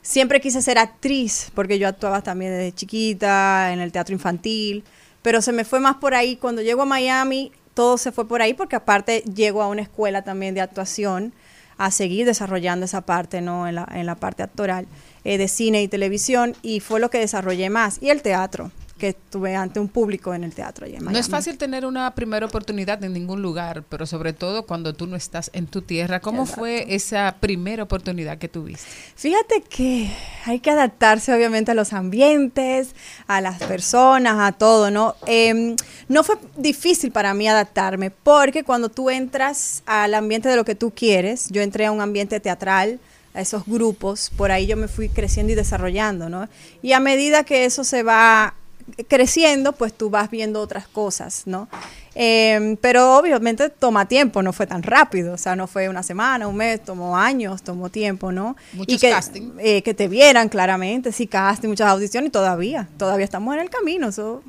[0.00, 4.84] Siempre quise ser actriz, porque yo actuaba también desde chiquita, en el teatro infantil,
[5.22, 6.36] pero se me fue más por ahí.
[6.36, 10.22] Cuando llego a Miami, todo se fue por ahí, porque aparte llego a una escuela
[10.22, 11.32] también de actuación
[11.78, 13.66] a seguir desarrollando esa parte, ¿no?
[13.66, 14.86] En la, en la parte actoral
[15.24, 17.98] eh, de cine y televisión, y fue lo que desarrollé más.
[18.02, 21.14] Y el teatro, que estuve ante un público en el teatro allá en No es
[21.14, 21.30] Miami.
[21.30, 25.50] fácil tener una primera oportunidad en ningún lugar, pero sobre todo cuando tú no estás
[25.54, 26.20] en tu tierra.
[26.20, 28.84] ¿Cómo fue esa primera oportunidad que tuviste?
[29.14, 30.10] Fíjate que
[30.44, 32.94] hay que adaptarse obviamente a los ambientes,
[33.26, 35.14] a las personas, a todo, ¿no?
[35.26, 35.76] Em,
[36.08, 40.74] no fue difícil para mí adaptarme porque cuando tú entras al ambiente de lo que
[40.74, 42.98] tú quieres, yo entré a un ambiente teatral,
[43.34, 46.48] a esos grupos, por ahí yo me fui creciendo y desarrollando, ¿no?
[46.82, 48.54] Y a medida que eso se va
[49.08, 51.68] creciendo, pues tú vas viendo otras cosas, ¿no?
[52.14, 56.48] Em, pero obviamente toma tiempo, no fue tan rápido, o sea, no fue una semana,
[56.48, 58.56] un mes, tomó años, tomó tiempo, ¿no?
[58.72, 59.52] Muchos y que, casting.
[59.58, 63.70] eh, que te vieran claramente, sí, casting, muchas audiciones y todavía, todavía estamos en el
[63.70, 64.42] camino, so,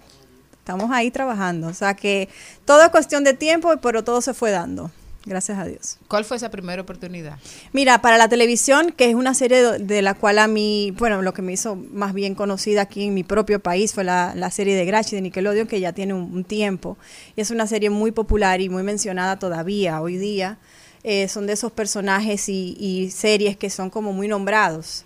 [0.58, 2.30] estamos ahí trabajando, o sea que
[2.66, 4.90] todo es cuestión de tiempo, pero todo se fue dando,
[5.26, 5.98] gracias a Dios.
[6.08, 7.38] ¿Cuál fue esa primera oportunidad?
[7.74, 11.22] Mira, para la televisión, que es una serie de, de la cual a mí, bueno,
[11.22, 14.52] lo que me hizo más bien conocida aquí en mi propio país fue la, la
[14.52, 16.98] serie de Grachi de Nickelodeon, que ya tiene un, un tiempo.
[17.36, 20.58] Y es una serie muy popular y muy mencionada todavía hoy día.
[21.04, 25.06] Eh, son de esos personajes y, y series que son como muy nombrados.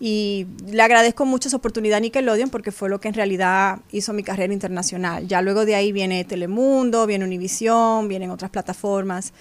[0.00, 4.12] Y le agradezco mucho esa oportunidad a Nickelodeon porque fue lo que en realidad hizo
[4.12, 5.26] mi carrera internacional.
[5.26, 9.32] Ya luego de ahí viene Telemundo, viene Univisión, vienen otras plataformas.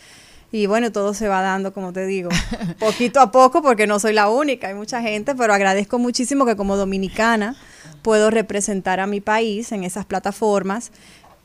[0.51, 2.29] Y bueno, todo se va dando, como te digo,
[2.79, 6.55] poquito a poco, porque no soy la única, hay mucha gente, pero agradezco muchísimo que
[6.55, 7.55] como dominicana
[8.01, 10.91] puedo representar a mi país en esas plataformas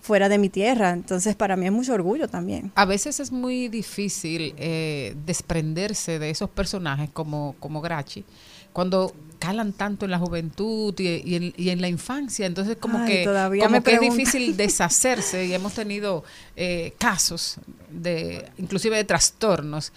[0.00, 0.90] fuera de mi tierra.
[0.90, 2.70] Entonces, para mí es mucho orgullo también.
[2.76, 8.24] A veces es muy difícil eh, desprenderse de esos personajes como, como Grachi
[8.72, 12.46] cuando calan tanto en la juventud y, y en, y en la infancia.
[12.46, 16.22] Entonces, como Ay, que, todavía como me que es difícil deshacerse y hemos tenido
[16.54, 17.56] eh, casos
[17.90, 19.92] de, inclusive de trastornos.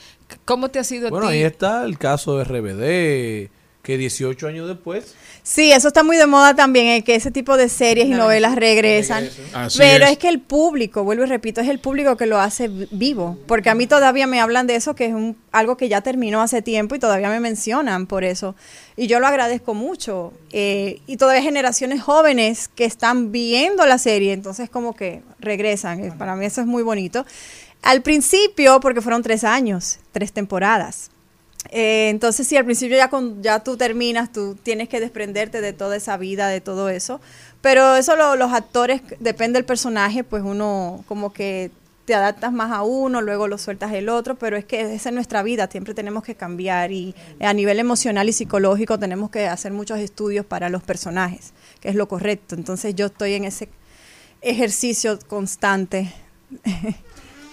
[0.46, 1.34] ¿Cómo te ha sido a Bueno, ti?
[1.36, 3.52] ahí está el caso de RBD,
[3.86, 5.14] que 18 años después
[5.44, 8.56] Sí, eso está muy de moda también, eh, que ese tipo de series y novelas
[8.56, 9.30] regresan.
[9.54, 10.14] Así Pero es.
[10.14, 10.18] es.
[10.18, 13.38] que el público, vuelvo y repito, es el público que lo hace vi- vivo.
[13.46, 16.42] Porque a mí todavía me hablan de eso, que es un, algo que ya terminó
[16.42, 18.56] hace tiempo y todavía me mencionan por eso.
[18.98, 20.34] Y yo lo agradezco mucho.
[20.52, 26.04] Eh, y todavía hay generaciones jóvenes que están viendo la serie, entonces como que regresan.
[26.04, 27.24] Eh, Para mí eso es muy bonito.
[27.84, 31.12] Al principio, porque fueron tres años, tres temporadas.
[31.72, 35.74] Eh, entonces, sí, al principio ya, con, ya tú terminas, tú tienes que desprenderte de
[35.74, 37.20] toda esa vida, de todo eso.
[37.62, 41.72] Pero eso lo- los actores, depende del personaje, pues uno como que
[42.06, 45.16] te adaptas más a uno, luego lo sueltas el otro, pero es que esa es
[45.16, 49.72] nuestra vida, siempre tenemos que cambiar y a nivel emocional y psicológico tenemos que hacer
[49.74, 52.54] muchos estudios para los personajes, que es lo correcto.
[52.54, 53.70] Entonces yo estoy en ese
[54.42, 56.14] ejercicio constante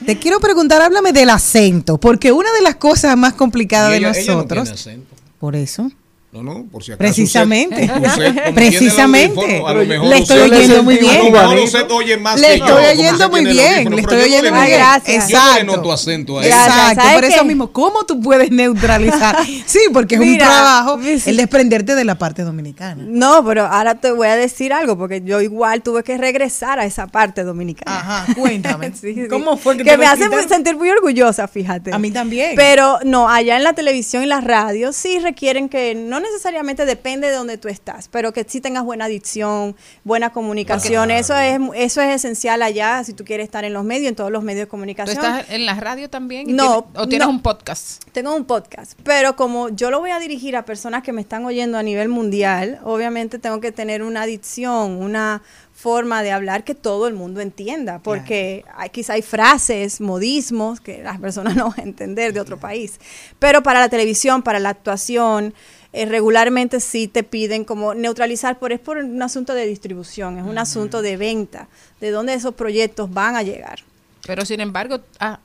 [0.07, 4.09] Te quiero preguntar, háblame del acento, porque una de las cosas más complicadas de no
[4.09, 5.15] nosotros, acento.
[5.39, 5.91] por eso,
[6.33, 6.99] No, no, por si acaso.
[7.07, 7.83] Precisamente.
[7.85, 9.63] usted- usted, Precisamente.
[9.67, 11.21] a lo mejor Le estoy oyendo muy bien.
[11.21, 14.67] A lo mejor usted oye más Le estoy oyendo muy bien, le estoy oyendo muy
[14.67, 14.79] bien.
[14.79, 15.29] Gracias.
[15.29, 15.77] Yo no le Exacto.
[15.77, 16.47] noto acento ahí.
[16.47, 17.45] Exacto, ¿sabes por eso qué?
[17.45, 19.37] mismo, ¿cómo tú puedes neutralizar?
[19.67, 23.05] Sí, porque es un trabajo el desprenderte de la parte dominicana.
[23.07, 26.87] No, pero ahora te voy a decir algo, porque yo igual tuve que regresar a
[26.87, 27.99] esa parte dominicana.
[27.99, 28.93] Ajá, cuéntame.
[29.03, 29.29] Sí, sí.
[29.29, 31.93] ¿Cómo fue que que te me hace sentir muy orgullosa, fíjate.
[31.93, 32.53] A mí también.
[32.57, 37.29] Pero no, allá en la televisión y la radio sí requieren que no necesariamente depende
[37.29, 41.11] de donde tú estás, pero que sí tengas buena dicción, buena comunicación.
[41.11, 44.31] Eso es eso es esencial allá si tú quieres estar en los medios, en todos
[44.31, 45.17] los medios de ¿Tú comunicación.
[45.17, 46.55] estás en la radio también?
[46.57, 47.35] No, tienes- ¿O tienes no.
[47.35, 48.03] un podcast?
[48.13, 51.45] Tengo un podcast, pero como yo lo voy a dirigir a personas que me están
[51.45, 55.43] oyendo a nivel mundial, obviamente tengo que tener una dicción, una
[55.75, 61.03] forma de hablar que todo el mundo entienda, porque hay, quizá hay frases, modismos que
[61.03, 63.01] las personas no van a entender de otro país.
[63.39, 65.55] Pero para la televisión, para la actuación,
[65.93, 70.45] eh, regularmente sí te piden como neutralizar, pero es por un asunto de distribución, es
[70.45, 71.69] un asunto de venta,
[72.01, 73.81] de dónde esos proyectos van a llegar.
[74.27, 75.39] Pero sin embargo, ah,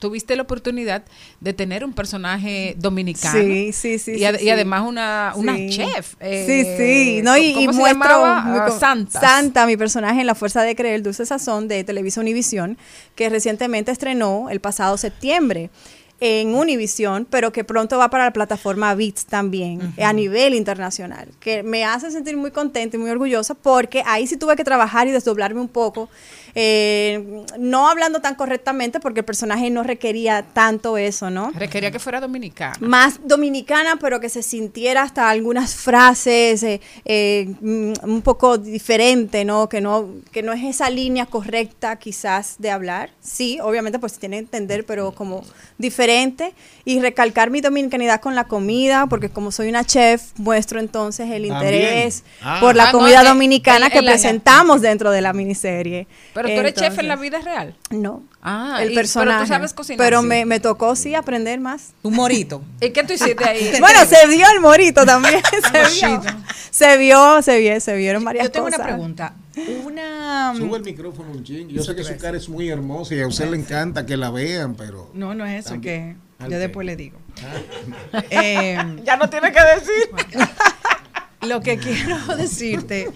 [0.00, 1.04] tuviste la oportunidad
[1.40, 3.38] de tener un personaje dominicano.
[3.40, 5.70] Sí, sí, sí, Y, sí, y además una, una Sí.
[5.70, 6.14] chef.
[6.20, 7.22] eh, sí, sí.
[7.22, 9.22] No, y, y ¿cómo se muestro Ah, Santas.
[9.22, 12.76] Santa, mi personaje en La Fuerza de Creer, Dulce Sazón de Televisa Univisión,
[13.14, 15.70] que recientemente estrenó el pasado septiembre
[16.26, 21.62] en Univisión, pero que pronto va para la plataforma VIX también, a nivel internacional, que
[21.62, 25.10] me hace sentir muy contenta y muy orgullosa porque ahí sí tuve que trabajar y
[25.10, 26.08] desdoblarme un poco,
[26.54, 31.50] eh, no hablando tan correctamente porque el personaje no requería tanto eso, ¿no?
[31.52, 32.76] Requería que fuera dominicana.
[32.80, 39.44] más dominicana, pero que se sintiera hasta algunas frases eh, eh, mm, un poco diferente,
[39.44, 39.68] ¿no?
[39.68, 43.10] Que no que no es esa línea correcta quizás de hablar.
[43.20, 45.42] Sí, obviamente pues se tiene que entender, pero como
[45.78, 46.54] diferente
[46.84, 51.46] y recalcar mi dominicanidad con la comida, porque como soy una chef, muestro entonces el
[51.46, 52.58] interés Ah.
[52.60, 56.06] por la Ah, comida dominicana en- que en la- presentamos dentro de la miniserie.
[56.32, 57.76] Pero tú eres chef en la vida real.
[57.90, 58.22] No.
[58.42, 59.30] Ah, el y- personaje.
[59.38, 60.04] Pero tú sabes cocinar.
[60.06, 60.26] Pero sí.
[60.26, 61.92] me, me tocó sí aprender más.
[62.02, 62.62] Un morito.
[62.80, 63.72] ¿Y qué tú hiciste ahí?
[63.80, 65.40] Bueno, se vio el morito también.
[65.72, 66.22] se, vio,
[66.70, 68.78] se vio, se vio, se vieron varias Yo tengo cosas.
[68.80, 69.34] una pregunta.
[69.84, 70.52] Una.
[70.56, 71.68] Sube el micrófono un ching.
[71.68, 74.30] Yo sé que su cara es muy hermosa y a usted le encanta que la
[74.30, 75.10] vean, pero.
[75.14, 76.18] No, no es eso, También.
[76.40, 77.18] que yo después le digo.
[78.30, 80.44] Eh, ya no tiene que decir.
[81.44, 83.10] Lo que quiero decirte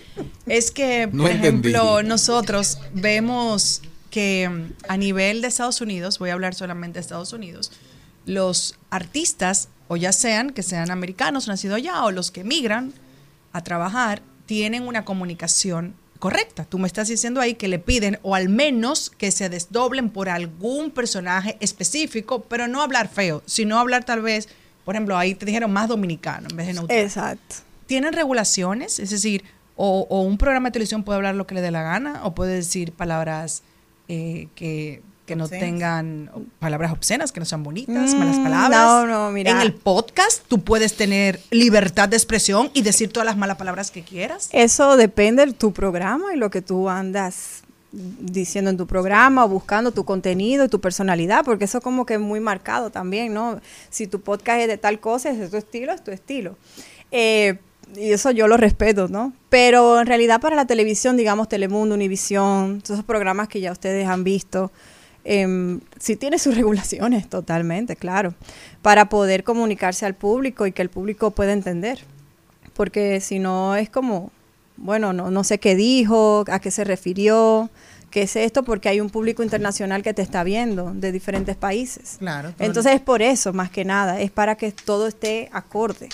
[0.47, 1.71] es que, No por entendí.
[1.71, 7.01] ejemplo, nosotros vemos que mm, a nivel de Estados Unidos, voy a hablar solamente de
[7.03, 7.73] Estados Unidos,
[8.27, 12.93] los artistas, o ya sean que sean americanos nacidos allá, o los que emigran
[13.53, 16.65] a trabajar, tienen una comunicación correcta.
[16.65, 20.29] Tú me estás diciendo ahí que le piden, o al menos que se desdoblen por
[20.29, 24.49] algún personaje específico, pero no hablar feo, sino hablar tal vez,
[24.85, 26.99] por ejemplo, ahí te dijeron más dominicano en vez de neutral.
[26.99, 27.57] Exacto.
[27.89, 29.01] ¿Tienen regulaciones?
[29.01, 29.43] Es decir,
[29.75, 32.35] o, o un programa de televisión puede hablar lo que le dé la gana, o
[32.35, 33.63] puede decir palabras
[34.09, 35.65] eh, que, que no Obscenas.
[35.67, 38.81] tengan palabras obscenas, que no sean bonitas, malas Mm, palabras.
[38.81, 39.51] no, no, mira.
[39.51, 43.91] En el podcast tú puedes tener libertad de expresión y decir todas las malas palabras
[43.91, 44.49] que quieras.
[44.53, 47.63] Eso depende de tu programa y lo que tú andas
[47.93, 52.15] diciendo en tu programa o buscando tu contenido y tu personalidad, porque eso como que
[52.15, 53.61] es muy marcado también, ¿no?
[53.91, 56.57] Si tu podcast es de tal cosa, es de tu estilo, es tu estilo.
[57.11, 57.59] Eh,
[57.97, 59.33] y eso yo lo respeto, ¿no?
[59.49, 64.07] Pero en realidad para la televisión, digamos Telemundo, Univisión, todos esos programas que ya ustedes
[64.07, 64.71] han visto,
[65.25, 68.35] em, sí tiene sus regulaciones totalmente, claro,
[68.83, 72.01] para poder comunicarse al público y que el público pueda entender.
[72.75, 74.31] Porque si no es como,
[74.77, 77.71] bueno, no, no sé qué dijo, a qué se refirió,
[78.11, 82.17] qué es esto, porque hay un público internacional que te está viendo de diferentes países.
[82.19, 82.55] Claro.
[82.59, 86.09] Entonces es por eso, más que nada, es para que todo esté acorde.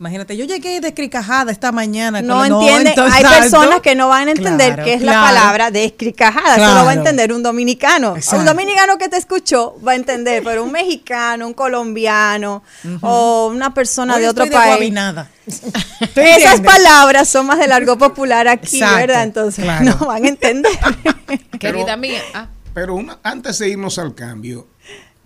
[0.00, 2.22] Imagínate, yo llegué descricajada esta mañana.
[2.22, 3.40] No entiende, hay alto.
[3.40, 5.26] personas que no van a entender Claro, qué es la claro.
[5.26, 6.98] palabra descricajada, eso lo va a Claro.
[7.00, 8.14] entender un dominicano.
[8.14, 8.38] Exacto.
[8.38, 12.62] Un dominicano que te escuchó va a entender, pero un mexicano, un colombiano
[13.00, 14.76] o una persona Hoy de otro estoy de país.
[14.76, 15.30] guabinada.
[15.48, 16.60] Esas entiendes?
[16.60, 19.22] palabras son más del argot popular aquí, Exacto, ¿verdad?
[19.24, 19.84] Entonces claro.
[19.84, 20.72] no van a entender.
[21.58, 22.20] Querida mía.
[22.34, 24.68] ah, Pero una- antes de irnos al cambio,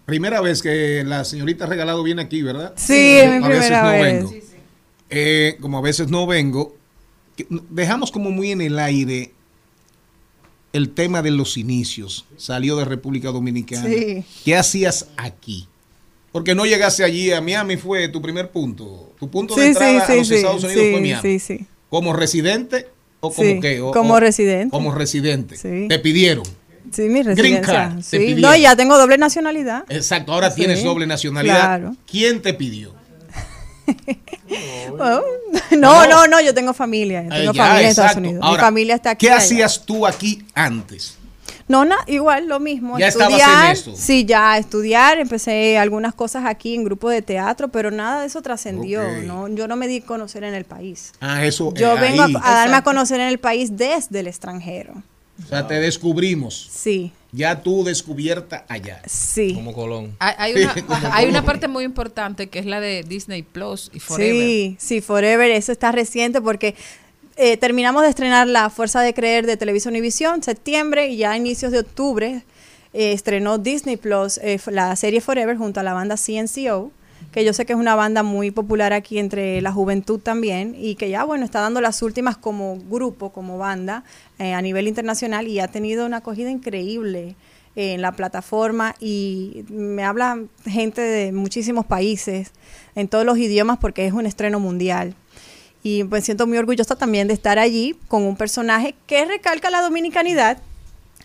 [0.06, 2.72] primera vez que la señorita Regalado viene aquí, ¿verdad?
[2.76, 4.02] Sí, es mi primera no vez.
[4.02, 4.32] vengo.
[5.14, 6.74] Eh, como a veces no vengo,
[7.70, 9.32] dejamos como muy en el aire
[10.72, 12.24] el tema de los inicios.
[12.36, 13.86] Salió de República Dominicana.
[13.88, 14.24] Sí.
[14.44, 15.68] ¿Qué hacías aquí?
[16.32, 19.12] Porque no llegaste allí a Miami, fue tu primer punto.
[19.18, 21.66] Tu punto de entrada sí, a los Estados Unidos fue Miami.
[21.90, 22.88] ¿Como residente
[23.20, 23.80] o como qué?
[23.82, 24.70] O- como o- residente.
[24.70, 25.56] Como residente.
[25.88, 26.44] Te pidieron.
[26.90, 27.72] Sí, mi Green residencia.
[27.72, 28.34] card, te.
[28.36, 29.84] No, ya tengo doble nacionalidad.
[29.90, 31.60] Exacto, ahora tienes doble nacionalidad.
[31.60, 31.96] claro.
[32.10, 32.94] ¿Quién te pidió?
[35.78, 37.22] No, no, no, yo tengo familia.
[37.24, 38.28] yo Tengo ya, familia en Estados exacto.
[38.28, 38.44] Unidos.
[38.44, 39.26] Ahora, Mi familia está aquí.
[39.26, 39.42] ¿Qué allá.
[39.42, 41.18] hacías tú aquí antes?
[41.68, 42.98] No, na- igual, lo mismo.
[42.98, 43.94] ¿Ya estudiar, en esto?
[43.96, 45.18] Sí, ya estudiar.
[45.18, 49.02] Empecé algunas cosas aquí en grupo de teatro, pero nada de eso trascendió.
[49.22, 49.48] ¿no?
[49.48, 51.12] Yo no me di a conocer en el país.
[51.20, 51.72] Ah, eso.
[51.74, 52.34] Yo eh, vengo ahí.
[52.42, 55.02] a darme a conocer en el país desde el extranjero.
[55.42, 56.68] O sea, te descubrimos.
[56.70, 59.02] Sí, Ya tú descubierta allá.
[59.06, 59.54] sí.
[59.54, 60.14] Como Colón.
[60.18, 63.90] Hay, hay una, como hay una parte muy importante que es la de Disney Plus
[63.94, 64.34] y Forever.
[64.34, 66.74] Sí, sí, Forever, eso está reciente porque
[67.36, 71.36] eh, terminamos de estrenar La Fuerza de Creer de Televisión Univisión, septiembre, y ya a
[71.36, 72.44] inicios de octubre
[72.92, 76.92] eh, estrenó Disney Plus eh, la serie Forever junto a la banda CNCO,
[77.32, 80.96] que yo sé que es una banda muy popular aquí entre la juventud también, y
[80.96, 84.04] que ya, bueno, está dando las últimas como grupo, como banda,
[84.42, 87.36] eh, a nivel internacional, y ha tenido una acogida increíble
[87.76, 92.50] en la plataforma y me habla gente de muchísimos países,
[92.96, 95.14] en todos los idiomas, porque es un estreno mundial.
[95.84, 99.80] Y pues siento muy orgullosa también de estar allí con un personaje que recalca la
[99.80, 100.58] dominicanidad,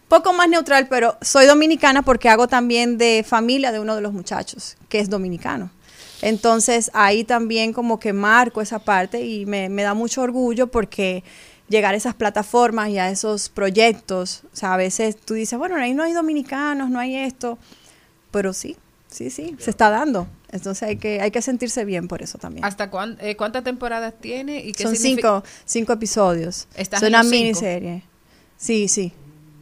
[0.08, 4.14] poco más neutral, pero soy dominicana porque hago también de familia de uno de los
[4.14, 5.72] muchachos, que es dominicano.
[6.22, 11.24] Entonces ahí también como que marco esa parte y me, me da mucho orgullo porque
[11.70, 15.76] llegar a esas plataformas y a esos proyectos, o sea, a veces tú dices, bueno,
[15.76, 17.58] ahí no hay dominicanos, no hay esto,
[18.32, 18.78] pero sí,
[19.10, 20.28] sí, sí, se está dando.
[20.52, 22.64] Entonces hay que, hay que sentirse bien por eso también.
[22.64, 24.60] ¿Hasta cuán- eh, cuántas temporadas tiene?
[24.64, 26.68] y qué Son cinco, cinco episodios.
[26.76, 28.04] ¿Estás es una miniserie.
[28.58, 29.12] Sí, sí.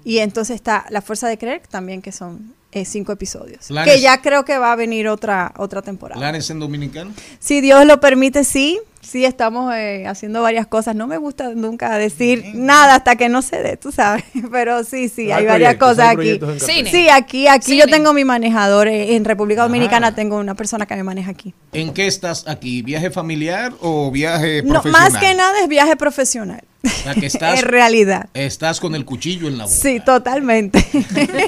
[0.03, 3.67] Y entonces está La Fuerza de Creer también, que son eh, cinco episodios.
[3.69, 6.19] Planes- Que ya creo que va a venir otra, otra temporada.
[6.19, 7.11] ¿Planes en dominicano?
[7.39, 8.79] Si Dios lo permite, sí.
[9.07, 10.95] Sí, estamos eh, haciendo varias cosas.
[10.95, 14.23] No me gusta nunca decir nada hasta que no se dé, tú sabes.
[14.51, 16.39] Pero sí, sí, hay, hay varias cosas hay aquí.
[16.59, 16.89] Cine.
[16.91, 18.87] Sí, aquí, aquí yo tengo mi manejador.
[18.87, 19.61] eh, En República.
[19.63, 21.53] Dominicana tengo una persona que me maneja aquí.
[21.73, 22.81] ¿En qué estás aquí?
[22.81, 25.11] ¿Viaje familiar o viaje No, profesional?
[25.11, 26.61] más que nada es viaje profesional.
[27.03, 28.29] Sea, que estás, en realidad.
[28.33, 29.75] estás con el cuchillo en la boca.
[29.75, 30.79] Sí, totalmente.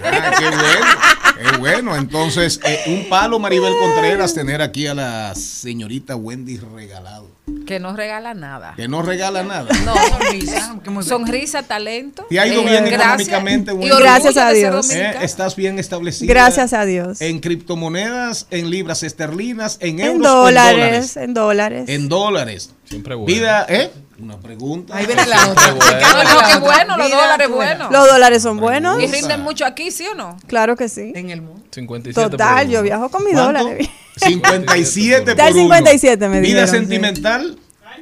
[0.04, 0.86] Ah, qué bueno,
[1.38, 1.95] qué bueno.
[1.95, 7.35] Entonces, eh, un palo Maribel Contreras tener aquí a la señorita Wendy regalado.
[7.65, 8.73] Que no regala nada.
[8.76, 9.69] Que no regala nada.
[9.85, 12.26] No, sonrisa, sonrisa, talento.
[12.30, 13.01] Te ha ido Eh, bien gracias.
[13.30, 13.91] económicamente, Y Wendy.
[13.91, 14.89] orgullo Gracias a Dios.
[14.91, 16.31] Eh, estás bien establecida.
[16.34, 17.22] Gracias a Dios.
[17.22, 21.89] En criptomonedas, en libras esterlinas, en, En euros, o dólares, en dólares.
[21.89, 22.72] En dólares.
[22.85, 23.34] Siempre bueno.
[23.34, 23.91] Vida, ¿eh?
[24.19, 24.95] Una pregunta.
[24.95, 25.68] Ahí viene la otra.
[25.72, 27.91] No, no, qué bueno, los dólares buenos.
[27.91, 29.02] Los dólares son buenos.
[29.02, 30.38] Y rinden mucho aquí, ¿sí o no?
[30.48, 31.11] Claro que sí.
[31.15, 31.64] En el mundo.
[31.72, 33.60] 57 Total, por yo viajo con mis ¿Cuánto?
[33.60, 33.88] dólares.
[34.18, 35.61] 57 Da por uno.
[35.76, 37.57] 57 me Vida dijeron, sí.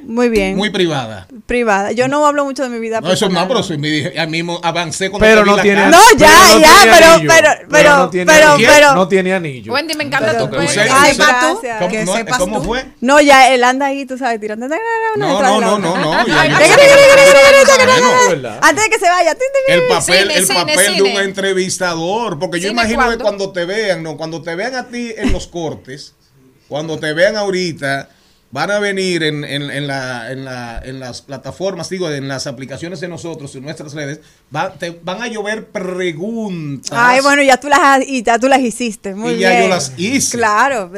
[0.06, 0.56] Muy bien.
[0.56, 1.26] muy privada.
[1.46, 1.92] privada.
[1.92, 3.42] Yo no hablo mucho de mi vida No, eso personal.
[3.44, 6.60] no, pero soy mi, ya mismo avancé con Pero no tiene No, ya, pero no
[6.60, 7.32] ya, pero- anillo.
[7.34, 8.68] pero- pero- no tiene pero- anillo.
[8.72, 9.72] pero- no tiene anillo.
[9.72, 10.68] Wendy, me encanta Pero- tu Pero- pelo.
[10.70, 11.78] Usted- Ay, gracias.
[11.78, 12.64] ¿Cómo, Que no, sepas ¿cómo tú.
[12.64, 12.86] fue?
[13.00, 14.68] No, ya él anda ahí, tú sabes, tirando.
[14.68, 14.76] No,
[15.16, 16.12] no, no, no, no.
[18.60, 19.36] Antes de que se vaya.
[19.68, 24.02] El papel, el papel de un entrevistador, porque yo ¿Cine imagino que cuando te vean,
[24.02, 26.14] no, cuando te vean a ti en los cortes,
[26.68, 28.08] cuando te vean ahorita,
[28.50, 32.46] van a venir en, en, en la, en, la, en las plataformas, digo, en las
[32.46, 34.20] aplicaciones de nosotros, en nuestras redes,
[34.54, 36.90] va- te van a llover preguntas.
[36.98, 39.14] Ay, bueno, ya tú las, has- y ya tú las hiciste.
[39.14, 39.62] Muy Y ya bien.
[39.64, 40.38] yo las hice.
[40.38, 40.90] Claro,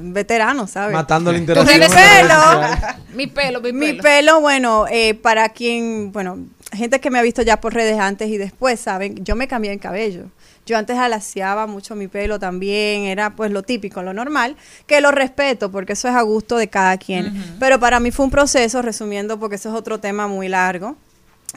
[0.00, 0.92] veterano, ¿sabes?
[0.92, 1.80] Matando la Mi interacción.
[1.80, 2.94] las pelo.
[3.14, 4.02] Mi pelo, mi Mi pelo.
[4.02, 6.38] pelo, bueno, eh, para quien, bueno,
[6.72, 9.72] gente que me ha visto ya por redes antes y después, saben, yo me cambié
[9.72, 10.24] el cabello.
[10.66, 15.10] Yo antes alaciaba mucho mi pelo también, era pues lo típico, lo normal, que lo
[15.10, 17.26] respeto porque eso es a gusto de cada quien.
[17.60, 20.96] Pero para mí fue un proceso, resumiendo, porque eso es otro tema muy largo.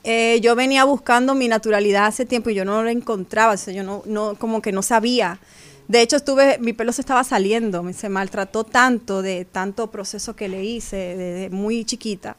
[0.04, 3.74] Eh, yo venía buscando mi naturalidad hace tiempo y yo no la encontraba, o sea,
[3.74, 5.40] yo no, no, como que no sabía.
[5.88, 10.36] De hecho, estuve, mi pelo se estaba saliendo, me- se maltrató tanto de tanto proceso
[10.36, 12.36] que le hice desde muy chiquita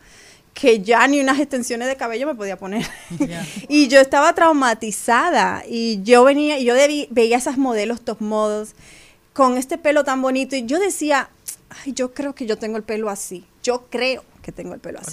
[0.61, 2.85] que ya ni unas extensiones de cabello me podía poner.
[3.69, 8.75] y yo estaba traumatizada y yo venía y yo debi- veía esas modelos top models
[9.33, 11.31] con este pelo tan bonito y yo decía,
[11.85, 13.45] ay, yo creo que yo tengo el pelo así.
[13.63, 15.13] Yo creo que tengo el pelo así.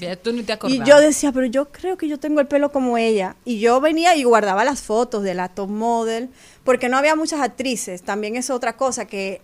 [0.58, 3.36] Tú te Y yo decía, pero yo creo que yo tengo el pelo como ella.
[3.46, 6.30] Y yo venía y guardaba las fotos de la top model,
[6.64, 8.02] porque no había muchas actrices.
[8.02, 9.42] También es otra cosa que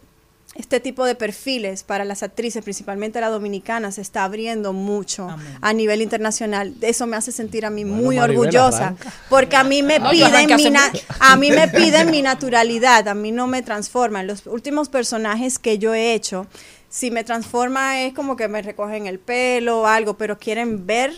[0.56, 5.30] este tipo de perfiles para las actrices, principalmente las dominicanas, se está abriendo mucho
[5.61, 6.73] a nivel internacional.
[6.82, 9.14] Eso me hace sentir a mí muy Maribel, orgullosa, arranca.
[9.30, 13.14] porque a mí me No, piden mi na- a mí me piden mi naturalidad, a
[13.14, 14.28] mí no me transforman.
[14.28, 16.48] Los últimos personajes que yo he hecho,
[16.90, 21.14] si me transforma es como que me recogen el pelo o algo, pero quieren ver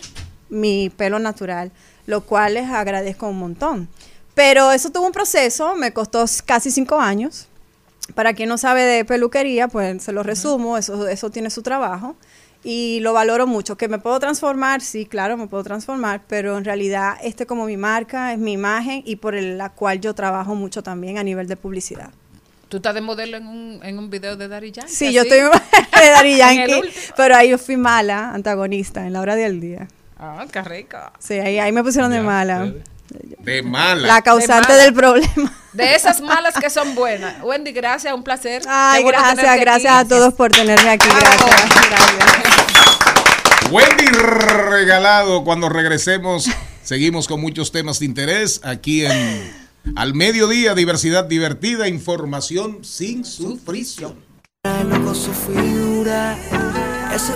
[0.48, 1.72] mi pelo natural,
[2.06, 3.88] lo cual les agradezco un montón.
[4.34, 7.48] Pero eso tuvo un proceso, me costó casi cinco años.
[8.14, 12.16] Para quien no sabe de peluquería, pues se lo resumo, eso, eso tiene su trabajo
[12.62, 13.76] y lo valoro mucho.
[13.76, 14.82] ¿Que me puedo transformar?
[14.82, 19.02] Sí, claro, me puedo transformar, pero en realidad este como mi marca, es mi imagen
[19.06, 22.10] y por el- la cual yo trabajo mucho también a nivel de publicidad.
[22.68, 24.92] Tú estás de modelo en un, en un video de Daddy Yankee.
[24.92, 25.48] Sí, yo estoy de
[26.32, 26.82] el Yankee,
[27.16, 29.88] pero ahí yo fui mala, antagonista, en la hora del día.
[30.18, 30.98] Ah, qué rico.
[31.18, 32.72] Sí, ahí, ahí me pusieron de mala.
[33.40, 34.06] De mala.
[34.06, 34.84] La causante De mala.
[34.84, 35.52] del problema.
[35.72, 37.42] De esas malas que son buenas.
[37.42, 38.62] Wendy, gracias, un placer.
[38.68, 40.04] Ay, bueno gracias, gracias aquí.
[40.06, 41.06] a todos por tenerme aquí.
[41.08, 41.42] Gracias.
[43.70, 46.46] Wendy Regalado, cuando regresemos,
[46.82, 49.52] seguimos con muchos temas de interés aquí en
[49.96, 54.22] Al Mediodía, diversidad divertida, información sin sufrición.
[54.62, 56.36] Con su figura,
[57.14, 57.32] ese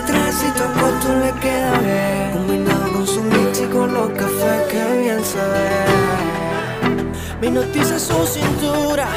[0.79, 2.58] corto le queda bien.
[2.99, 5.85] Con su mix y con los cafés que bien se ve.
[7.39, 9.07] Me noticia su cintura,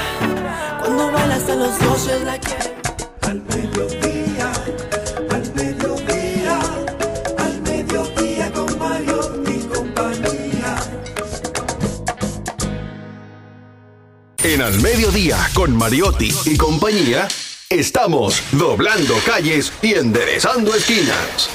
[0.79, 2.75] cuando baila hasta los dioses la quieren.
[3.23, 4.53] Al mediodía,
[5.33, 6.61] al mediodía,
[7.39, 10.77] al mediodía con Mario y compañía.
[14.45, 17.27] En Al Mediodía, con Mariotti y compañía,
[17.69, 21.51] estamos doblando calles y enderezando esquinas.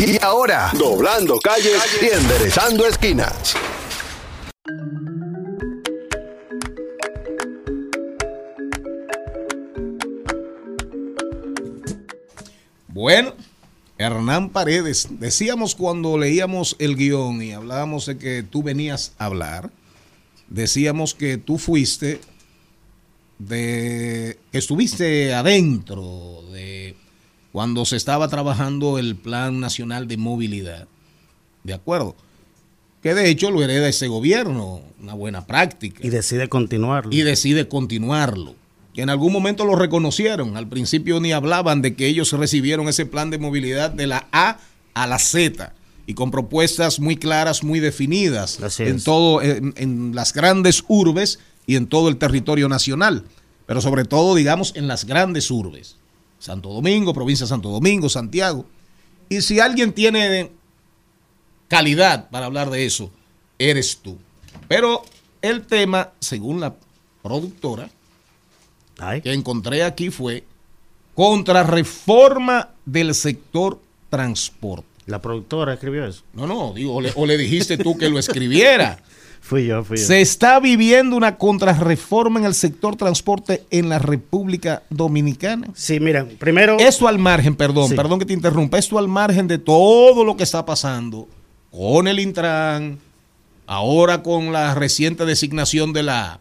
[0.00, 3.54] Y ahora, doblando calles y enderezando esquinas.
[12.88, 13.34] Bueno,
[13.98, 19.70] Hernán Paredes, decíamos cuando leíamos el guion y hablábamos de que tú venías a hablar,
[20.48, 22.22] decíamos que tú fuiste
[23.38, 26.96] de que estuviste adentro de
[27.52, 30.86] cuando se estaba trabajando el Plan Nacional de Movilidad.
[31.64, 32.16] ¿De acuerdo?
[33.02, 36.00] Que de hecho lo hereda ese gobierno, una buena práctica.
[36.06, 37.12] Y decide continuarlo.
[37.12, 38.54] Y decide continuarlo.
[38.94, 40.56] Que en algún momento lo reconocieron.
[40.56, 44.58] Al principio ni hablaban de que ellos recibieron ese plan de movilidad de la A
[44.94, 45.72] a la Z
[46.06, 51.76] y con propuestas muy claras, muy definidas en todo, en, en las grandes urbes y
[51.76, 53.24] en todo el territorio nacional.
[53.66, 55.99] Pero sobre todo, digamos, en las grandes urbes.
[56.40, 58.64] Santo Domingo, provincia de Santo Domingo, Santiago.
[59.28, 60.50] Y si alguien tiene
[61.68, 63.12] calidad para hablar de eso,
[63.58, 64.18] eres tú.
[64.66, 65.02] Pero
[65.42, 66.74] el tema, según la
[67.22, 67.88] productora,
[69.22, 70.44] que encontré aquí fue
[71.14, 74.86] contrarreforma del sector transporte.
[75.06, 76.22] La productora escribió eso.
[76.32, 79.02] No, no, digo, o le, o le dijiste tú que lo escribiera.
[79.40, 80.04] Fui yo, fui yo.
[80.04, 85.68] Se está viviendo una contrarreforma en el sector transporte en la República Dominicana.
[85.74, 86.76] Sí, mira, primero.
[86.78, 87.94] Eso al margen, perdón, Sí.
[87.96, 88.78] perdón que te interrumpa.
[88.78, 91.26] Esto al margen de todo lo que está pasando
[91.72, 92.98] con el Intran,
[93.66, 96.40] ahora con la reciente designación de la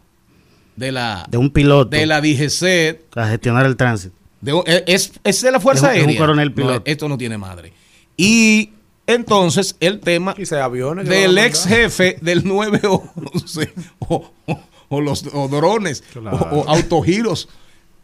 [0.75, 1.89] de la De un piloto.
[1.89, 4.15] de la DGC, A gestionar el tránsito.
[4.39, 6.19] de un- es, es de la Fuerza Es un- es un Aérea.
[6.21, 6.81] coronel No, piloto.
[6.85, 7.73] esto no tiene madre.
[8.15, 8.69] Y
[9.13, 14.59] entonces el tema aviones del ex jefe del 911 o, o-
[14.89, 16.37] o los o drones Claro.
[16.37, 17.49] o, o autogiros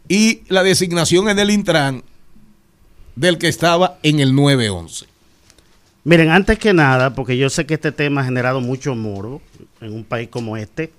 [0.08, 2.02] y la designación en el Intran
[3.16, 5.06] del que estaba en el 911.
[6.04, 9.42] Miren, antes que nada, porque yo sé que este tema ha generado mucho morbo
[9.80, 10.92] en un país como este,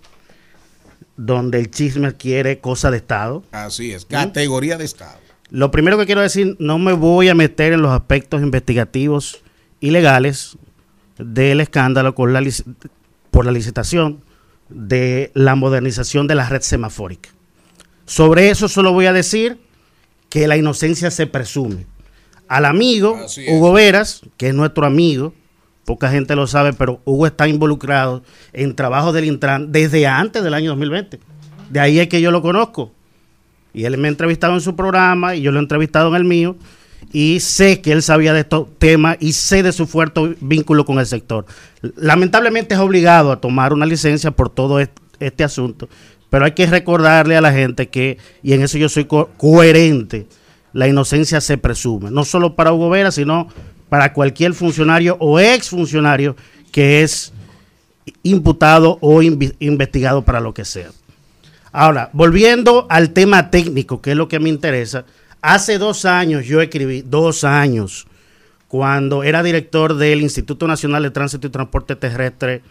[1.15, 3.43] donde el chisme quiere cosa de Estado.
[3.51, 5.19] Así es, categoría de Estado.
[5.49, 9.39] Lo primero que quiero decir, no me voy a meter en los aspectos investigativos
[9.80, 10.58] y legales
[11.18, 12.64] del escándalo con la lic-
[13.32, 14.22] por la licitación
[14.70, 17.30] de la modernización de la red semafórica.
[18.06, 19.60] Sobre eso solo voy a decir
[20.30, 21.86] que la inocencia se presume.
[22.48, 23.18] Al amigo.
[23.49, 25.34] Hugo Veras, que es nuestro amigo,
[25.86, 28.24] poca gente lo sabe, pero Hugo está involucrado
[28.54, 31.20] en trabajo del Intran desde antes del año 2020.
[31.70, 32.91] De ahí es que yo lo conozco.
[33.74, 36.24] Y él me ha entrevistado en su programa y yo lo he entrevistado en el
[36.24, 36.56] mío.
[37.14, 40.99] Y sé que él sabía de estos temas y sé de su fuerte vínculo con
[40.99, 41.45] el sector.
[41.95, 45.88] Lamentablemente es obligado a tomar una licencia por todo est- este asunto.
[46.30, 50.28] Pero hay que recordarle a la gente que, y en eso yo soy co- coherente,
[50.74, 52.11] la inocencia se presume.
[52.11, 53.48] No solo para Hugo Vera, sino
[53.88, 56.36] para cualquier funcionario o exfuncionario
[56.74, 57.32] que es
[58.24, 60.90] imputado o investigado para lo que sea.
[61.72, 65.06] Ahora, volviendo al tema técnico, que es lo que me interesa,
[65.41, 68.07] hace dos años yo escribí, dos años,
[68.68, 72.61] cuando era director del Instituto Nacional de Tránsito y Transporte Terrestre,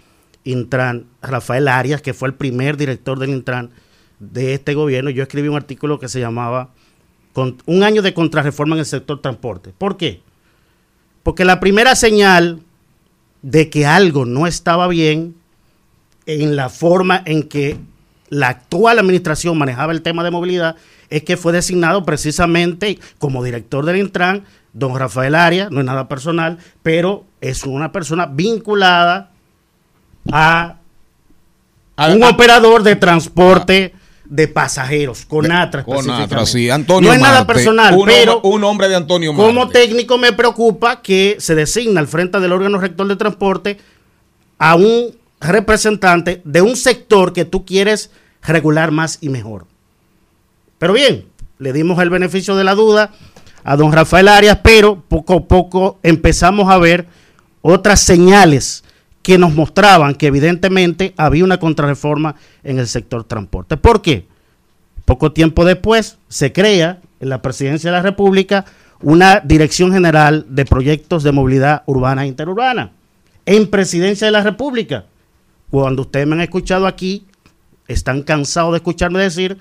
[0.44, 3.70] Intran, Rafael Arias, que fue el primer director del Intran
[4.18, 6.70] de este gobierno, yo escribí un artículo que se llamaba
[7.34, 9.74] Un año de contrarreforma en el sector transporte.
[9.76, 10.22] ¿Por qué?
[11.22, 12.60] Porque la primera señal
[13.42, 15.34] de que algo no estaba bien
[16.24, 17.78] en la forma en que
[18.28, 20.76] la actual administración manejaba el tema de movilidad
[21.10, 26.06] es que fue designado precisamente como director del Intran don Rafael Arias, no es nada
[26.06, 29.30] personal, pero es una persona vinculada
[30.30, 30.76] a
[32.12, 33.94] un operador de transporte
[34.28, 36.50] de pasajeros, Conatra Conatra, específicamente.
[36.50, 39.46] sí, Antonio no es nada personal, un pero un hombre de Antonio Marte.
[39.46, 43.78] Como técnico me preocupa que se designa al frente del órgano rector de transporte
[44.58, 48.10] a un representante de un sector que tú quieres
[48.42, 49.66] regular más y mejor.
[50.78, 51.26] Pero bien,
[51.58, 53.12] le dimos el beneficio de la duda
[53.64, 57.06] a don Rafael Arias, pero poco a poco empezamos a ver
[57.62, 58.84] otras señales
[59.22, 63.76] que nos mostraban que evidentemente había una contrarreforma en el sector transporte.
[63.76, 64.28] ¿Por qué?
[65.04, 68.64] Poco tiempo después se crea en la presidencia de la República
[69.02, 72.92] una Dirección General de Proyectos de Movilidad Urbana e Interurbana
[73.46, 75.06] en presidencia de la República.
[75.70, 77.26] Cuando ustedes me han escuchado aquí,
[77.88, 79.58] están cansados de escucharme decir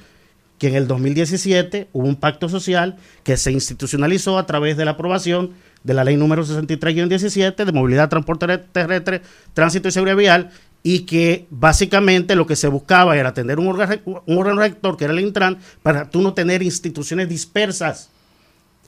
[0.57, 4.91] que en el 2017 hubo un pacto social que se institucionalizó a través de la
[4.91, 5.51] aprobación
[5.83, 9.21] de la ley número 63-17 de movilidad, transporte terrestre,
[9.53, 10.51] tránsito y seguridad vial
[10.81, 15.05] y que básicamente lo que se buscaba era tener un órgano, un órgano rector que
[15.05, 18.09] era el Intran para tú no tener instituciones dispersas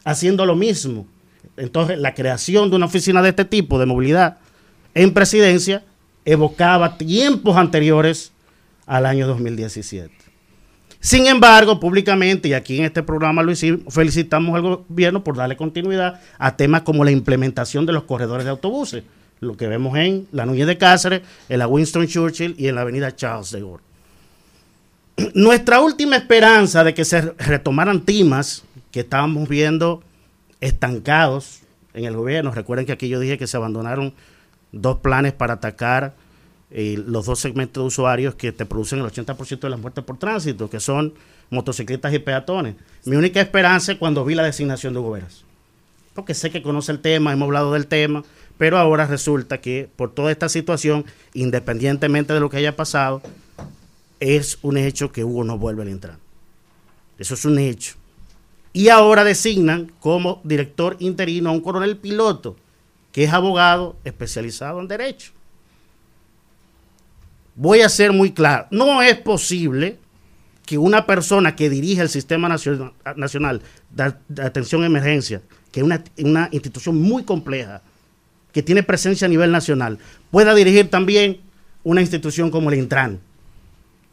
[0.03, 1.06] haciendo lo mismo.
[1.57, 4.38] Entonces, la creación de una oficina de este tipo de movilidad
[4.94, 5.84] en presidencia
[6.23, 8.31] evocaba tiempos anteriores
[8.85, 10.27] al año 2017.
[10.99, 15.56] Sin embargo, públicamente, y aquí en este programa lo hicimos, felicitamos al gobierno por darle
[15.56, 19.03] continuidad a temas como la implementación de los corredores de autobuses,
[19.40, 22.82] lo que vemos en la Núñez de Cáceres, en la Winston Churchill y en la
[22.82, 23.84] avenida Charles de Gaulle.
[25.36, 30.02] Nuestra última esperanza de que se retomaran temas que estábamos viendo
[30.60, 31.60] estancados
[31.94, 34.14] en el gobierno, recuerden que aquí yo dije que se abandonaron
[34.72, 36.15] dos planes para atacar
[36.69, 40.69] los dos segmentos de usuarios que te producen el 80% de las muertes por tránsito,
[40.69, 41.14] que son
[41.49, 42.76] motocicletas y peatones.
[43.06, 45.44] Mi única esperanza es cuando vi la designación de Goberas.
[46.14, 48.23] Porque sé que conoce el tema, hemos hablado del tema,
[48.57, 53.22] pero ahora resulta que por toda esta situación, independientemente de lo que haya pasado,
[54.19, 56.18] es un hecho que Hugo no vuelve a entrar.
[57.18, 57.95] Eso es un hecho.
[58.73, 62.57] Y ahora designan como director interino a un coronel piloto,
[63.11, 65.36] que es abogado especializado en derecho
[67.58, 69.98] voy a ser muy claro, no es posible
[70.66, 76.50] que una persona que dirige el Sistema Nacional, de, Atención a Emergencia, que es una,
[76.52, 77.82] institución muy compleja,
[78.52, 79.98] que tiene presencia a nivel nacional,
[80.30, 81.40] pueda dirigir también
[81.84, 83.20] una institución como el Intran,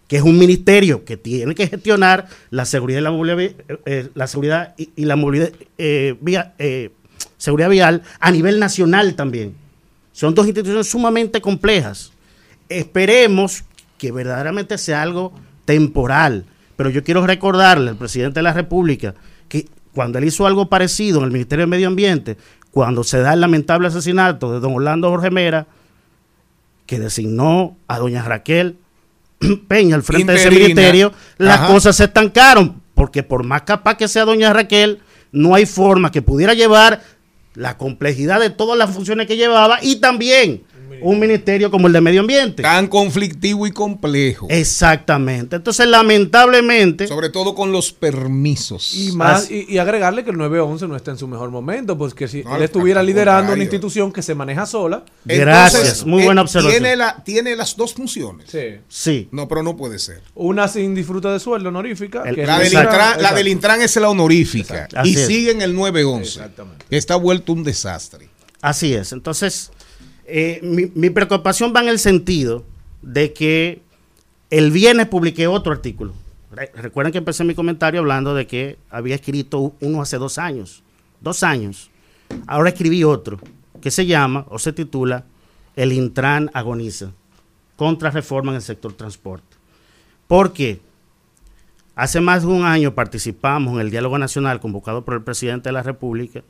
[0.09, 3.57] que es un ministerio que tiene que gestionar la seguridad y la movilidad, vi-
[3.87, 6.93] eh, la seguridad y, la movilidad, eh, vía- eh,
[7.37, 9.55] seguridad vial a nivel nacional también.
[10.13, 12.14] Son dos instituciones sumamente complejas
[12.69, 13.65] esperemos
[13.99, 15.33] que verdaderamente sea algo
[15.65, 16.45] temporal.
[16.77, 19.15] Pero yo quiero recordarle al presidente de la República
[19.49, 22.37] que cuando él hizo algo parecido en el Ministerio de Medio Ambiente,
[22.71, 25.67] cuando se da el lamentable asesinato de don Orlando Jorge Mera,
[26.87, 28.79] que designó a doña Raquel
[29.69, 31.67] Peña al frente de ese ministerio, las Ajá.
[31.69, 35.01] cosas se estancaron, porque por más capaz que sea doña Raquel,
[35.33, 37.03] no hay forma que pudiera llevar
[37.55, 40.65] la complejidad de todas las funciones que llevaba y también
[41.03, 42.63] un ministerio como el de medio ambiente.
[42.63, 44.47] Tan conflictivo y complejo.
[44.51, 45.57] Exactamente.
[45.57, 47.07] Entonces, lamentablemente.
[47.07, 48.95] Sobre todo con los permisos.
[48.95, 52.15] Y más, y, y agregarle que el 911 no está en su mejor momento, pues
[52.15, 55.05] que si No, él estuviera liderando una institución que se maneja sola.
[55.25, 56.83] Gracias, muy buena eh, observación.
[56.83, 58.51] Tiene, la, tiene las dos funciones.
[58.51, 58.81] Sí.
[58.89, 59.29] Sí.
[59.31, 60.23] No, pero no puede ser.
[60.35, 62.23] Una sin disfruta de sueldo honorífica.
[62.25, 64.89] El- que la, del Intran, la del Intran es la honorífica.
[65.05, 66.41] Y sigue en el 911.
[66.89, 68.29] Que está vuelto un desastre.
[68.61, 69.13] Así es.
[69.13, 69.71] Entonces,
[70.27, 70.61] eh,
[70.95, 72.65] mi, preocupación va en el sentido
[73.03, 73.83] de que
[74.51, 76.13] el viernes publiqué otro artículo.
[76.53, 80.83] Re- Recuerden que empecé mi comentario hablando de que había escrito uno hace dos años.
[81.21, 81.91] Dos años.
[82.47, 83.39] Ahora escribí otro
[83.81, 85.25] que se llama o se titula
[85.77, 87.13] El Intran agoniza.
[87.77, 89.57] Contra reforma en el sector transporte.
[90.29, 90.81] ¿Por qué?
[91.97, 95.73] Hace más de un año participamos en el diálogo nacional convocado por el presidente de
[95.75, 96.43] la República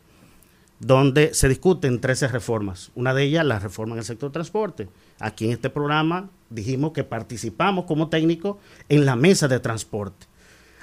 [0.80, 2.90] donde se discuten 13 reformas.
[2.94, 4.88] Una de ellas, la reforma en el sector transporte.
[5.18, 10.26] Aquí en este programa dijimos que participamos como técnico en la mesa de transporte.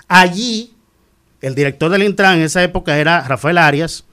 [0.07, 0.73] Allí,
[1.41, 4.05] el director del Intran en esa época era Rafael Arias,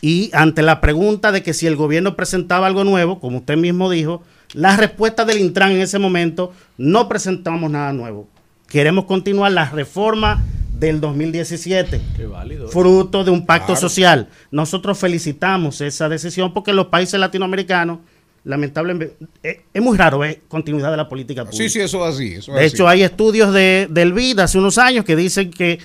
[0.00, 3.90] y ante la pregunta de que si el gobierno presentaba algo nuevo, como usted mismo
[3.90, 4.22] dijo,
[4.52, 8.28] la respuesta del Intran en ese momento, no presentamos nada nuevo.
[8.68, 10.44] Queremos continuar la reforma
[10.78, 12.68] del 2017 Qué válido.
[12.68, 13.80] fruto de un pacto Claro.
[13.80, 14.28] social.
[14.50, 17.98] Nosotros felicitamos esa decisión porque los países latinoamericanos
[18.44, 21.62] lamentablemente, es, es muy raro ver continuidad de la política pública.
[21.64, 22.34] Sí, sí, eso es así.
[22.34, 22.74] eso De así.
[22.74, 25.78] hecho, hay estudios de, del BID hace unos años que dicen que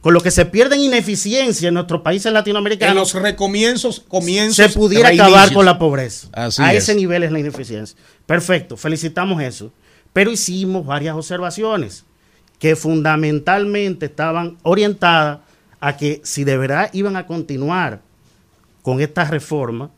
[0.00, 4.56] con lo que se pierde en ineficiencia en nuestros países en latinoamericanos, los recomienzos, comienzos,
[4.56, 5.28] se pudiera reinicios.
[5.32, 6.28] acabar con la pobreza.
[6.32, 6.84] Así a es.
[6.84, 7.96] ese nivel es la ineficiencia.
[8.24, 9.72] Perfecto, felicitamos eso.
[10.12, 12.04] Pero hicimos varias observaciones
[12.58, 15.40] que fundamentalmente estaban orientadas
[15.80, 18.00] a que si de verdad iban a continuar
[18.82, 19.90] con esta reforma,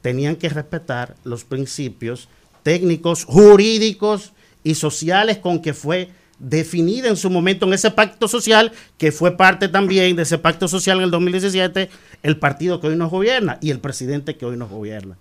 [0.00, 2.28] tenían que respetar los principios
[2.62, 4.32] técnicos, jurídicos
[4.64, 9.36] y sociales con que fue definida en su momento en ese pacto social, que fue
[9.36, 11.88] parte también de ese pacto social en el 2017,
[12.22, 15.16] el partido que hoy nos gobierna y el presidente que hoy nos gobierna.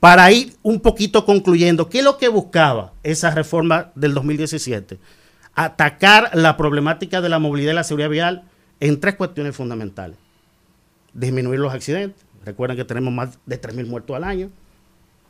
[0.00, 4.98] Para ir un poquito concluyendo, ¿qué es lo que buscaba esa reforma del 2017?
[5.58, 8.44] Atacar la problemática de la movilidad y la seguridad vial
[8.78, 10.16] en tres cuestiones fundamentales.
[11.12, 12.24] Disminuir los accidentes.
[12.44, 14.50] Recuerden que tenemos más de 3.000 muertos al año.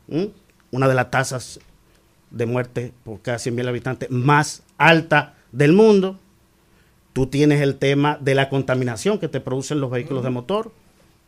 [0.09, 0.25] ¿Mm?
[0.71, 1.61] Una de las tasas
[2.31, 6.19] de muerte por cada 100.000 habitantes más alta del mundo.
[7.13, 10.73] Tú tienes el tema de la contaminación que te producen los vehículos de motor.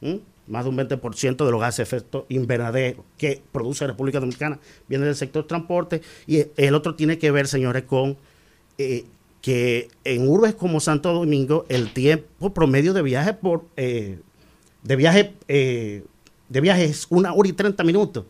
[0.00, 0.16] ¿Mm?
[0.46, 4.58] Más de un 20% de los gases de efecto invernadero que produce la República Dominicana
[4.88, 6.02] viene del sector transporte.
[6.26, 8.18] Y el otro tiene que ver, señores, con
[8.80, 9.04] eh,
[9.42, 14.18] que en urbes como Santo Domingo el tiempo promedio de viaje por eh,
[14.82, 16.04] de viaje eh,
[16.48, 18.24] de viaje es una hora y 30 minutos.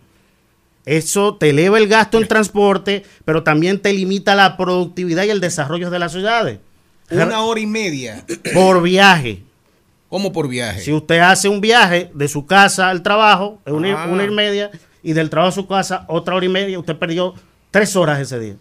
[0.85, 5.41] Eso te eleva el gasto en transporte, pero también te limita la productividad y el
[5.41, 6.59] desarrollo de las ciudades.
[7.11, 8.25] Una hora y media.
[8.55, 9.43] Por viaje.
[10.09, 10.81] ¿Cómo por viaje?
[10.81, 14.07] Si usted hace un viaje de su casa al trabajo, es una, Ah.
[14.07, 14.71] una hora y media,
[15.03, 17.35] y del trabajo a su casa, otra hora y media, usted perdió
[17.71, 18.57] tres horas ese día.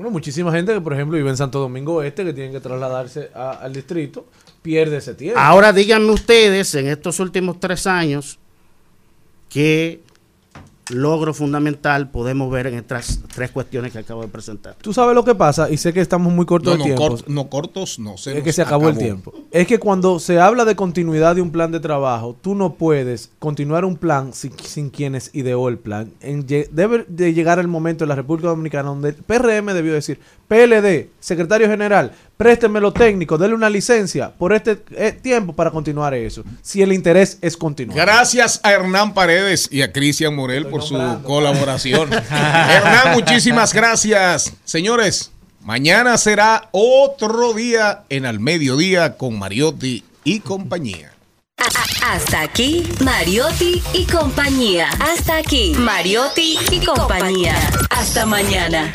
[0.00, 3.28] Bueno, muchísima gente que, por ejemplo, vive en Santo Domingo Este, que tienen que trasladarse
[3.34, 4.24] al distrito,
[4.62, 5.38] pierde ese tiempo.
[5.38, 8.38] Ahora díganme ustedes, en estos últimos tres años,
[9.50, 10.00] qué
[10.92, 14.76] logro fundamental podemos ver en estas tres cuestiones que acabo de presentar.
[14.80, 17.16] Tú sabes lo que pasa, y sé que estamos muy cortos No, de no, tiempo.
[17.16, 18.14] cort- no, cortos no.
[18.14, 19.32] Es que se acabó, el tiempo.
[19.50, 23.30] Es que cuando se habla de continuidad de un plan de trabajo, tú no puedes
[23.38, 26.12] continuar un plan sin, sin quienes ideó el plan.
[26.20, 30.20] En debe de llegar el momento en la República Dominicana donde el PRM debió decir,
[30.48, 36.14] PLD, secretario general, présteme lo técnico, denle una licencia por este eh, tiempo para continuar
[36.14, 36.42] eso.
[36.62, 37.94] Si el interés es continuar.
[37.98, 42.10] Gracias a Hernán Paredes y a Cristian Morel por su colaboración.
[42.30, 44.54] Hernán, muchísimas gracias.
[44.64, 51.12] Señores, mañana será otro día en Al Mediodía con Mariotti y compañía.
[52.02, 54.88] Hasta aquí, Mariotti y compañía.
[54.98, 57.54] Hasta aquí, Mariotti y compañía.
[57.90, 58.94] Hasta mañana.